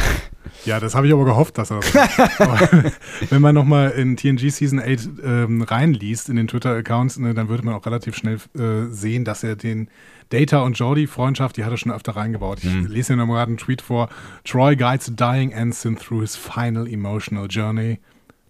[0.65, 2.93] Ja, das habe ich aber gehofft, dass er das aber,
[3.31, 7.65] Wenn man nochmal in TNG Season 8 ähm, reinliest in den Twitter-Accounts, ne, dann würde
[7.65, 9.89] man auch relativ schnell äh, sehen, dass er den
[10.31, 12.59] Data und Jordi-Freundschaft, die hat er schon öfter reingebaut.
[12.63, 12.87] Ich mhm.
[12.87, 14.09] lese hier nochmal gerade einen Tweet vor.
[14.45, 17.99] Troy guides a dying ensign through his final emotional journey.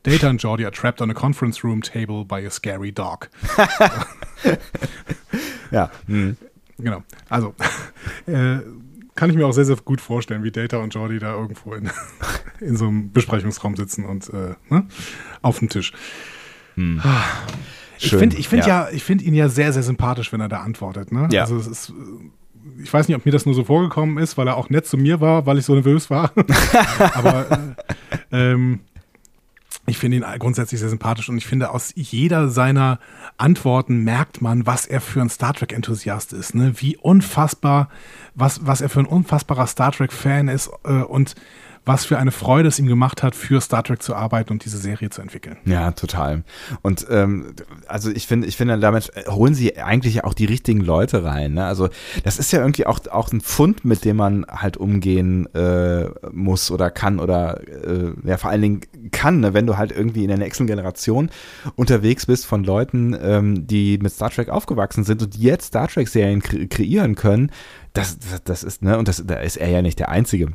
[0.03, 3.29] Data and Jordi are trapped on a conference room table by a scary dog.
[5.71, 5.91] ja.
[6.07, 6.37] Hm.
[6.79, 7.03] Genau.
[7.29, 7.55] Also,
[8.27, 8.59] äh,
[9.15, 11.91] kann ich mir auch sehr, sehr gut vorstellen, wie Data und Jordi da irgendwo in,
[12.61, 14.87] in so einem Besprechungsraum sitzen und äh, ne,
[15.43, 15.93] auf dem Tisch.
[16.75, 17.01] Hm.
[17.03, 17.25] Ah.
[18.01, 18.85] Ich finde ich find ja.
[18.85, 21.11] ja, ich finde ihn ja sehr, sehr sympathisch, wenn er da antwortet.
[21.11, 21.29] Ne?
[21.33, 21.43] Ja.
[21.43, 21.93] Also es ist,
[22.81, 24.97] ich weiß nicht, ob mir das nur so vorgekommen ist, weil er auch nett zu
[24.97, 26.33] mir war, weil ich so nervös war.
[27.15, 27.75] Aber
[28.31, 28.81] äh, ähm,
[29.89, 32.99] ich finde ihn grundsätzlich sehr sympathisch und ich finde, aus jeder seiner
[33.37, 36.55] Antworten merkt man, was er für ein Star Trek-Enthusiast ist.
[36.55, 36.75] Ne?
[36.77, 37.89] Wie unfassbar,
[38.35, 41.35] was, was er für ein unfassbarer Star Trek-Fan ist äh, und
[41.89, 44.79] was für eine Freude es ihm gemacht hat, für Star Trek zu arbeiten und diese
[44.79, 45.57] Serie zu entwickeln.
[45.65, 46.45] Ja, total.
[46.83, 47.55] Und ähm,
[47.89, 51.55] also ich finde, ich finde, damit holen sie eigentlich auch die richtigen Leute rein.
[51.55, 51.65] Ne?
[51.65, 51.89] Also
[52.25, 56.71] das ist ja irgendwie auch, auch ein Fund, mit dem man halt umgehen äh, muss
[56.71, 58.81] oder kann oder äh, ja vor allen Dingen
[59.11, 59.55] kann, ne?
[59.55, 61.31] wenn du halt irgendwie in der nächsten Generation
[61.75, 66.43] unterwegs bist von Leuten, ähm, die mit Star Trek aufgewachsen sind und jetzt Star Trek-Serien
[66.43, 67.51] kre kreieren können.
[67.95, 70.49] Das, das, das ist, ne, und das, da ist er ja nicht der Einzige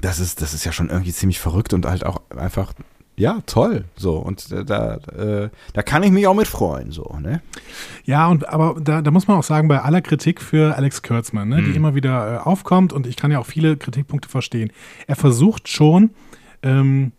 [0.00, 2.72] das ist, das ist ja schon irgendwie ziemlich verrückt und halt auch einfach,
[3.16, 3.84] ja, toll.
[3.94, 7.42] So, und da, äh, da kann ich mich auch mit freuen, so, ne?
[8.04, 11.48] Ja, und aber da, da muss man auch sagen, bei aller Kritik für Alex Kurtzman,
[11.48, 11.64] ne, mhm.
[11.66, 14.72] die immer wieder äh, aufkommt, und ich kann ja auch viele Kritikpunkte verstehen,
[15.06, 16.10] er versucht schon,
[16.62, 17.12] ähm,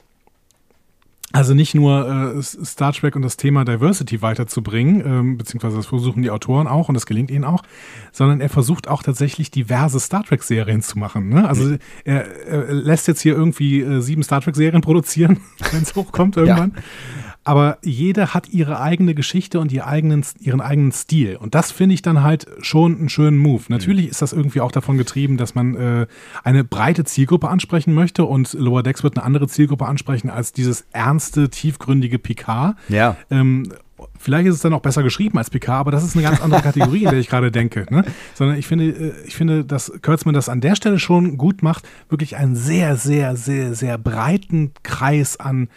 [1.34, 6.22] also nicht nur äh, Star Trek und das Thema Diversity weiterzubringen, ähm, beziehungsweise das versuchen
[6.22, 7.64] die Autoren auch und das gelingt ihnen auch,
[8.12, 11.30] sondern er versucht auch tatsächlich diverse Star Trek-Serien zu machen.
[11.30, 11.48] Ne?
[11.48, 11.80] Also mhm.
[12.06, 15.40] er, er, lässt jetzt hier irgendwie äh, sieben Star Trek-Serien produzieren,
[15.72, 16.74] wenn es hochkommt irgendwann.
[16.76, 21.36] Ja aber jede hat ihre eigene Geschichte und ihren eigenen, ihren eigenen Stil.
[21.36, 23.64] Und das finde ich dann halt schon einen schönen Move.
[23.68, 26.08] Natürlich ist das irgendwie auch davon getrieben, dass man äh,
[26.44, 30.86] eine breite Zielgruppe ansprechen möchte und Lower Decks wird eine andere Zielgruppe ansprechen als dieses
[30.92, 32.78] ernste, tiefgründige Picard.
[32.90, 33.18] Ja.
[33.30, 33.72] Ähm,
[34.18, 36.62] Vielleicht ist es dann auch besser geschrieben als PK, aber das ist eine ganz andere
[36.62, 37.86] Kategorie, in der ich gerade denke.
[37.90, 38.04] Ne?
[38.34, 41.88] Sondern ich finde, äh, ich finde, dass Kurtzman das an der Stelle schon gut macht,
[42.10, 45.70] wirklich einen sehr, sehr, sehr, sehr breiten Kreis an,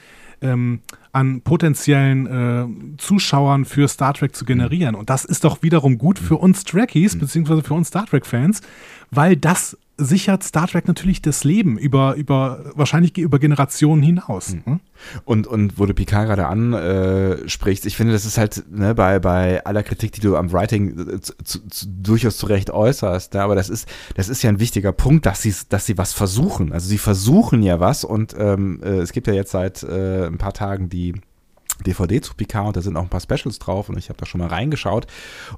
[0.42, 0.80] ähm,
[1.12, 4.94] an potenziellen äh, Zuschauern für Star Trek zu generieren.
[4.94, 8.60] Und das ist doch wiederum gut für uns Trekkies, beziehungsweise für uns Star Trek-Fans,
[9.10, 14.54] weil das sichert Star Trek natürlich das Leben über, über wahrscheinlich über Generationen hinaus.
[14.54, 14.80] Mhm.
[15.24, 19.18] Und, und wo du Picard gerade ansprichst, äh, ich finde, das ist halt ne, bei,
[19.18, 21.34] bei aller Kritik, die du am Writing äh, zu,
[21.68, 25.24] zu, durchaus zu Recht äußerst, ne, aber das ist, das ist ja ein wichtiger Punkt,
[25.24, 26.72] dass sie, dass sie was versuchen.
[26.72, 30.38] Also sie versuchen ja was und ähm, äh, es gibt ja jetzt seit äh, ein
[30.38, 31.14] paar Tagen die
[31.84, 34.26] DVD zu Picard und da sind auch ein paar Specials drauf und ich habe da
[34.26, 35.06] schon mal reingeschaut.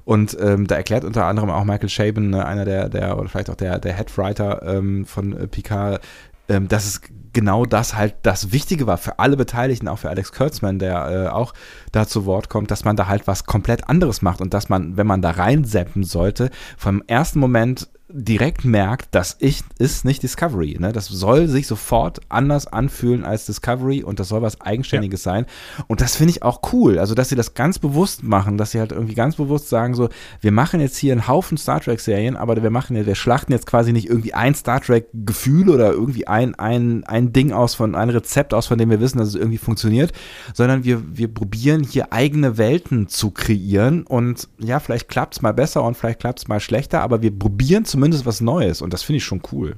[0.05, 3.49] Und ähm, da erklärt unter anderem auch Michael Shaben, ne, einer der, der oder vielleicht
[3.49, 6.01] auch der, der Headwriter ähm, von äh, Picard,
[6.49, 7.01] ähm, dass es
[7.31, 11.27] genau das halt das Wichtige war für alle Beteiligten, auch für Alex Kurtzman, der äh,
[11.29, 11.53] auch
[11.91, 14.97] da zu Wort kommt, dass man da halt was komplett anderes macht und dass man,
[14.97, 20.77] wenn man da reinseppen sollte, vom ersten Moment direkt merkt, das ich, ist nicht Discovery.
[20.79, 20.91] Ne?
[20.91, 25.33] Das soll sich sofort anders anfühlen als Discovery und das soll was Eigenständiges ja.
[25.33, 25.45] sein.
[25.87, 26.97] Und das finde ich auch cool.
[26.97, 30.09] Also, dass sie das ganz bewusst machen, dass sie halt irgendwie ganz bewusst sagen, so,
[30.41, 33.67] wir machen jetzt hier einen Haufen Star Trek-Serien, aber wir machen ja, wir schlachten jetzt
[33.67, 38.09] quasi nicht irgendwie ein Star Trek-Gefühl oder irgendwie ein, ein, ein Ding aus von, ein
[38.09, 40.13] Rezept aus, von dem wir wissen, dass es irgendwie funktioniert,
[40.55, 45.53] sondern wir, wir probieren hier eigene Welten zu kreieren und ja, vielleicht klappt es mal
[45.53, 48.93] besser und vielleicht klappt es mal schlechter, aber wir probieren zum zumindest was Neues und
[48.93, 49.75] das finde ich schon cool.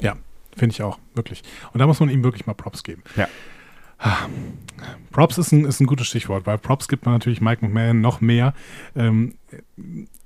[0.00, 0.16] Ja,
[0.54, 1.42] finde ich auch, wirklich.
[1.72, 3.02] Und da muss man ihm wirklich mal Props geben.
[3.16, 3.28] Ja.
[5.10, 8.20] Props ist ein, ist ein gutes Stichwort, weil Props gibt man natürlich Mike McMahon noch
[8.20, 8.52] mehr.
[8.94, 9.34] Ähm,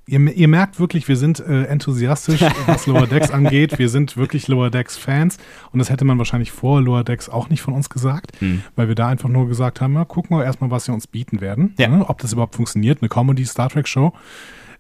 [0.07, 3.79] ihr, ihr, merkt wirklich, wir sind äh, enthusiastisch, was Lower Decks angeht.
[3.79, 5.39] Wir sind wirklich Lower Decks Fans
[5.71, 8.63] und das hätte man wahrscheinlich vor Lower Decks auch nicht von uns gesagt, mhm.
[8.75, 11.41] weil wir da einfach nur gesagt haben, ja, gucken wir erstmal, was sie uns bieten
[11.41, 11.87] werden, ja.
[11.87, 14.13] ne, ob das überhaupt funktioniert, eine Comedy-Star Trek-Show.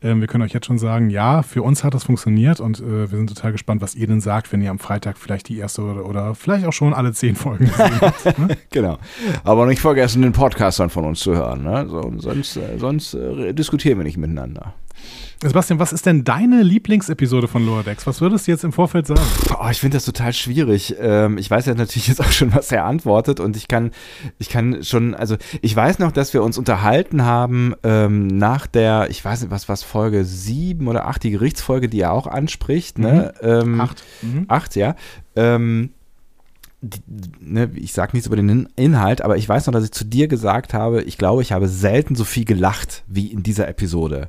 [0.05, 3.11] Ähm, wir können euch jetzt schon sagen, ja, für uns hat das funktioniert und äh,
[3.11, 5.81] wir sind total gespannt, was ihr denn sagt, wenn ihr am Freitag vielleicht die erste
[5.81, 8.39] oder, oder vielleicht auch schon alle zehn Folgen gesehen habt.
[8.39, 8.57] Ne?
[8.71, 8.99] genau.
[9.45, 11.63] Aber nicht vergessen, den Podcast dann von uns zu hören.
[11.63, 11.87] Ne?
[11.89, 14.75] So, sonst äh, sonst äh, diskutieren wir nicht miteinander.
[15.43, 18.07] Sebastian, was ist denn deine Lieblingsepisode von Lower Decks?
[18.07, 19.21] Was würdest du jetzt im Vorfeld sagen?
[19.61, 20.97] Oh, ich finde das total schwierig.
[20.99, 23.91] Ähm, ich weiß ja natürlich jetzt auch schon, was er antwortet und ich kann,
[24.39, 29.09] ich kann schon, also ich weiß noch, dass wir uns unterhalten haben ähm, nach der,
[29.11, 32.99] ich weiß nicht, was was Folge sieben oder acht, die Gerichtsfolge, die er auch anspricht,
[32.99, 33.35] ne?
[33.43, 33.49] Mhm.
[33.49, 34.05] Ähm, acht.
[34.23, 34.45] Mhm.
[34.49, 34.95] Acht, ja.
[35.37, 35.91] Ähm,
[36.85, 37.01] die,
[37.41, 40.29] ne, ich sage nichts über den Inhalt, aber ich weiß noch, dass ich zu dir
[40.29, 44.29] gesagt habe, ich glaube, ich habe selten so viel gelacht wie in dieser Episode.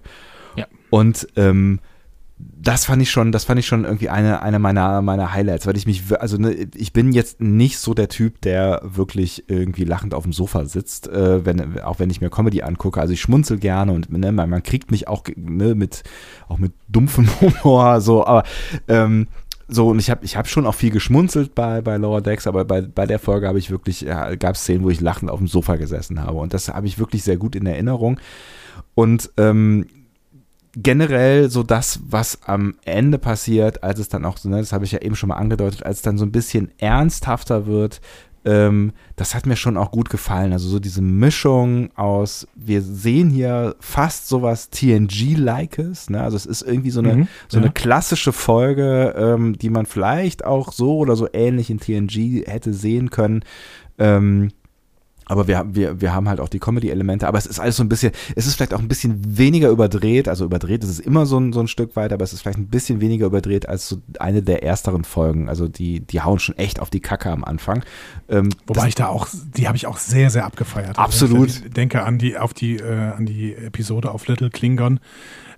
[0.90, 1.80] Und ähm,
[2.38, 5.78] das fand ich schon, das fand ich schon irgendwie eine, eine meiner, meiner Highlights, weil
[5.78, 10.14] ich mich, also ne, ich bin jetzt nicht so der Typ, der wirklich irgendwie lachend
[10.14, 13.00] auf dem Sofa sitzt, äh, wenn, auch wenn ich mir Comedy angucke.
[13.00, 16.04] Also ich schmunzel gerne und ne, man, man kriegt mich auch ne, mit,
[16.50, 18.44] auch mit dumpfem Humor, so, aber
[18.90, 19.28] ähm,
[19.68, 22.66] so, und ich habe ich hab schon auch viel geschmunzelt bei, bei Lower Decks, aber
[22.66, 25.40] bei, bei der Folge habe ich wirklich, ja, gab es Szenen, wo ich lachend auf
[25.40, 26.38] dem Sofa gesessen habe.
[26.38, 28.20] Und das habe ich wirklich sehr gut in Erinnerung.
[28.94, 29.88] Und ähm,
[30.76, 34.86] generell so das, was am Ende passiert, als es dann auch so, ne, das habe
[34.86, 38.02] ich ja eben schon mal angedeutet, als es dann so ein bisschen ernsthafter wird,
[38.46, 40.54] ähm, das hat mir schon auch gut gefallen.
[40.54, 46.22] Also so diese Mischung aus, wir sehen hier fast sowas TNG-Likes, ne?
[46.22, 50.46] Also es ist irgendwie so eine, mhm, so eine klassische Folge, ähm, die man vielleicht
[50.46, 53.44] auch so oder so ähnlich in TNG hätte sehen können.
[53.98, 54.52] Ähm,
[55.26, 57.90] aber wir, wir, wir haben halt auch die Comedy-Elemente, aber es ist alles so ein
[57.90, 61.40] bisschen, es ist vielleicht auch ein bisschen weniger überdreht, also überdreht ist es immer so
[61.40, 63.98] ein, so ein Stück weit, aber es ist vielleicht ein bisschen weniger überdreht als so
[64.20, 65.50] eine der ersteren Folgen.
[65.50, 67.84] Also die, die hauen schon echt auf die Kacke am Anfang.
[68.30, 70.98] Ähm, Wobei ich da auch, die habe ich auch sehr, sehr abgefeiert.
[71.00, 71.50] Also Absolut.
[71.50, 75.00] ich denke an die, auf die, äh, an die Episode auf Little Klingon,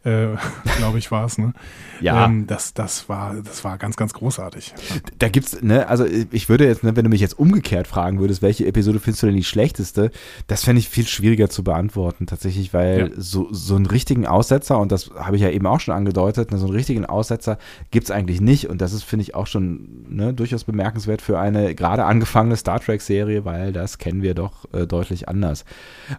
[0.07, 0.37] äh,
[0.77, 1.53] glaube ich, war es, ne?
[1.99, 2.25] Ja.
[2.25, 4.73] Ähm, das, das, war, das war ganz, ganz großartig.
[5.19, 8.41] Da gibt's, ne, also ich würde jetzt, ne, wenn du mich jetzt umgekehrt fragen würdest,
[8.41, 10.11] welche Episode findest du denn die schlechteste,
[10.47, 13.07] das fände ich viel schwieriger zu beantworten, tatsächlich, weil ja.
[13.17, 16.57] so, so einen richtigen Aussetzer, und das habe ich ja eben auch schon angedeutet, ne,
[16.57, 17.57] so einen richtigen Aussetzer
[17.91, 18.69] gibt's eigentlich nicht.
[18.69, 22.79] Und das ist, finde ich, auch schon ne, durchaus bemerkenswert für eine gerade angefangene Star
[22.79, 25.65] Trek-Serie, weil das kennen wir doch äh, deutlich anders.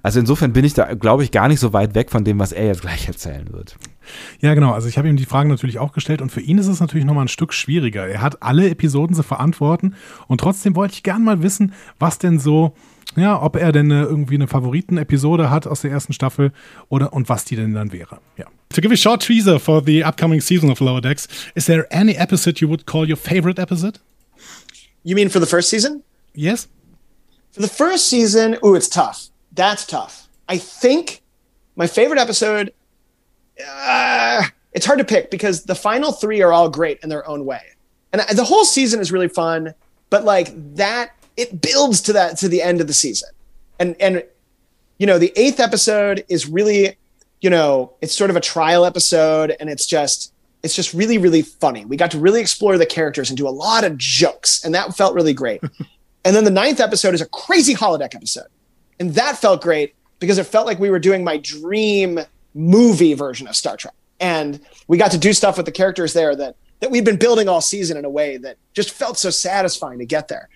[0.02, 2.52] Also insofern bin ich da, glaube ich, gar nicht so weit weg von dem, was
[2.52, 3.77] er jetzt gleich erzählen wird.
[4.40, 4.72] Ja, genau.
[4.72, 7.06] Also ich habe ihm die Fragen natürlich auch gestellt und für ihn ist es natürlich
[7.06, 8.06] nochmal ein Stück schwieriger.
[8.06, 9.94] Er hat alle Episoden zu verantworten
[10.26, 12.74] und trotzdem wollte ich gern mal wissen, was denn so,
[13.16, 16.52] ja, ob er denn irgendwie eine Favoriten-Episode hat aus der ersten Staffel
[16.88, 18.18] oder und was die denn dann wäre.
[18.36, 18.46] Ja.
[18.70, 22.12] To give a short teaser for the upcoming season of Lower Decks, is there any
[22.12, 23.98] episode you would call your favorite episode?
[25.02, 26.02] You mean for the first season?
[26.34, 26.68] Yes.
[27.52, 29.30] For the first season, ooh, it's tough.
[29.52, 30.28] That's tough.
[30.48, 31.22] I think
[31.76, 32.72] my favorite episode
[33.66, 34.42] uh,
[34.72, 37.62] it's hard to pick because the final three are all great in their own way,
[38.12, 39.74] and the whole season is really fun.
[40.10, 43.30] But like that, it builds to that to the end of the season,
[43.78, 44.24] and and
[44.98, 46.96] you know the eighth episode is really,
[47.40, 50.32] you know, it's sort of a trial episode, and it's just
[50.62, 51.84] it's just really, really funny.
[51.84, 54.96] We got to really explore the characters and do a lot of jokes, and that
[54.96, 55.62] felt really great.
[56.24, 58.48] and then the ninth episode is a crazy holodeck episode,
[58.98, 62.18] and that felt great because it felt like we were doing my dream
[62.54, 66.34] movie version of Star Trek, and we got to do stuff with the characters there
[66.36, 69.98] that that we'd been building all season in a way that just felt so satisfying
[69.98, 70.48] to get there.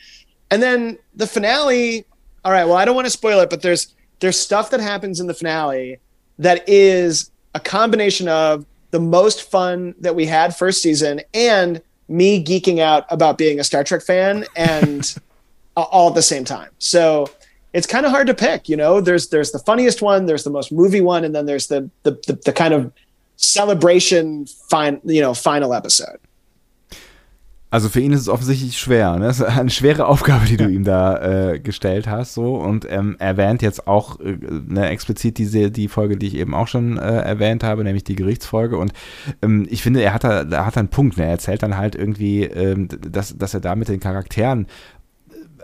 [0.51, 2.05] And then the finale.
[2.45, 5.21] All right, well, I don't want to spoil it, but there's there's stuff that happens
[5.21, 5.99] in the finale
[6.39, 12.43] that is a combination of the most fun that we had first season and me
[12.43, 15.17] geeking out about being a Star Trek fan and
[15.77, 16.71] all at the same time.
[16.79, 17.31] So
[17.73, 19.01] it's kind of hard to pick, you know.
[19.01, 22.13] There's there's the funniest one, there's the most movie one, and then there's the the
[22.27, 22.93] the, the kind of
[23.37, 26.19] celebration fine, you know, final episode.
[27.73, 29.17] Also für ihn ist es offensichtlich schwer.
[29.17, 29.25] Ne?
[29.25, 32.35] Das ist eine schwere Aufgabe, die du ihm da äh, gestellt hast.
[32.35, 34.37] So und ähm, erwähnt jetzt auch äh,
[34.69, 38.15] ne, explizit diese die Folge, die ich eben auch schon äh, erwähnt habe, nämlich die
[38.15, 38.77] Gerichtsfolge.
[38.77, 38.93] Und
[39.41, 41.17] ähm, ich finde, er hat da, er hat einen Punkt.
[41.17, 41.25] Ne?
[41.25, 44.67] Er erzählt dann halt irgendwie, ähm, dass, dass er da mit den Charakteren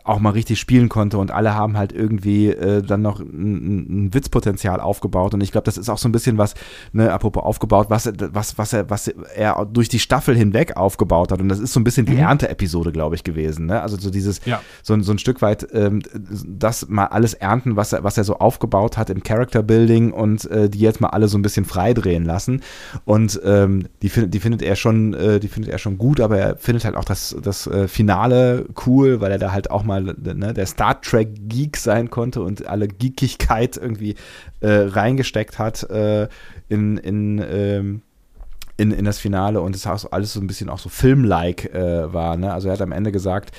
[0.08, 4.14] auch mal richtig spielen konnte und alle haben halt irgendwie äh, dann noch ein, ein,
[4.14, 6.54] Witzpotenzial aufgebaut und ich glaube, das ist auch so ein bisschen was,
[6.92, 11.40] ne, apropos aufgebaut, was, was, was er, was er durch die Staffel hinweg aufgebaut hat
[11.40, 12.20] und das ist so ein bisschen die mhm.
[12.20, 13.82] Ernte-Episode, glaube ich, gewesen, ne?
[13.82, 14.60] also so dieses, ja.
[14.82, 16.02] so, so ein Stück weit ähm,
[16.46, 20.70] das mal alles ernten, was er, was er so aufgebaut hat im Character-Building und äh,
[20.70, 22.62] die jetzt mal alle so ein bisschen freidrehen lassen
[23.04, 26.38] und ähm, die, findet, die findet er schon, äh, die findet er schon gut, aber
[26.38, 29.97] er findet halt auch das, das äh, Finale cool, weil er da halt auch mal
[30.04, 34.14] mal ne, der Star Trek Geek sein konnte und alle Geekigkeit irgendwie
[34.60, 36.28] äh, reingesteckt hat äh,
[36.68, 38.02] in, in, ähm,
[38.78, 42.12] in, in das Finale und es auch alles so ein bisschen auch so filmlike äh,
[42.14, 42.36] war.
[42.36, 42.52] Ne?
[42.52, 43.50] Also er hat am Ende gesagt,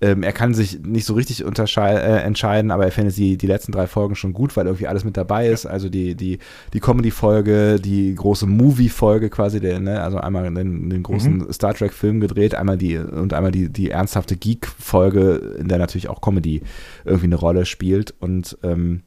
[0.00, 3.72] ähm, er kann sich nicht so richtig äh, entscheiden, aber er findet die, die letzten
[3.72, 5.66] drei Folgen schon gut, weil irgendwie alles mit dabei ist.
[5.66, 6.38] Also die, die,
[6.72, 10.00] die Comedy-Folge, die große Movie-Folge quasi, der, ne?
[10.00, 11.52] also einmal den, den großen mhm.
[11.52, 16.20] Star Trek-Film gedreht, einmal die und einmal die, die ernsthafte Geek-Folge, in der natürlich auch
[16.20, 16.62] Comedy
[17.04, 18.14] irgendwie eine Rolle spielt.
[18.20, 19.02] Und ähm,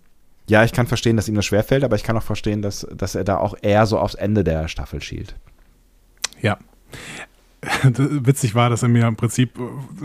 [0.49, 3.15] ja, ich kann verstehen, dass ihm das schwerfällt, aber ich kann auch verstehen, dass, dass
[3.15, 5.35] er da auch eher so aufs Ende der Staffel schielt.
[6.41, 6.57] Ja.
[7.83, 9.51] Witzig war, dass er mir im Prinzip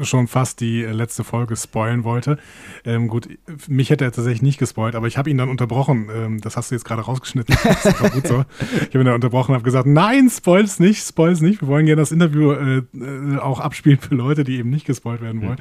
[0.03, 2.39] schon fast die letzte Folge spoilen wollte.
[2.85, 3.29] Ähm, gut,
[3.67, 6.11] mich hätte er tatsächlich nicht gespoilt, aber ich habe ihn dann unterbrochen.
[6.15, 7.57] Ähm, das hast du jetzt gerade rausgeschnitten.
[7.83, 8.45] Das war gut so.
[8.61, 11.63] Ich habe ihn dann unterbrochen und habe gesagt, nein, spoil's nicht, spoil's nicht.
[11.63, 15.23] Wir wollen gerne das Interview äh, äh auch abspielen für Leute, die eben nicht gespoilt
[15.23, 15.59] werden wollen.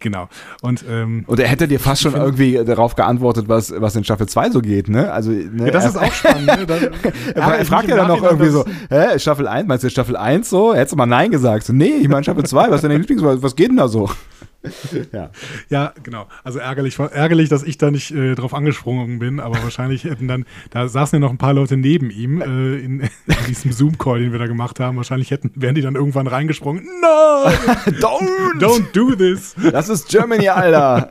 [0.00, 0.28] Genau.
[0.60, 4.26] Und, ähm, und er hätte dir fast schon irgendwie darauf geantwortet, was, was in Staffel
[4.28, 5.10] 2 so geht, ne?
[5.12, 6.46] Also, ne, ja, das ist auch spannend.
[6.46, 6.66] Ne?
[6.66, 6.90] Dann,
[7.34, 10.50] er, er fragt ja dann noch irgendwie so, hä, Staffel 1, meinst du Staffel 1
[10.50, 10.74] so?
[10.74, 11.64] Hättest du mal Nein gesagt.
[11.64, 14.10] So, nee, ich meine Staffel 2, was ist deine Lieblings, was geht denn da so?
[15.12, 15.30] ja.
[15.68, 16.26] ja, genau.
[16.42, 20.46] Also ärgerlich, ärgerlich, dass ich da nicht äh, drauf angesprungen bin, aber wahrscheinlich hätten dann,
[20.70, 24.32] da saßen ja noch ein paar Leute neben ihm äh, in, in, diesem Zoom-Call, den
[24.32, 24.96] wir da gemacht haben.
[24.96, 26.84] Wahrscheinlich hätten, wären die dann irgendwann reingesprungen.
[26.84, 27.48] No!
[28.00, 28.58] Don't!
[28.58, 29.54] Don't do this!
[29.72, 31.10] Das ist Germany, Alter!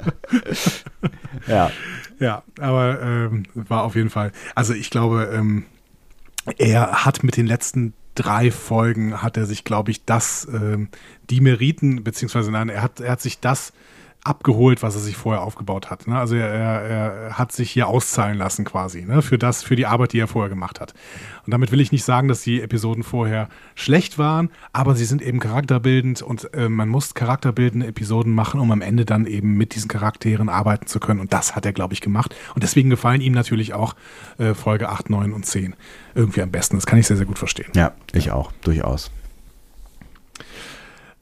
[1.47, 1.71] ja.
[2.19, 4.31] Ja, aber ähm, war auf jeden Fall.
[4.55, 5.65] Also ich glaube, ähm,
[6.57, 10.77] er hat mit den letzten drei Folgen hat er sich, glaube ich, das, äh,
[11.29, 13.73] die Meriten, beziehungsweise nein, er hat, er hat sich das
[14.23, 16.07] abgeholt, was er sich vorher aufgebaut hat.
[16.07, 16.17] Ne?
[16.17, 19.21] Also er, er, hat sich hier auszahlen lassen quasi, ne?
[19.21, 20.93] für das, für die Arbeit, die er vorher gemacht hat.
[21.45, 25.21] Und damit will ich nicht sagen, dass die Episoden vorher schlecht waren, aber sie sind
[25.21, 29.75] eben charakterbildend und äh, man muss charakterbildende Episoden machen, um am Ende dann eben mit
[29.75, 31.19] diesen Charakteren arbeiten zu können.
[31.19, 32.33] Und das hat er, glaube ich, gemacht.
[32.55, 33.95] Und deswegen gefallen ihm natürlich auch
[34.37, 35.75] äh, Folge 8, 9 und 10
[36.15, 36.77] irgendwie am besten.
[36.77, 37.71] Das kann ich sehr, sehr gut verstehen.
[37.75, 39.11] Ja, ich auch, durchaus.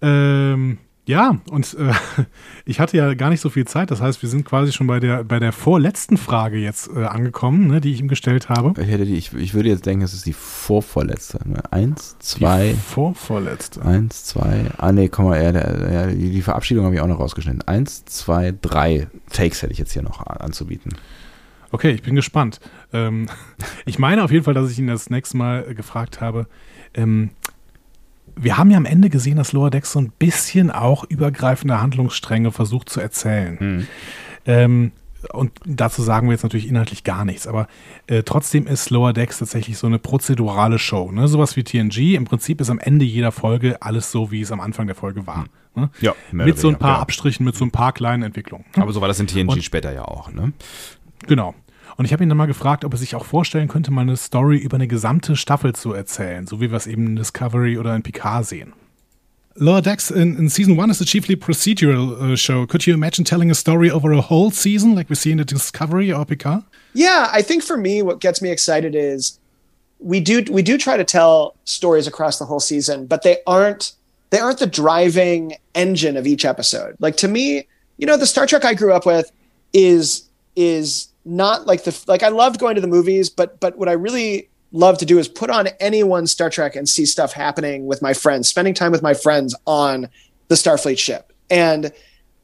[0.04, 0.78] Ähm,
[1.12, 1.92] ja, und äh,
[2.66, 3.92] ich hatte ja gar nicht so viel Zeit.
[3.92, 7.68] Das heißt, wir sind quasi schon bei der, bei der vorletzten Frage jetzt äh, angekommen,
[7.68, 8.82] ne, die ich ihm gestellt habe.
[8.82, 11.40] Ich, hätte die, ich, ich würde jetzt denken, es ist die vorvorletzte.
[11.44, 11.62] Ne?
[11.70, 12.70] Eins, zwei.
[12.70, 13.84] Die vorvorletzte.
[13.84, 14.68] Eins, zwei.
[14.78, 15.52] Ah, nee, komm mal, ja,
[15.92, 17.62] ja, die Verabschiedung habe ich auch noch rausgeschnitten.
[17.64, 20.94] Eins, zwei, drei Takes hätte ich jetzt hier noch anzubieten.
[21.72, 22.62] Okay, ich bin gespannt.
[22.94, 23.28] Ähm,
[23.86, 26.48] ich meine auf jeden Fall, dass ich ihn das nächste Mal gefragt habe.
[26.94, 27.32] Ähm,
[28.36, 32.52] wir haben ja am Ende gesehen, dass Lower Decks so ein bisschen auch übergreifende Handlungsstränge
[32.52, 33.60] versucht zu erzählen.
[33.60, 33.88] Hm.
[34.46, 34.92] Ähm,
[35.34, 37.68] und dazu sagen wir jetzt natürlich inhaltlich gar nichts, aber
[38.08, 41.12] äh, trotzdem ist Lower Decks tatsächlich so eine prozedurale Show.
[41.12, 41.28] Ne?
[41.28, 42.16] Sowas wie TNG.
[42.16, 45.28] Im Prinzip ist am Ende jeder Folge alles so, wie es am Anfang der Folge
[45.28, 45.44] war.
[45.44, 45.50] Hm.
[45.74, 45.90] Ne?
[46.02, 47.02] Ja, mit so ein paar ja.
[47.02, 48.66] Abstrichen, mit so ein paar kleinen Entwicklungen.
[48.76, 50.32] Aber so war das in TNG und, später ja auch.
[50.32, 50.52] Ne?
[51.28, 51.56] Genau.
[52.02, 54.18] Und ich habe ihn dann mal gefragt, ob er sich auch vorstellen könnte, mal eine
[54.18, 57.96] Story über eine gesamte Staffel zu erzählen, so wie wir es eben in Discovery oder
[57.96, 58.74] in Picard sehen.
[59.54, 62.66] Lower Decks in, in season one is a chiefly procedural uh, show.
[62.66, 65.46] Could you imagine telling a story over a whole season, like we see in the
[65.46, 66.64] Discovery or Picard?
[66.96, 69.38] Yeah, I think for me, what gets me excited is
[70.00, 73.94] we do we do try to tell stories across the whole season, but they aren't
[74.32, 76.96] they aren't the driving engine of each episode.
[76.98, 77.68] Like to me,
[78.00, 79.32] you know, the Star Trek I grew up with
[79.72, 83.90] is is not like the like I loved going to the movies, but but what
[83.90, 87.34] I really love to do is put on any one Star Trek and see stuff
[87.34, 90.10] happening with my friends, spending time with my friends on
[90.48, 91.34] the Starfleet ship.
[91.50, 91.92] And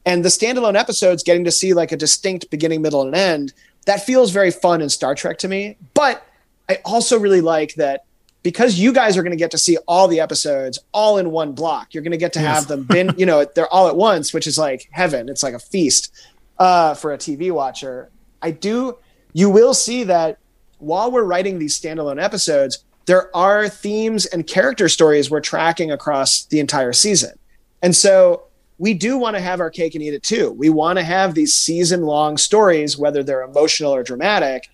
[0.06, 3.54] and the standalone episodes getting to see like a distinct beginning, middle, and end,
[3.86, 5.78] that feels very fun in Star Trek to me.
[5.94, 6.26] But
[6.70, 8.06] I also really like that
[8.44, 11.52] because you guys are going to get to see all the episodes all in one
[11.54, 11.94] block.
[11.94, 14.48] You're going to get to have them bin, you know, they're all at once, which
[14.48, 15.28] is like heaven.
[15.28, 16.14] It's like a feast
[16.58, 18.10] uh, for a TV watcher.
[18.42, 18.98] I do.
[19.34, 20.38] You will see that
[20.80, 26.46] while we're writing these standalone episodes, there are themes and character stories we're tracking across
[26.46, 27.38] the entire season.
[27.82, 28.44] And so
[28.78, 30.52] we do want to have our cake and eat it too.
[30.52, 34.70] We want to have these season long stories, whether they're emotional or dramatic,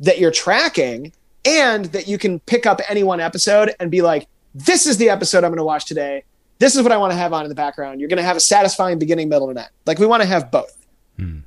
[0.00, 1.12] that you're tracking
[1.44, 5.10] and that you can pick up any one episode and be like, this is the
[5.10, 6.24] episode I'm going to watch today.
[6.58, 8.00] This is what I want to have on in the background.
[8.00, 9.68] You're going to have a satisfying beginning, middle, and end.
[9.86, 10.86] Like we want to have both.
[11.18, 11.40] Hmm.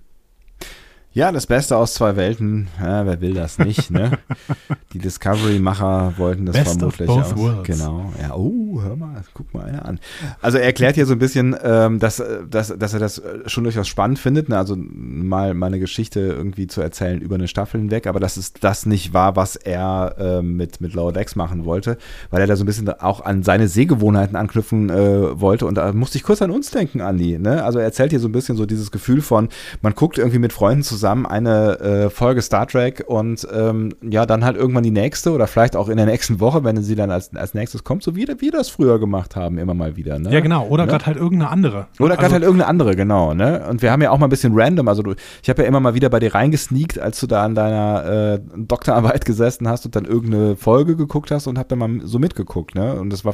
[1.17, 2.67] Ja, das Beste aus zwei Welten.
[2.79, 4.11] Ja, wer will das nicht, ne?
[4.93, 7.37] Die Discovery-Macher wollten das Best vermutlich of both auch.
[7.37, 7.63] worlds.
[7.63, 8.13] Genau.
[8.21, 9.99] Ja, oh, hör mal, guck mal einer an.
[10.43, 13.63] Also er erklärt hier so ein bisschen, ähm, dass, dass, dass er das äh, schon
[13.63, 14.59] durchaus spannend findet, ne?
[14.59, 18.53] also mal, mal eine Geschichte irgendwie zu erzählen über eine Staffel hinweg, aber dass es
[18.53, 21.97] das nicht war, was er ähm, mit, mit Lower Decks machen wollte,
[22.29, 25.91] weil er da so ein bisschen auch an seine Sehgewohnheiten anknüpfen äh, wollte und da
[25.93, 27.39] musste ich kurz an uns denken, Andi.
[27.39, 27.63] Ne?
[27.63, 29.49] Also er erzählt hier so ein bisschen so dieses Gefühl von,
[29.81, 34.43] man guckt irgendwie mit Freunden zusammen eine äh, Folge Star Trek und ähm, ja, dann
[34.43, 37.35] halt irgendwann die nächste oder vielleicht auch in der nächsten Woche, wenn sie dann als,
[37.35, 40.19] als nächstes kommt, so wie wir das früher gemacht haben, immer mal wieder.
[40.19, 40.31] Ne?
[40.31, 40.67] Ja, genau.
[40.67, 40.91] Oder Ne?
[40.91, 41.87] gerade halt irgendeine andere.
[41.99, 43.65] Oder gerade Also- halt irgendeine andere, genau, ne?
[43.69, 45.79] Und wir haben ja auch mal ein bisschen random, also du, ich habe ja immer
[45.79, 48.05] mal wieder bei dir reingesneakt, als du da an deiner
[48.35, 52.19] äh, Doktorarbeit gesessen hast und dann irgendeine Folge geguckt hast und hab dann mal so
[52.19, 52.93] mitgeguckt, ne?
[52.95, 53.33] Und das war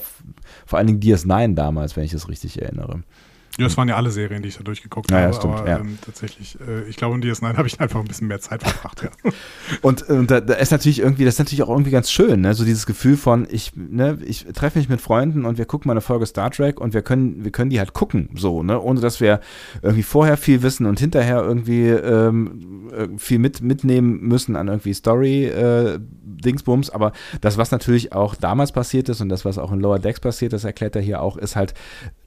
[0.66, 3.02] vor allen Dingen DS9 damals, wenn ich das richtig erinnere.
[3.60, 5.36] Ja, das waren ja alle Serien, die ich da durchgeguckt Ja, ja, habe.
[5.36, 5.80] stimmt, aber ja.
[5.80, 9.04] ähm, tatsächlich, äh, ich glaube, in DS9 habe ich einfach ein bisschen mehr Zeit verbracht,
[9.04, 9.10] ja.
[9.82, 12.54] Und, und da, da ist natürlich irgendwie, das ist natürlich auch irgendwie ganz schön, ne?
[12.54, 15.94] So dieses Gefühl von, ich, ne, ich treffe mich mit Freunden und wir gucken mal
[15.94, 18.80] eine Folge Star Trek und wir können, wir können die halt gucken, so, ne?
[18.82, 19.40] Ohne dass wir
[19.82, 24.94] irgendwie vorher viel wissen und hinterher irgendwie ähm, äh, viel mit, mitnehmen müssen an irgendwie
[24.94, 26.90] Story äh, Dingsbums.
[26.90, 30.20] Aber das, was natürlich auch damals passiert ist und das, was auch in Lower Decks
[30.20, 31.74] passiert, das erklärt er hier auch, ist halt,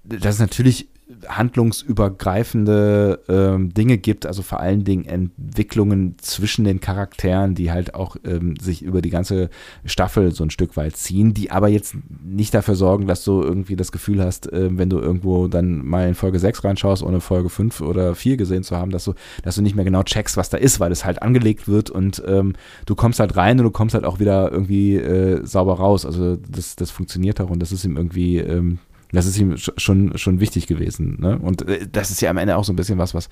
[0.05, 0.89] dass es natürlich
[1.29, 8.17] handlungsübergreifende ähm, Dinge gibt, also vor allen Dingen Entwicklungen zwischen den Charakteren, die halt auch
[8.25, 9.51] ähm, sich über die ganze
[9.85, 13.77] Staffel so ein Stück weit ziehen, die aber jetzt nicht dafür sorgen, dass du irgendwie
[13.77, 17.49] das Gefühl hast, äh, wenn du irgendwo dann mal in Folge 6 reinschaust, ohne Folge
[17.49, 20.51] 5 oder 4 gesehen zu haben, dass du, dass du nicht mehr genau checkst, was
[20.51, 22.55] da ist, weil es halt angelegt wird und ähm,
[22.87, 26.07] du kommst halt rein und du kommst halt auch wieder irgendwie äh, sauber raus.
[26.07, 28.79] Also das, das funktioniert auch und das ist ihm irgendwie ähm,
[29.17, 31.17] das ist ihm sch- schon, schon wichtig gewesen.
[31.21, 31.39] Ne?
[31.39, 33.29] Und äh, das ist ja am Ende auch so ein bisschen was, was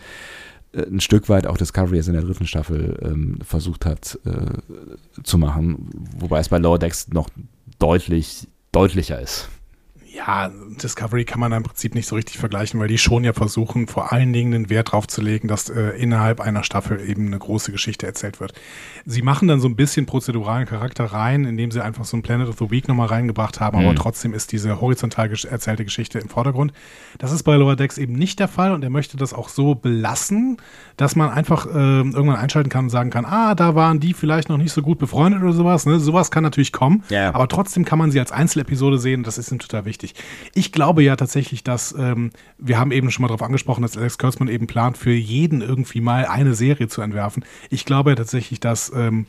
[0.73, 5.23] äh, ein Stück weit auch Discovery jetzt in der dritten Staffel ähm, versucht hat äh,
[5.23, 5.91] zu machen.
[6.19, 7.29] Wobei es bei Lower Decks noch
[7.79, 9.49] deutlich, deutlicher ist.
[10.17, 10.49] Ja,
[10.81, 14.13] Discovery kann man im Prinzip nicht so richtig vergleichen, weil die schon ja versuchen, vor
[14.13, 17.73] allen Dingen den Wert drauf zu legen, dass äh, innerhalb einer Staffel eben eine große
[17.73, 18.53] Geschichte erzählt wird.
[19.05, 22.49] Sie machen dann so ein bisschen prozeduralen Charakter rein, indem sie einfach so ein Planet
[22.49, 23.97] of the Week nochmal reingebracht haben, aber Mhm.
[23.97, 26.73] trotzdem ist diese horizontal gesch- erzählte Geschichte im Vordergrund.
[27.19, 29.75] Das ist bei Lower Decks eben nicht der Fall und er möchte das auch so
[29.75, 30.59] belassen,
[30.97, 34.49] dass man einfach ähm, irgendwann einschalten kann und sagen kann, ah, da waren die vielleicht
[34.49, 35.87] noch nicht so gut befreundet oder sowas.
[35.87, 35.99] Ne?
[35.99, 37.35] Sowas kann natürlich kommen, Ja.
[37.35, 40.04] aber trotzdem kann man sie als Einzelepisode sehen und das ist ihm total wichtig.
[40.55, 44.19] Ich glaube ja tatsächlich, dass ähm, wir haben eben schon mal darauf angesprochen, dass Alex
[44.19, 47.45] Kurtzman eben plant, für jeden irgendwie mal eine Serie zu entwerfen.
[47.71, 49.27] Ich glaube ja tatsächlich, dass ähm,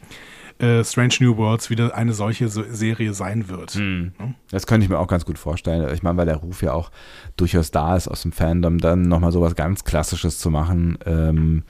[0.59, 3.75] äh, Strange New Worlds wieder eine solche so Serie sein wird.
[3.75, 4.13] Mhm.
[4.51, 5.93] Das könnte ich mir auch ganz gut vorstellen.
[5.93, 6.91] Ich meine, weil der Ruf ja auch
[7.35, 11.63] durchaus da ist aus dem Fandom, dann nochmal sowas ganz Klassisches zu machen, ähm,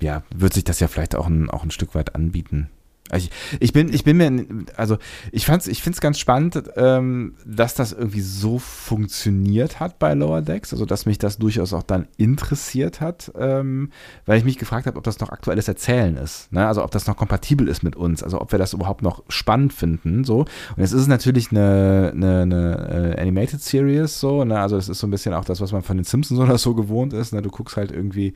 [0.00, 2.68] ja, wird sich das ja vielleicht auch ein, auch ein Stück weit anbieten.
[3.10, 4.46] Also ich, ich bin, ich bin mir,
[4.76, 4.98] also
[5.32, 10.14] ich fand's, ich finde es ganz spannend, ähm, dass das irgendwie so funktioniert hat bei
[10.14, 13.90] Lower Decks, also dass mich das durchaus auch dann interessiert hat, ähm,
[14.26, 16.66] weil ich mich gefragt habe, ob das noch aktuelles Erzählen ist, ne?
[16.66, 19.72] also ob das noch kompatibel ist mit uns, also ob wir das überhaupt noch spannend
[19.72, 20.40] finden, so.
[20.40, 20.48] Und
[20.78, 24.58] jetzt ist es natürlich eine, eine, eine äh, Animated Series, so, ne?
[24.60, 26.74] also es ist so ein bisschen auch das, was man von den Simpsons oder so
[26.74, 27.42] gewohnt ist, ne?
[27.42, 28.34] du guckst halt irgendwie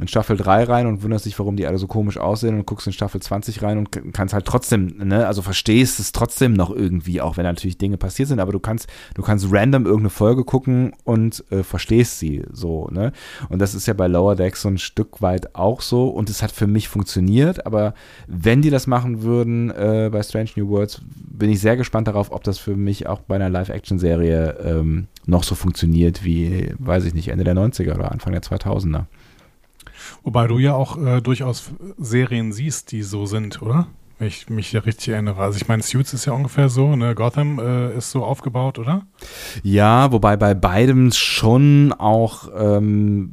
[0.00, 2.86] in Staffel 3 rein und wunderst dich, warum die alle so komisch aussehen und guckst
[2.86, 7.20] in Staffel 20 rein und kannst halt trotzdem, ne, also verstehst es trotzdem noch irgendwie,
[7.20, 10.92] auch wenn natürlich Dinge passiert sind, aber du kannst, du kannst random irgendeine Folge gucken
[11.04, 13.12] und äh, verstehst sie so, ne?
[13.48, 16.42] Und das ist ja bei Lower Decks so ein Stück weit auch so und es
[16.42, 17.94] hat für mich funktioniert, aber
[18.26, 22.32] wenn die das machen würden äh, bei Strange New Worlds, bin ich sehr gespannt darauf,
[22.32, 27.14] ob das für mich auch bei einer Live-Action-Serie ähm, noch so funktioniert wie, weiß ich
[27.14, 29.04] nicht, Ende der 90er oder Anfang der 2000er.
[30.22, 33.86] Wobei du ja auch äh, durchaus Serien siehst, die so sind, oder?
[34.18, 35.40] Wenn ich mich ja richtig erinnere.
[35.40, 37.14] Also ich meine, Suits ist ja ungefähr so, ne?
[37.14, 39.06] Gotham äh, ist so aufgebaut, oder?
[39.62, 43.30] Ja, wobei bei beidem schon auch ähm,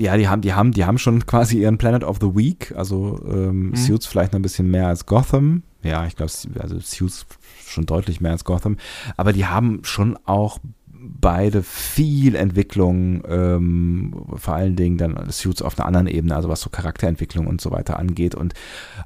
[0.00, 2.72] ja, die haben, die haben, die haben schon quasi ihren Planet of the Week.
[2.76, 3.76] Also ähm, mhm.
[3.76, 5.62] Suits vielleicht noch ein bisschen mehr als Gotham.
[5.82, 7.26] Ja, ich glaube, also Suits
[7.66, 8.76] schon deutlich mehr als Gotham.
[9.16, 10.58] Aber die haben schon auch
[11.00, 16.60] beide viel Entwicklung, ähm, vor allen Dingen dann Suits auf einer anderen Ebene, also was
[16.60, 18.54] so Charakterentwicklung und so weiter angeht und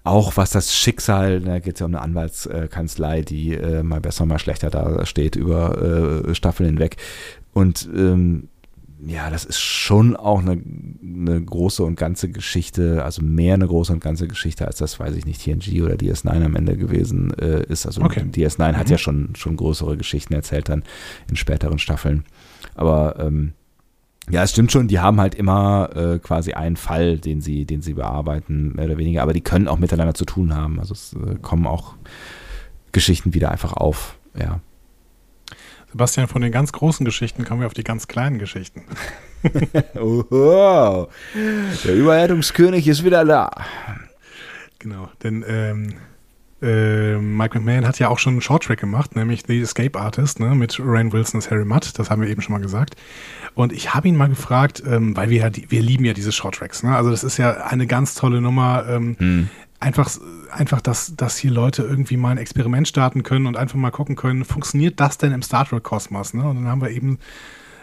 [0.05, 4.27] auch was das Schicksal, da geht es ja um eine Anwaltskanzlei, die äh, mal besser,
[4.27, 6.97] mal schlechter da steht über äh, Staffeln hinweg.
[7.53, 8.49] Und ähm,
[9.05, 10.63] ja, das ist schon auch eine,
[11.03, 15.17] eine, große und ganze Geschichte, also mehr eine große und ganze Geschichte, als das, weiß
[15.17, 17.87] ich nicht, TNG oder DS9 am Ende gewesen äh, ist.
[17.87, 18.21] Also okay.
[18.21, 18.77] DS9 mhm.
[18.77, 20.85] hat ja schon, schon größere Geschichten erzählt dann
[21.29, 22.25] in späteren Staffeln.
[22.75, 23.55] Aber ähm,
[24.31, 27.83] ja, es stimmt schon, die haben halt immer äh, quasi einen Fall, den sie, den
[27.83, 30.79] sie bearbeiten, mehr oder weniger, aber die können auch miteinander zu tun haben.
[30.79, 31.95] Also es äh, kommen auch
[32.93, 34.61] Geschichten wieder einfach auf, ja.
[35.93, 38.83] Sebastian, von den ganz großen Geschichten kommen wir auf die ganz kleinen Geschichten.
[39.95, 41.07] oh,
[41.85, 43.51] der Überleitungskönig ist wieder da.
[44.79, 45.95] Genau, denn ähm,
[46.63, 50.55] äh, Mike McMahon hat ja auch schon einen Shorttrack gemacht, nämlich The Escape Artist ne,
[50.55, 52.95] mit Rain Wilson als Harry Mudd, das haben wir eben schon mal gesagt.
[53.55, 56.33] Und ich habe ihn mal gefragt, ähm, weil wir ja, die, wir lieben ja diese
[56.33, 56.97] Shorttracks, ne?
[56.97, 58.87] also das ist ja eine ganz tolle Nummer.
[58.89, 59.49] Ähm, hm
[59.83, 60.11] einfach,
[60.51, 64.17] einfach dass, dass hier Leute irgendwie mal ein Experiment starten können und einfach mal gucken
[64.17, 66.35] können, funktioniert das denn im Star Trek-Kosmos?
[66.35, 66.45] Ne?
[66.45, 67.19] Und dann haben wir eben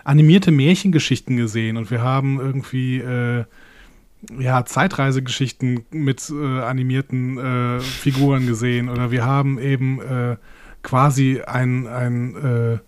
[0.03, 3.43] animierte Märchengeschichten gesehen und wir haben irgendwie äh,
[4.39, 10.37] ja, Zeitreisegeschichten mit äh, animierten äh, Figuren gesehen oder wir haben eben äh,
[10.81, 12.79] quasi ein, ein äh,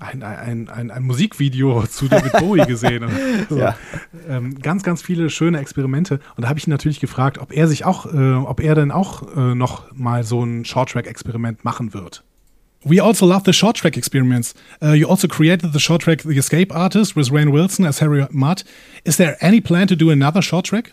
[0.00, 3.04] ein, ein, ein, ein Musikvideo zu David Bowie gesehen.
[3.48, 3.58] so.
[3.58, 3.76] ja.
[4.28, 6.20] ähm, ganz, ganz viele schöne Experimente.
[6.36, 8.90] Und da habe ich ihn natürlich gefragt, ob er sich auch, äh, ob er denn
[8.90, 12.24] auch äh, noch mal so ein Short-Track-Experiment machen wird.
[12.82, 14.54] We also love the short track experiments.
[14.82, 18.26] Uh, you also created the short track The Escape Artist with Rain Wilson as Harry
[18.30, 18.64] Mudd.
[19.04, 20.92] Is there any plan to do another short track?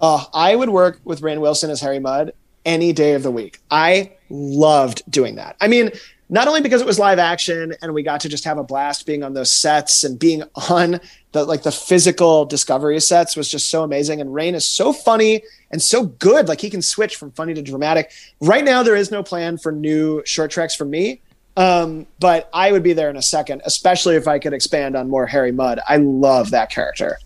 [0.00, 2.32] Uh, I would work with Rain Wilson as Harry Mudd
[2.64, 3.60] any day of the week.
[3.70, 5.56] I loved doing that.
[5.60, 5.92] I mean,
[6.28, 9.06] not only because it was live action and we got to just have a blast
[9.06, 11.00] being on those sets and being on
[11.32, 14.20] the like the physical discovery sets was just so amazing.
[14.20, 16.48] And rain is so funny and so good.
[16.48, 18.12] Like he can switch from funny to dramatic.
[18.40, 21.20] Right now there is no plan for new short tracks for me.
[21.56, 25.08] Um, but i would be there in a second especially if i could expand on
[25.08, 25.78] more harry mudd.
[25.88, 27.16] I love that character.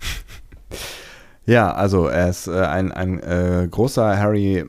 [1.48, 4.66] Ja, also er ist äh, ein, ein äh, großer Harry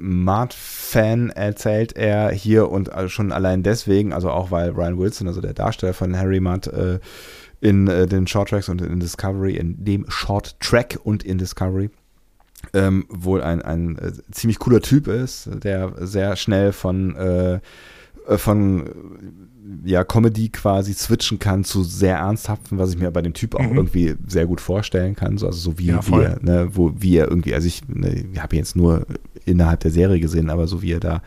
[0.90, 5.42] Mudd-Fan, erzählt er hier und äh, schon allein deswegen, also auch weil Ryan Wilson, also
[5.42, 7.00] der Darsteller von Harry Mudd, äh,
[7.62, 11.90] in äh, den Short Tracks und in Discovery, in dem Short Track und in Discovery,
[12.74, 13.98] ähm, wohl ein, ein
[14.32, 17.62] ziemlich cooler Typ ist, der sehr schnell von,
[18.26, 18.84] von
[19.84, 23.70] ja, Comedy quasi switchen kann zu sehr ernsthaften, was ich mir bei dem Typ auch
[23.70, 23.78] mhm.
[23.78, 25.38] irgendwie sehr gut vorstellen kann.
[25.38, 28.26] So, also so wie, ja, wie, er, ne, wo, wie er irgendwie, also ich, ne,
[28.34, 29.06] ich habe jetzt nur
[29.46, 31.22] innerhalb der Serie gesehen, aber so wie er da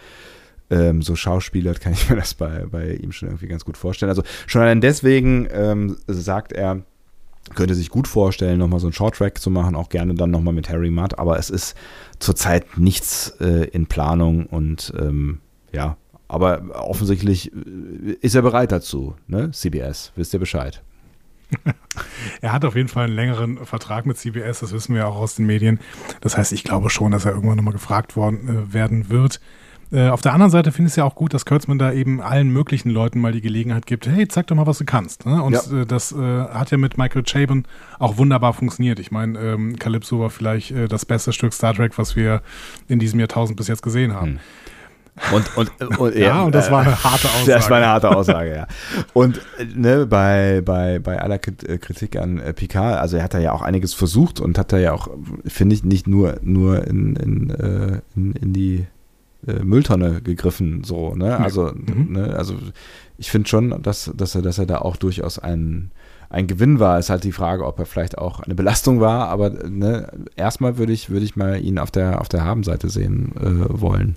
[0.71, 4.11] ähm, so schauspielert, kann ich mir das bei, bei ihm schon irgendwie ganz gut vorstellen.
[4.11, 6.83] Also schon allein deswegen ähm, sagt er,
[7.55, 10.69] könnte sich gut vorstellen, nochmal so einen Short-Track zu machen, auch gerne dann nochmal mit
[10.69, 11.77] Harry Mudd, aber es ist
[12.19, 15.41] zurzeit nichts äh, in Planung und ähm,
[15.73, 15.97] ja,
[16.33, 19.51] aber offensichtlich äh, ist er bereit dazu, ne?
[19.51, 20.83] CBS, wisst ihr Bescheid.
[22.41, 25.35] er hat auf jeden Fall einen längeren Vertrag mit CBS, das wissen wir auch aus
[25.35, 25.79] den Medien.
[26.23, 29.41] Das heißt, ich glaube schon, dass er irgendwann nochmal gefragt worden äh, werden wird.
[29.93, 32.23] Äh, auf der anderen Seite finde ich es ja auch gut, dass Kurtzman da eben
[32.23, 35.27] allen möglichen Leuten mal die Gelegenheit gibt, hey, zeig doch mal, was du kannst.
[35.27, 35.43] Ne?
[35.43, 35.83] Und ja.
[35.83, 37.67] äh, das hat ja mit Michael Chabon
[37.99, 38.99] auch wunderbar funktioniert.
[39.01, 42.41] Ich meine, ähm, Calypso war vielleicht das beste Stück Star Trek, was wir
[42.89, 44.31] in diesem Jahrtausend bis jetzt gesehen haben.
[44.31, 44.39] Hm.
[45.33, 47.47] Und, und, und ja, ja, und das war eine harte Aussage.
[47.53, 48.67] Das war eine harte Aussage, ja.
[49.13, 49.41] Und
[49.75, 53.53] ne, bei, bei, bei aller äh, Kritik an äh, Picard, also er hat da ja
[53.53, 55.09] auch einiges versucht und hat da ja auch,
[55.47, 58.87] finde ich, nicht nur, nur in, in, äh, in, in die
[59.47, 61.39] äh, Mülltonne gegriffen, so, ne?
[61.39, 62.13] Also, mhm.
[62.13, 62.35] ne?
[62.35, 62.55] also
[63.19, 65.91] ich finde schon, dass, dass, er, dass er da auch durchaus ein,
[66.31, 66.99] ein Gewinn war.
[66.99, 70.93] Ist halt die Frage, ob er vielleicht auch eine Belastung war, aber ne, erstmal würde
[70.93, 74.17] ich, würde ich mal ihn auf der, auf der Habenseite sehen äh, wollen.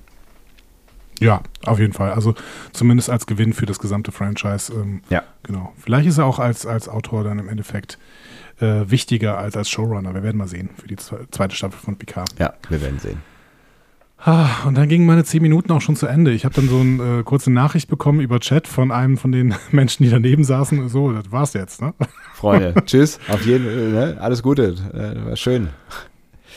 [1.20, 2.12] Ja, auf jeden Fall.
[2.12, 2.36] Also
[2.74, 4.74] zumindest als Gewinn für das gesamte Franchise.
[4.74, 5.24] Ähm, ja.
[5.44, 5.74] Genau.
[5.78, 7.98] Vielleicht ist er auch als, als Autor dann im Endeffekt
[8.60, 10.14] äh, wichtiger als als Showrunner.
[10.14, 12.30] Wir werden mal sehen für die zweite Staffel von Picard.
[12.40, 13.22] Ja, wir werden sehen.
[14.18, 16.32] Ah, und dann gingen meine zehn Minuten auch schon zu Ende.
[16.32, 19.54] Ich habe dann so eine äh, kurze Nachricht bekommen über Chat von einem von den
[19.72, 20.90] Menschen, die daneben saßen.
[20.90, 21.94] So, das war's jetzt, ne?
[22.34, 23.20] Freunde, tschüss.
[23.30, 24.18] Auf jeden Fall, ne?
[24.20, 24.76] alles Gute.
[24.94, 25.70] Äh, war schön.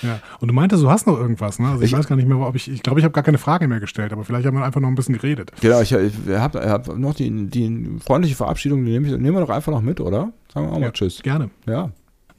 [0.03, 1.69] Ja, und du meintest, du hast noch irgendwas, ne?
[1.69, 3.39] Also ich, ich weiß gar nicht mehr, ob ich, ich glaube, ich habe gar keine
[3.39, 5.53] Frage mehr gestellt, aber vielleicht haben wir einfach noch ein bisschen geredet.
[5.61, 9.73] Genau, ich, ich habe hab noch die, die freundliche Verabschiedung, die nehmen wir doch einfach
[9.73, 10.33] noch mit, oder?
[10.53, 11.23] Sagen wir auch mal ja, Tschüss.
[11.23, 11.51] Gerne.
[11.67, 11.91] Ja.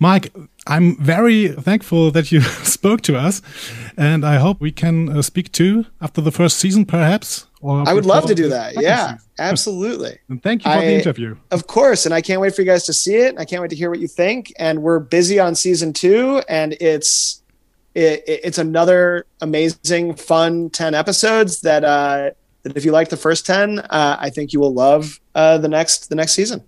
[0.01, 0.31] Mike,
[0.65, 3.41] I'm very thankful that you spoke to us,
[3.97, 7.47] and I hope we can uh, speak too after the first season, perhaps.
[7.61, 8.81] I would love to do that.
[8.81, 10.17] Yeah, absolutely.
[10.29, 11.35] and thank you for I, the interview.
[11.51, 13.35] Of course, and I can't wait for you guys to see it.
[13.37, 14.53] I can't wait to hear what you think.
[14.57, 17.38] And we're busy on season two, and it's
[17.99, 22.31] it, it's another amazing, fun ten episodes that uh,
[22.63, 25.67] that if you like the first ten, uh, I think you will love uh, the
[25.67, 26.63] next the next season.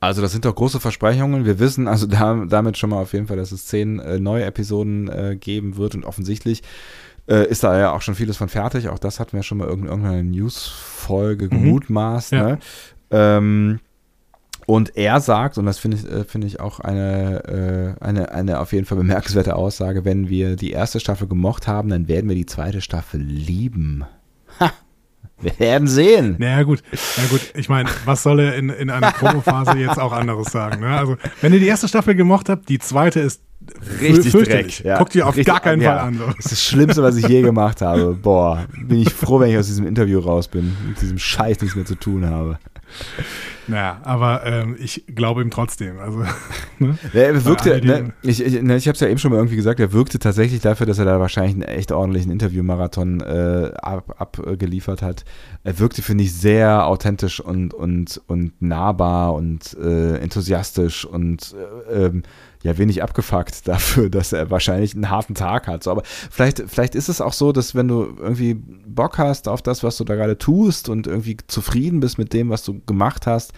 [0.00, 1.44] Also das sind doch große Versprechungen.
[1.44, 4.44] Wir wissen also da, damit schon mal auf jeden Fall, dass es zehn äh, neue
[4.44, 6.62] Episoden äh, geben wird und offensichtlich
[7.28, 8.88] äh, ist da ja auch schon vieles von fertig.
[8.88, 11.50] Auch das hatten wir schon mal in irgendeiner News-Folge mhm.
[11.50, 12.32] gemutmaßt.
[12.32, 12.42] Ja.
[12.42, 12.58] Ne?
[13.12, 13.80] Ähm,
[14.72, 18.58] und er sagt, und das finde ich, äh, finde ich auch eine, äh, eine, eine
[18.58, 22.34] auf jeden Fall bemerkenswerte Aussage, wenn wir die erste Staffel gemocht haben, dann werden wir
[22.34, 24.06] die zweite Staffel lieben.
[24.60, 24.72] Ha!
[25.42, 26.36] Wir werden sehen.
[26.38, 26.82] Naja, gut.
[27.18, 30.80] Na gut, ich meine, was soll er in, in einer Promophase jetzt auch anderes sagen?
[30.80, 30.96] Ne?
[30.96, 33.42] Also, wenn ihr die erste Staffel gemocht habt, die zweite ist
[34.00, 34.82] richtig Dreck.
[34.84, 34.96] Ja.
[34.96, 35.98] Guckt ihr auf richtig, gar keinen ja.
[35.98, 36.14] Fall an.
[36.16, 36.26] So.
[36.28, 38.14] Das ist das Schlimmste, was ich je gemacht habe.
[38.14, 41.76] Boah, bin ich froh, wenn ich aus diesem Interview raus bin, mit diesem Scheiß nichts
[41.76, 42.58] mehr zu tun habe.
[43.68, 45.98] Naja, aber ähm, ich glaube ihm trotzdem.
[46.00, 46.24] Also,
[46.78, 46.98] ne?
[47.12, 49.56] ja, er wirkte, ne, ich, ich, ne, ich habe es ja eben schon mal irgendwie
[49.56, 55.02] gesagt, er wirkte tatsächlich dafür, dass er da wahrscheinlich einen echt ordentlichen Interviewmarathon äh, abgeliefert
[55.02, 55.24] ab, hat.
[55.62, 61.54] Er wirkte, finde ich, sehr authentisch und, und, und nahbar und äh, enthusiastisch und
[61.88, 62.22] äh, ähm,
[62.62, 65.82] ja wenig abgefuckt dafür, dass er wahrscheinlich einen harten Tag hat.
[65.84, 69.62] So, aber vielleicht, vielleicht ist es auch so, dass wenn du irgendwie Bock hast auf
[69.62, 73.26] das, was du da gerade tust und irgendwie zufrieden bist mit dem, was du gemacht
[73.26, 73.52] hast,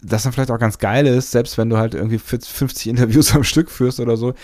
[0.00, 3.44] das dann vielleicht auch ganz geil ist, selbst wenn du halt irgendwie 50 Interviews am
[3.44, 4.34] Stück führst oder so,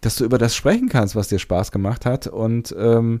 [0.00, 3.20] dass du über das sprechen kannst, was dir Spaß gemacht hat und ähm,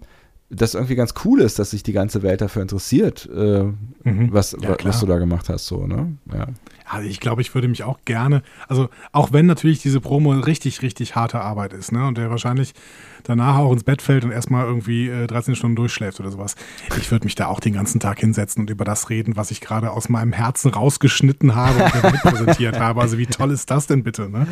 [0.50, 4.32] das irgendwie ganz cool ist, dass sich die ganze Welt dafür interessiert, äh, mhm.
[4.32, 6.16] was, ja, was du da gemacht hast, so, ne?
[6.32, 6.48] Ja.
[6.84, 10.82] Also ich glaube, ich würde mich auch gerne, also auch wenn natürlich diese Promo richtig,
[10.82, 12.04] richtig harte Arbeit ist, ne?
[12.04, 12.74] Und der wahrscheinlich
[13.22, 16.56] danach auch ins Bett fällt und erstmal irgendwie äh, 13 Stunden durchschläft oder sowas.
[16.98, 19.60] Ich würde mich da auch den ganzen Tag hinsetzen und über das reden, was ich
[19.60, 23.00] gerade aus meinem Herzen rausgeschnitten habe und präsentiert habe.
[23.00, 24.48] Also wie toll ist das denn bitte, ne?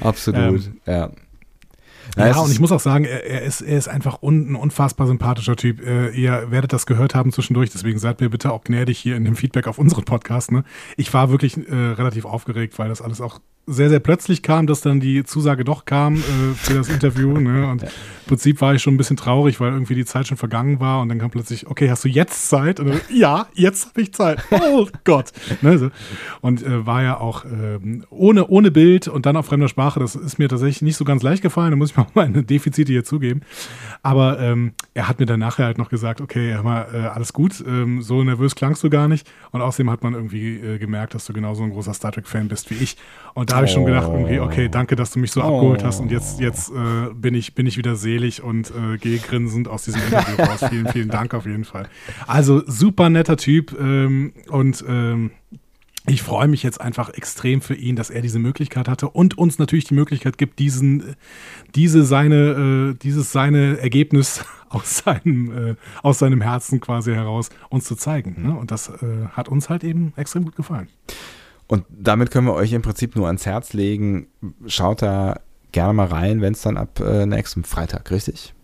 [0.00, 1.10] Absolut, ähm, ja.
[2.16, 4.54] Ja, ja und ich muss auch sagen, er, er, ist, er ist einfach un, ein
[4.54, 5.80] unfassbar sympathischer Typ.
[5.84, 9.24] Äh, ihr werdet das gehört haben zwischendurch, deswegen seid mir bitte auch gnädig hier in
[9.24, 10.52] dem Feedback auf unseren Podcast.
[10.52, 10.64] Ne?
[10.96, 13.40] Ich war wirklich äh, relativ aufgeregt, weil das alles auch
[13.70, 17.38] sehr, sehr plötzlich kam, dass dann die Zusage doch kam äh, für das Interview.
[17.38, 17.66] Ne?
[17.68, 17.88] Und ja.
[17.88, 21.00] im Prinzip war ich schon ein bisschen traurig, weil irgendwie die Zeit schon vergangen war
[21.00, 22.80] und dann kam plötzlich, okay, hast du jetzt Zeit?
[22.80, 24.42] Und dann, ja, jetzt habe ich Zeit.
[24.50, 25.32] Oh Gott.
[25.62, 25.78] Ne?
[25.78, 25.90] So.
[26.40, 30.14] Und äh, war ja auch ähm, ohne, ohne Bild und dann auf fremder Sprache, das
[30.14, 33.04] ist mir tatsächlich nicht so ganz leicht gefallen, da muss ich mal meine Defizite hier
[33.04, 33.42] zugeben.
[34.02, 37.32] Aber ähm, er hat mir dann nachher halt noch gesagt, okay, hör mal, äh, alles
[37.32, 39.30] gut, ähm, so nervös klangst du gar nicht.
[39.50, 42.70] Und außerdem hat man irgendwie äh, gemerkt, dass du genauso ein großer Star Trek-Fan bist
[42.70, 42.96] wie ich.
[43.34, 45.44] Und da habe ich schon gedacht, irgendwie, okay, danke, dass du mich so oh.
[45.44, 49.18] abgeholt hast und jetzt, jetzt äh, bin, ich, bin ich wieder selig und äh, gehe
[49.18, 50.64] grinsend aus diesem Interview raus.
[50.70, 51.88] Vielen, vielen Dank auf jeden Fall.
[52.26, 55.32] Also super netter Typ ähm, und ähm,
[56.06, 59.58] ich freue mich jetzt einfach extrem für ihn, dass er diese Möglichkeit hatte und uns
[59.58, 61.16] natürlich die Möglichkeit gibt, diesen,
[61.74, 67.84] diese seine, äh, dieses seine Ergebnis aus seinem, äh, aus seinem Herzen quasi heraus uns
[67.84, 68.42] zu zeigen.
[68.42, 68.56] Ne?
[68.56, 70.88] Und das äh, hat uns halt eben extrem gut gefallen.
[71.70, 74.26] Und damit können wir euch im Prinzip nur ans Herz legen.
[74.66, 75.38] Schaut da
[75.70, 78.54] gerne mal rein, wenn es dann ab äh, nächsten Freitag, richtig?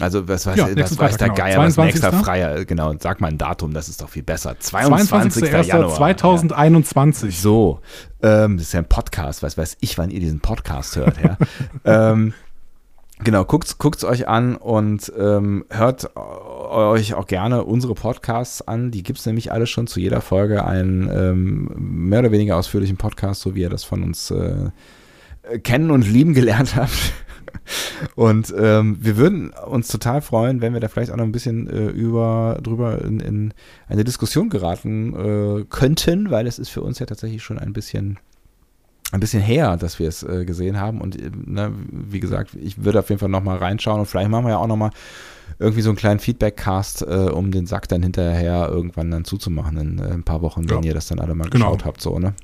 [0.00, 1.38] Also was weiß, ja, was weiß der genau.
[1.38, 4.58] Geier, was nächster Freier, genau, sag mal ein Datum, das ist doch viel besser.
[4.58, 5.44] 22.
[5.44, 5.68] 22.
[5.68, 5.94] Januar.
[5.94, 7.34] 2021.
[7.36, 7.40] Ja.
[7.40, 7.80] So,
[8.20, 11.36] ähm, das ist ja ein Podcast, was weiß ich, wann ihr diesen Podcast hört, ja.
[11.84, 12.34] ähm,
[13.24, 18.90] Genau, guckt es euch an und ähm, hört euch auch gerne unsere Podcasts an.
[18.90, 22.96] Die gibt es nämlich alle schon zu jeder Folge einen ähm, mehr oder weniger ausführlichen
[22.96, 24.70] Podcast, so wie ihr das von uns äh,
[25.62, 26.92] kennen und lieben gelernt habt.
[28.14, 31.68] Und ähm, wir würden uns total freuen, wenn wir da vielleicht auch noch ein bisschen
[31.68, 33.54] äh, über drüber in, in
[33.88, 35.14] eine Diskussion geraten
[35.60, 38.18] äh, könnten, weil es ist für uns ja tatsächlich schon ein bisschen
[39.12, 41.00] ein bisschen her, dass wir es äh, gesehen haben.
[41.00, 44.44] Und äh, ne, wie gesagt, ich würde auf jeden Fall nochmal reinschauen und vielleicht machen
[44.44, 44.90] wir ja auch nochmal
[45.58, 49.98] irgendwie so einen kleinen Feedback-Cast, äh, um den Sack dann hinterher irgendwann dann zuzumachen in
[49.98, 51.66] äh, ein paar Wochen, wenn ihr das dann alle mal genau.
[51.66, 52.34] geschaut habt, so, ne?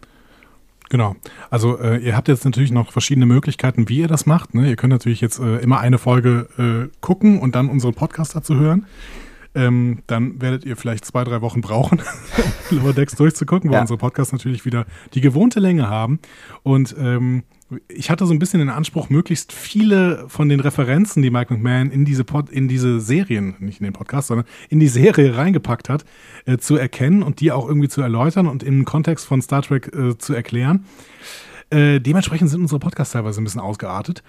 [0.90, 1.16] Genau.
[1.50, 4.54] Also äh, ihr habt jetzt natürlich noch verschiedene Möglichkeiten, wie ihr das macht.
[4.54, 4.68] Ne?
[4.68, 8.56] Ihr könnt natürlich jetzt äh, immer eine Folge äh, gucken und dann unseren Podcast dazu
[8.56, 8.86] hören.
[9.54, 12.02] Ähm, dann werdet ihr vielleicht zwei, drei Wochen brauchen,
[12.70, 13.80] um Lower Decks durchzugucken, weil ja.
[13.82, 16.18] unsere Podcasts natürlich wieder die gewohnte Länge haben.
[16.62, 17.44] Und ähm,
[17.88, 21.90] ich hatte so ein bisschen den Anspruch, möglichst viele von den Referenzen, die Mike McMahon
[21.90, 25.88] in diese, Pod, in diese Serien, nicht in den Podcast, sondern in die Serie reingepackt
[25.88, 26.04] hat,
[26.46, 29.94] äh, zu erkennen und die auch irgendwie zu erläutern und im Kontext von Star Trek
[29.94, 30.84] äh, zu erklären.
[31.70, 34.22] Äh, dementsprechend sind unsere Podcasts teilweise ein bisschen ausgeartet.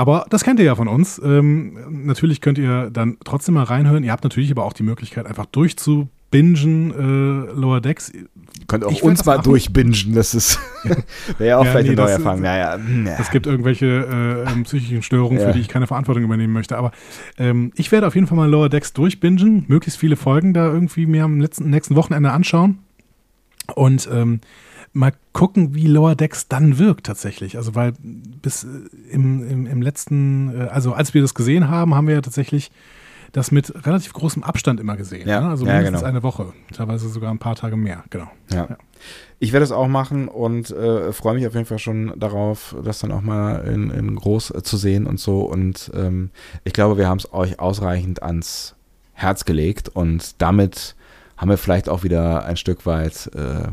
[0.00, 1.20] Aber das kennt ihr ja von uns.
[1.22, 4.02] Ähm, natürlich könnt ihr dann trotzdem mal reinhören.
[4.02, 8.08] Ihr habt natürlich aber auch die Möglichkeit, einfach durchzubingen äh, Lower Decks.
[8.08, 8.24] Ihr
[8.66, 10.58] könnt auch uns mal durchbingen, das ist
[11.36, 12.40] wäre ja auch ja, vielleicht nee, eine neue Erfahrung.
[12.40, 12.78] Naja.
[13.18, 15.48] Es gibt irgendwelche äh, ähm, psychischen Störungen, ja.
[15.48, 16.78] für die ich keine Verantwortung übernehmen möchte.
[16.78, 16.92] Aber
[17.36, 21.04] ähm, ich werde auf jeden Fall mal Lower Decks durchbingen, möglichst viele Folgen da irgendwie
[21.04, 22.78] mir am letzten, nächsten Wochenende anschauen.
[23.74, 24.40] Und ähm,
[24.92, 27.56] mal gucken, wie Lower Decks dann wirkt tatsächlich.
[27.56, 28.68] Also weil bis äh,
[29.10, 32.70] im, im, im letzten, äh, also als wir das gesehen haben, haben wir ja tatsächlich
[33.32, 35.28] das mit relativ großem Abstand immer gesehen.
[35.28, 35.50] Ja, ne?
[35.50, 36.08] Also mindestens ja, genau.
[36.08, 38.28] eine Woche, teilweise sogar ein paar Tage mehr, genau.
[38.50, 38.66] Ja.
[38.70, 38.76] ja.
[39.38, 42.98] Ich werde es auch machen und äh, freue mich auf jeden Fall schon darauf, das
[42.98, 45.42] dann auch mal in, in groß äh, zu sehen und so.
[45.42, 46.30] Und ähm,
[46.64, 48.74] ich glaube, wir haben es euch ausreichend ans
[49.12, 50.96] Herz gelegt und damit
[51.36, 53.68] haben wir vielleicht auch wieder ein Stück weit äh,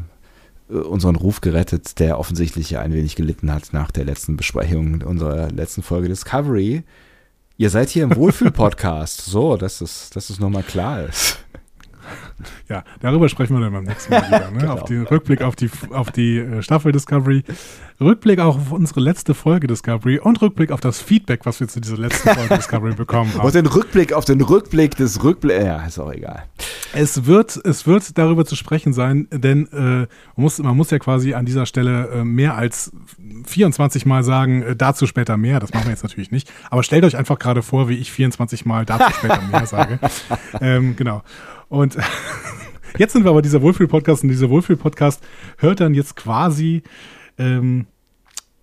[0.69, 5.49] unseren Ruf gerettet, der offensichtlich ja ein wenig gelitten hat nach der letzten Besprechung unserer
[5.51, 6.83] letzten Folge Discovery.
[7.57, 9.25] Ihr seid hier im Wohlfühl-Podcast.
[9.25, 11.39] So, dass es, dass es nochmal klar ist.
[12.69, 14.51] Ja, darüber sprechen wir dann beim nächsten Mal wieder.
[14.51, 14.57] Ne?
[14.59, 14.73] genau.
[14.73, 17.43] Auf den Rückblick auf die, auf die äh, Staffel Discovery,
[17.99, 21.79] Rückblick auch auf unsere letzte Folge Discovery und Rückblick auf das Feedback, was wir zu
[21.79, 23.45] dieser letzten Folge Discovery bekommen haben.
[23.45, 25.63] Und den Rückblick auf den Rückblick des Rückblicks.
[25.63, 26.43] Ja, ist auch egal.
[26.93, 30.99] Es wird, es wird darüber zu sprechen sein, denn äh, man, muss, man muss ja
[30.99, 32.91] quasi an dieser Stelle äh, mehr als
[33.45, 35.59] 24 Mal sagen, äh, dazu später mehr.
[35.59, 36.51] Das machen wir jetzt natürlich nicht.
[36.69, 39.99] Aber stellt euch einfach gerade vor, wie ich 24 Mal dazu später mehr sage.
[40.61, 41.23] ähm, genau.
[41.69, 41.97] Und
[42.97, 45.23] jetzt sind wir aber dieser Wohlfühl-Podcast und dieser Wohlfühl-Podcast
[45.57, 46.83] hört dann jetzt quasi
[47.37, 47.85] ähm,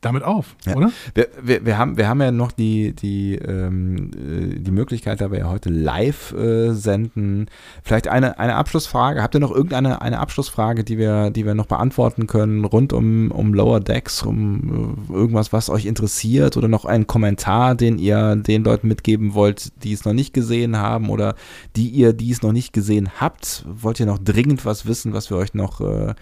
[0.04, 0.74] damit auf, ja.
[0.74, 0.90] oder?
[1.14, 5.30] Wir, wir, wir, haben, wir haben ja noch die, die, ähm, äh, die Möglichkeit, da
[5.30, 7.46] wir ja heute live äh, senden.
[7.82, 9.22] Vielleicht eine, eine Abschlussfrage.
[9.22, 13.30] Habt ihr noch irgendeine eine Abschlussfrage, die wir, die wir noch beantworten können, rund um,
[13.30, 18.36] um Lower Decks, um äh, irgendwas, was euch interessiert oder noch einen Kommentar, den ihr
[18.36, 21.34] den Leuten mitgeben wollt, die es noch nicht gesehen haben oder
[21.76, 23.64] die ihr, die es noch nicht gesehen habt?
[23.66, 26.14] Wollt ihr noch dringend was wissen, was wir euch noch, äh,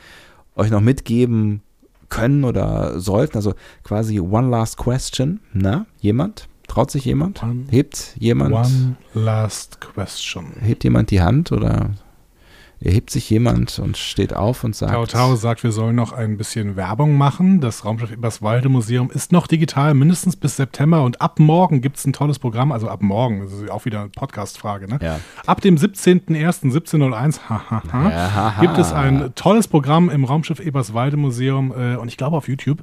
[0.55, 1.63] euch noch mitgeben
[2.13, 3.37] können oder sollten.
[3.37, 5.41] Also quasi One Last Question.
[5.53, 6.47] Na, jemand?
[6.69, 7.43] Traut sich jemand?
[7.43, 8.55] One, Hebt jemand?
[8.55, 10.53] One Last Question.
[10.61, 11.91] Hebt jemand die Hand oder
[12.85, 14.93] erhebt sich jemand und steht auf und sagt.
[14.93, 17.61] Tau Tau sagt, wir sollen noch ein bisschen Werbung machen.
[17.61, 21.03] Das Raumschiff Eberswalde Museum ist noch digital, mindestens bis September.
[21.03, 22.73] Und ab morgen gibt es ein tolles Programm.
[22.73, 24.89] Also ab morgen, das ist auch wieder eine Podcast-Frage.
[24.89, 24.99] Ne?
[25.01, 25.21] Ja.
[25.47, 32.09] Ab dem 17.01.1701 ja, gibt es ein tolles Programm im Raumschiff Eberswalde Museum äh, und
[32.09, 32.79] ich glaube auf YouTube.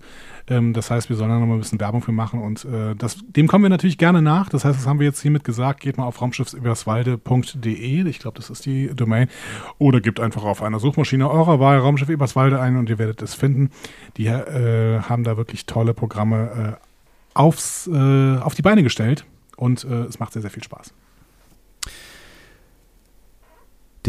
[0.50, 2.96] Ähm, das heißt, wir sollen da noch mal ein bisschen Werbung für machen und äh,
[2.96, 4.50] das, dem kommen wir natürlich gerne nach.
[4.50, 5.82] Das heißt, das haben wir jetzt hiermit gesagt.
[5.82, 8.08] Geht mal auf raumschiffseberswalde.de.
[8.08, 9.30] Ich glaube, das ist die Domain.
[9.78, 13.36] Oder gebt einfach auf einer Suchmaschine eurer Wahl Raumschiff Eberswalde ein und ihr werdet es
[13.36, 13.70] finden.
[14.18, 16.90] Die äh, haben da wirklich tolle Programme äh,
[17.34, 20.94] aufs, äh, auf die Beine gestellt und äh, es macht sehr, sehr viel Spaß.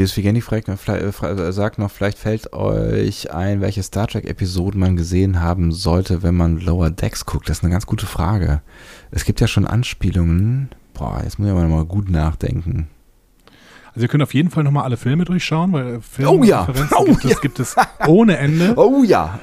[0.01, 5.73] Dieses Vigeni äh, sagt noch, vielleicht fällt euch ein, welche Star Trek-Episoden man gesehen haben
[5.73, 7.51] sollte, wenn man Lower Decks guckt.
[7.51, 8.63] Das ist eine ganz gute Frage.
[9.11, 10.71] Es gibt ja schon Anspielungen.
[10.95, 12.89] Boah, jetzt muss ich aber nochmal gut nachdenken.
[13.89, 16.67] Also ihr könnt auf jeden Fall nochmal alle Filme durchschauen, weil Filme oh ja.
[16.97, 17.31] oh gibt, ja.
[17.33, 18.73] Es, gibt es ohne Ende.
[18.77, 19.39] Oh ja.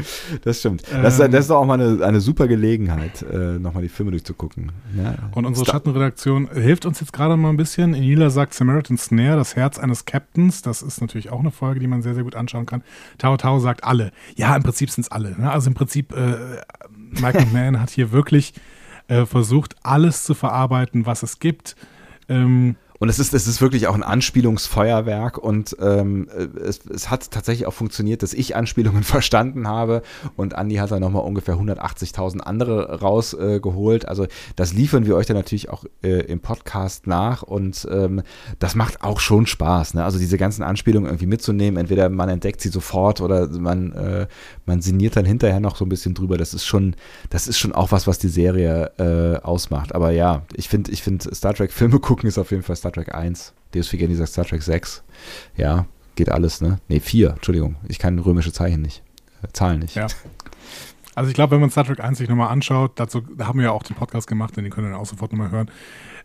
[0.42, 0.82] Das stimmt.
[0.90, 4.72] Das, ähm, das ist auch mal eine, eine super Gelegenheit, äh, nochmal die Filme durchzugucken.
[4.96, 5.14] Ja.
[5.32, 7.94] Und unsere Schattenredaktion hilft uns jetzt gerade mal ein bisschen.
[7.94, 10.62] Inila sagt Samaritan Snare, das Herz eines Captains.
[10.62, 12.82] Das ist natürlich auch eine Folge, die man sehr, sehr gut anschauen kann.
[13.18, 14.12] Tao Tao sagt alle.
[14.36, 15.38] Ja, im Prinzip sind es alle.
[15.38, 15.50] Ne?
[15.50, 16.36] Also im Prinzip, äh,
[17.20, 18.54] Michael Mann hat hier wirklich
[19.08, 21.76] äh, versucht, alles zu verarbeiten, was es gibt.
[22.28, 26.28] Ähm, Und es ist, es ist wirklich auch ein Anspielungsfeuerwerk und ähm,
[26.62, 30.02] es, es hat tatsächlich auch funktioniert, dass ich Anspielungen verstanden habe
[30.36, 34.04] und Andi hat da nochmal ungefähr 180.000 andere rausgeholt.
[34.04, 38.22] Äh, also das liefern wir euch dann natürlich auch äh, im Podcast nach und ähm,
[38.58, 39.94] das macht auch schon Spaß.
[39.94, 40.04] Ne?
[40.04, 44.26] Also diese ganzen Anspielungen irgendwie mitzunehmen, entweder man entdeckt sie sofort oder man, äh,
[44.64, 46.38] man sinniert dann hinterher noch so ein bisschen drüber.
[46.38, 46.96] Das ist schon,
[47.30, 49.94] das ist schon auch was, was die Serie äh, ausmacht.
[49.94, 52.85] Aber ja, ich finde, ich finde Star Trek Filme gucken ist auf jeden Fall Star
[52.92, 53.52] Trek 1.
[53.74, 55.02] Deus Figeni sagt Star Trek 6.
[55.56, 56.78] Ja, geht alles, ne?
[56.88, 57.76] Ne, 4, Entschuldigung.
[57.88, 59.02] Ich kann römische Zeichen nicht.
[59.42, 59.96] Äh, Zahlen nicht.
[59.96, 60.06] Ja.
[61.14, 63.72] Also ich glaube, wenn man Star Trek 1 sich nochmal anschaut, dazu haben wir ja
[63.72, 65.70] auch den Podcast gemacht, den könnt ihr dann auch sofort nochmal hören.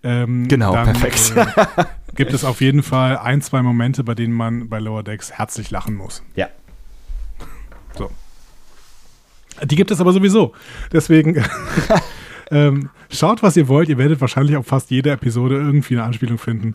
[0.04, 1.34] Ähm, genau, dann, perfekt.
[1.36, 1.86] Äh,
[2.16, 5.72] gibt es auf jeden Fall ein, zwei Momente, bei denen man bei Lower Decks herzlich
[5.72, 6.24] lachen muss.
[6.36, 6.50] Ja.
[7.98, 8.10] So.
[9.64, 10.54] Die gibt es aber sowieso.
[10.92, 11.44] Deswegen
[12.52, 13.90] ähm, schaut, was ihr wollt.
[13.90, 16.74] Ihr werdet wahrscheinlich auf fast jede Episode irgendwie eine Anspielung finden.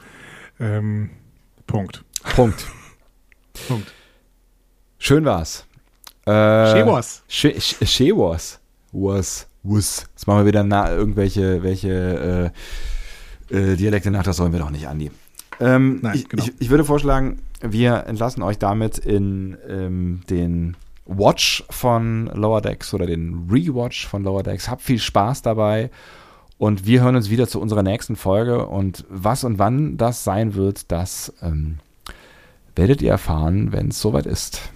[0.60, 1.10] Ähm,
[1.66, 2.04] Punkt.
[2.34, 2.66] Punkt.
[3.68, 3.92] Punkt.
[4.98, 5.66] Schön war's.
[6.26, 6.30] Äh,
[6.72, 7.22] She-Was.
[7.28, 8.60] She- She- She-Was.
[8.92, 9.46] Was.
[9.62, 10.06] Was.
[10.12, 12.52] Jetzt machen wir wieder na, irgendwelche welche,
[13.50, 15.10] äh, äh, Dialekte nach, das sollen wir doch nicht, Andi.
[15.60, 16.42] Ähm, Nein, ich, genau.
[16.44, 20.76] ich, ich würde vorschlagen, wir entlassen euch damit in ähm, den
[21.06, 24.68] Watch von Lower Decks oder den Rewatch von Lower Decks.
[24.68, 25.90] Habt viel Spaß dabei
[26.58, 30.54] und wir hören uns wieder zu unserer nächsten Folge und was und wann das sein
[30.54, 31.78] wird, das ähm,
[32.74, 34.70] werdet ihr erfahren, wenn es soweit ist.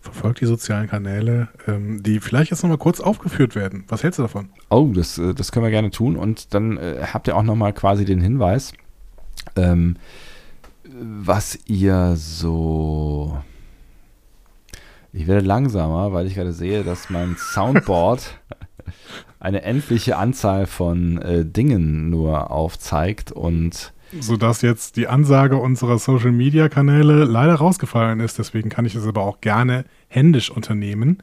[0.00, 3.84] Verfolgt die sozialen Kanäle, ähm, die vielleicht jetzt nochmal kurz aufgeführt werden.
[3.88, 4.48] Was hältst du davon?
[4.70, 6.16] Oh, das, äh, das können wir gerne tun.
[6.16, 8.72] Und dann äh, habt ihr auch nochmal quasi den Hinweis,
[9.56, 9.96] ähm,
[10.84, 13.42] was ihr so.
[15.12, 18.38] Ich werde langsamer, weil ich gerade sehe, dass mein Soundboard
[19.40, 26.32] eine endliche Anzahl von äh, Dingen nur aufzeigt und Sodass jetzt die Ansage unserer Social
[26.32, 28.38] Media Kanäle leider rausgefallen ist.
[28.38, 31.18] Deswegen kann ich das aber auch gerne händisch unternehmen.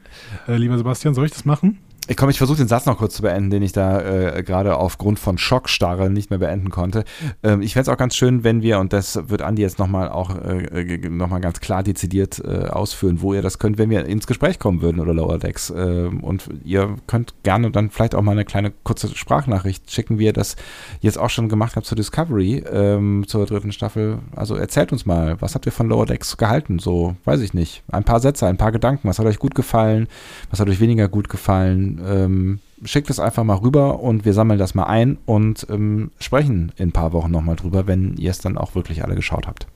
[0.46, 1.78] Äh, lieber Sebastian, soll ich das machen?
[2.08, 4.76] Ich komme, ich versuche den Satz noch kurz zu beenden, den ich da äh, gerade
[4.76, 7.04] aufgrund von Schockstarre nicht mehr beenden konnte.
[7.42, 10.08] Ähm, ich fände es auch ganz schön, wenn wir, und das wird Andi jetzt nochmal
[10.08, 14.28] auch äh, nochmal ganz klar dezidiert äh, ausführen, wo ihr das könnt, wenn wir ins
[14.28, 15.72] Gespräch kommen würden oder Lower Decks.
[15.76, 20.26] Ähm, und ihr könnt gerne dann vielleicht auch mal eine kleine kurze Sprachnachricht schicken, wie
[20.26, 20.54] ihr das
[21.00, 24.20] jetzt auch schon gemacht habt zur Discovery, ähm, zur dritten Staffel.
[24.36, 26.78] Also erzählt uns mal, was habt ihr von Lower Decks gehalten?
[26.78, 27.82] So, weiß ich nicht.
[27.90, 29.08] Ein paar Sätze, ein paar Gedanken.
[29.08, 30.06] Was hat euch gut gefallen?
[30.50, 31.95] Was hat euch weniger gut gefallen?
[32.04, 36.72] Ähm, schickt es einfach mal rüber und wir sammeln das mal ein und ähm, sprechen
[36.76, 39.66] in ein paar Wochen nochmal drüber, wenn ihr es dann auch wirklich alle geschaut habt.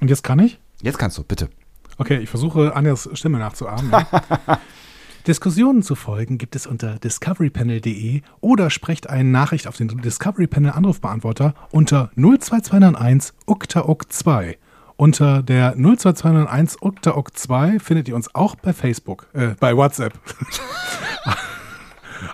[0.00, 0.58] Und jetzt kann ich?
[0.82, 1.48] Jetzt kannst du, bitte.
[1.98, 3.90] Okay, ich versuche Anjas Stimme nachzuahmen.
[3.90, 4.60] Ja.
[5.26, 10.70] Diskussionen zu folgen gibt es unter discoverypanel.de oder sprecht eine Nachricht auf den Discovery Panel
[10.70, 14.56] Anrufbeantworter unter 02291 uktauk 2.
[14.96, 20.14] Unter der 02291 uktauk 2 findet ihr uns auch bei Facebook, äh, bei WhatsApp.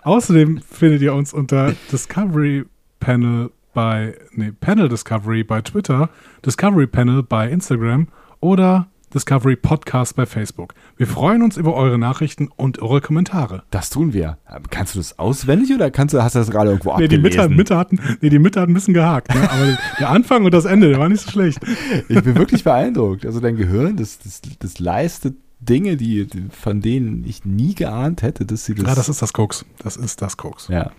[0.02, 2.64] Außerdem findet ihr uns unter Discovery
[3.00, 6.08] Panel bei, nee, Panel Discovery bei Twitter,
[6.46, 8.06] Discovery Panel bei Instagram
[8.38, 10.74] oder Discovery Podcast bei Facebook.
[10.96, 13.62] Wir freuen uns über eure Nachrichten und eure Kommentare.
[13.70, 14.38] Das tun wir.
[14.70, 17.18] Kannst du das auswendig oder kannst du, hast du das gerade irgendwo Nee, die?
[17.18, 19.50] Mitte, Mitte hatten, nee, die Mitte hat ein bisschen gehakt, ne?
[19.50, 21.60] aber der Anfang und das Ende, der war nicht so schlecht.
[22.08, 23.26] Ich bin wirklich beeindruckt.
[23.26, 28.44] Also dein Gehirn, das, das, das leistet Dinge, die, von denen ich nie geahnt hätte,
[28.46, 28.86] dass sie das.
[28.86, 29.64] Ja, das ist das Koks.
[29.82, 30.68] Das ist das Koks.
[30.68, 30.90] Ja.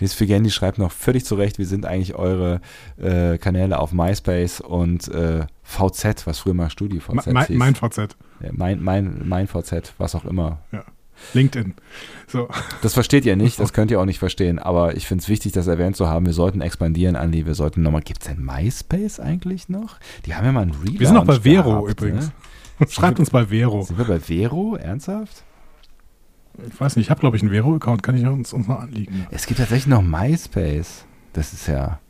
[0.00, 2.60] Dies Figendi schreibt noch völlig zu Recht, wie sind eigentlich eure
[2.98, 7.56] äh, Kanäle auf MySpace und äh, VZ, was früher mal StudiVZ mein, hieß.
[7.56, 8.16] mein VZ.
[8.40, 10.58] Ja, mein, mein, mein VZ, was auch immer.
[10.72, 10.84] Ja.
[11.34, 11.74] LinkedIn.
[12.26, 12.48] So.
[12.82, 15.52] Das versteht ihr nicht, das könnt ihr auch nicht verstehen, aber ich finde es wichtig,
[15.52, 16.26] das erwähnt zu haben.
[16.26, 19.98] Wir sollten expandieren, Andi, wir sollten nochmal, gibt es denn MySpace eigentlich noch?
[20.26, 22.32] Die haben ja mal einen Relaunch Wir sind noch bei Vero gehabt, übrigens.
[22.78, 22.88] Ne?
[22.88, 23.82] Schreibt uns bei Vero.
[23.82, 24.76] Sind wir bei Vero?
[24.76, 25.44] Ernsthaft?
[26.66, 29.26] Ich weiß nicht, ich habe glaube ich einen Vero-Account, kann ich uns, uns mal anliegen.
[29.30, 31.04] Es gibt tatsächlich noch MySpace.
[31.32, 32.00] Das ist ja,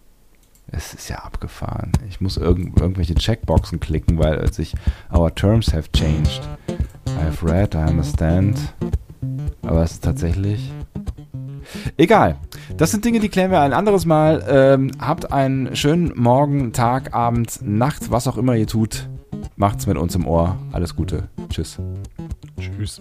[0.69, 1.93] es ist ja abgefahren.
[2.09, 4.75] Ich muss irgend, irgendwelche Checkboxen klicken, weil sich
[5.13, 6.43] our terms have changed.
[7.09, 8.59] I have read, I understand.
[9.63, 10.73] Aber es ist tatsächlich.
[11.97, 12.37] Egal.
[12.77, 14.45] Das sind Dinge, die klären wir ein anderes Mal.
[14.49, 19.09] Ähm, habt einen schönen Morgen, Tag, Abend, Nacht, was auch immer ihr tut.
[19.57, 20.57] Macht's mit uns im Ohr.
[20.73, 21.29] Alles Gute.
[21.49, 21.79] Tschüss.
[22.59, 23.01] Tschüss.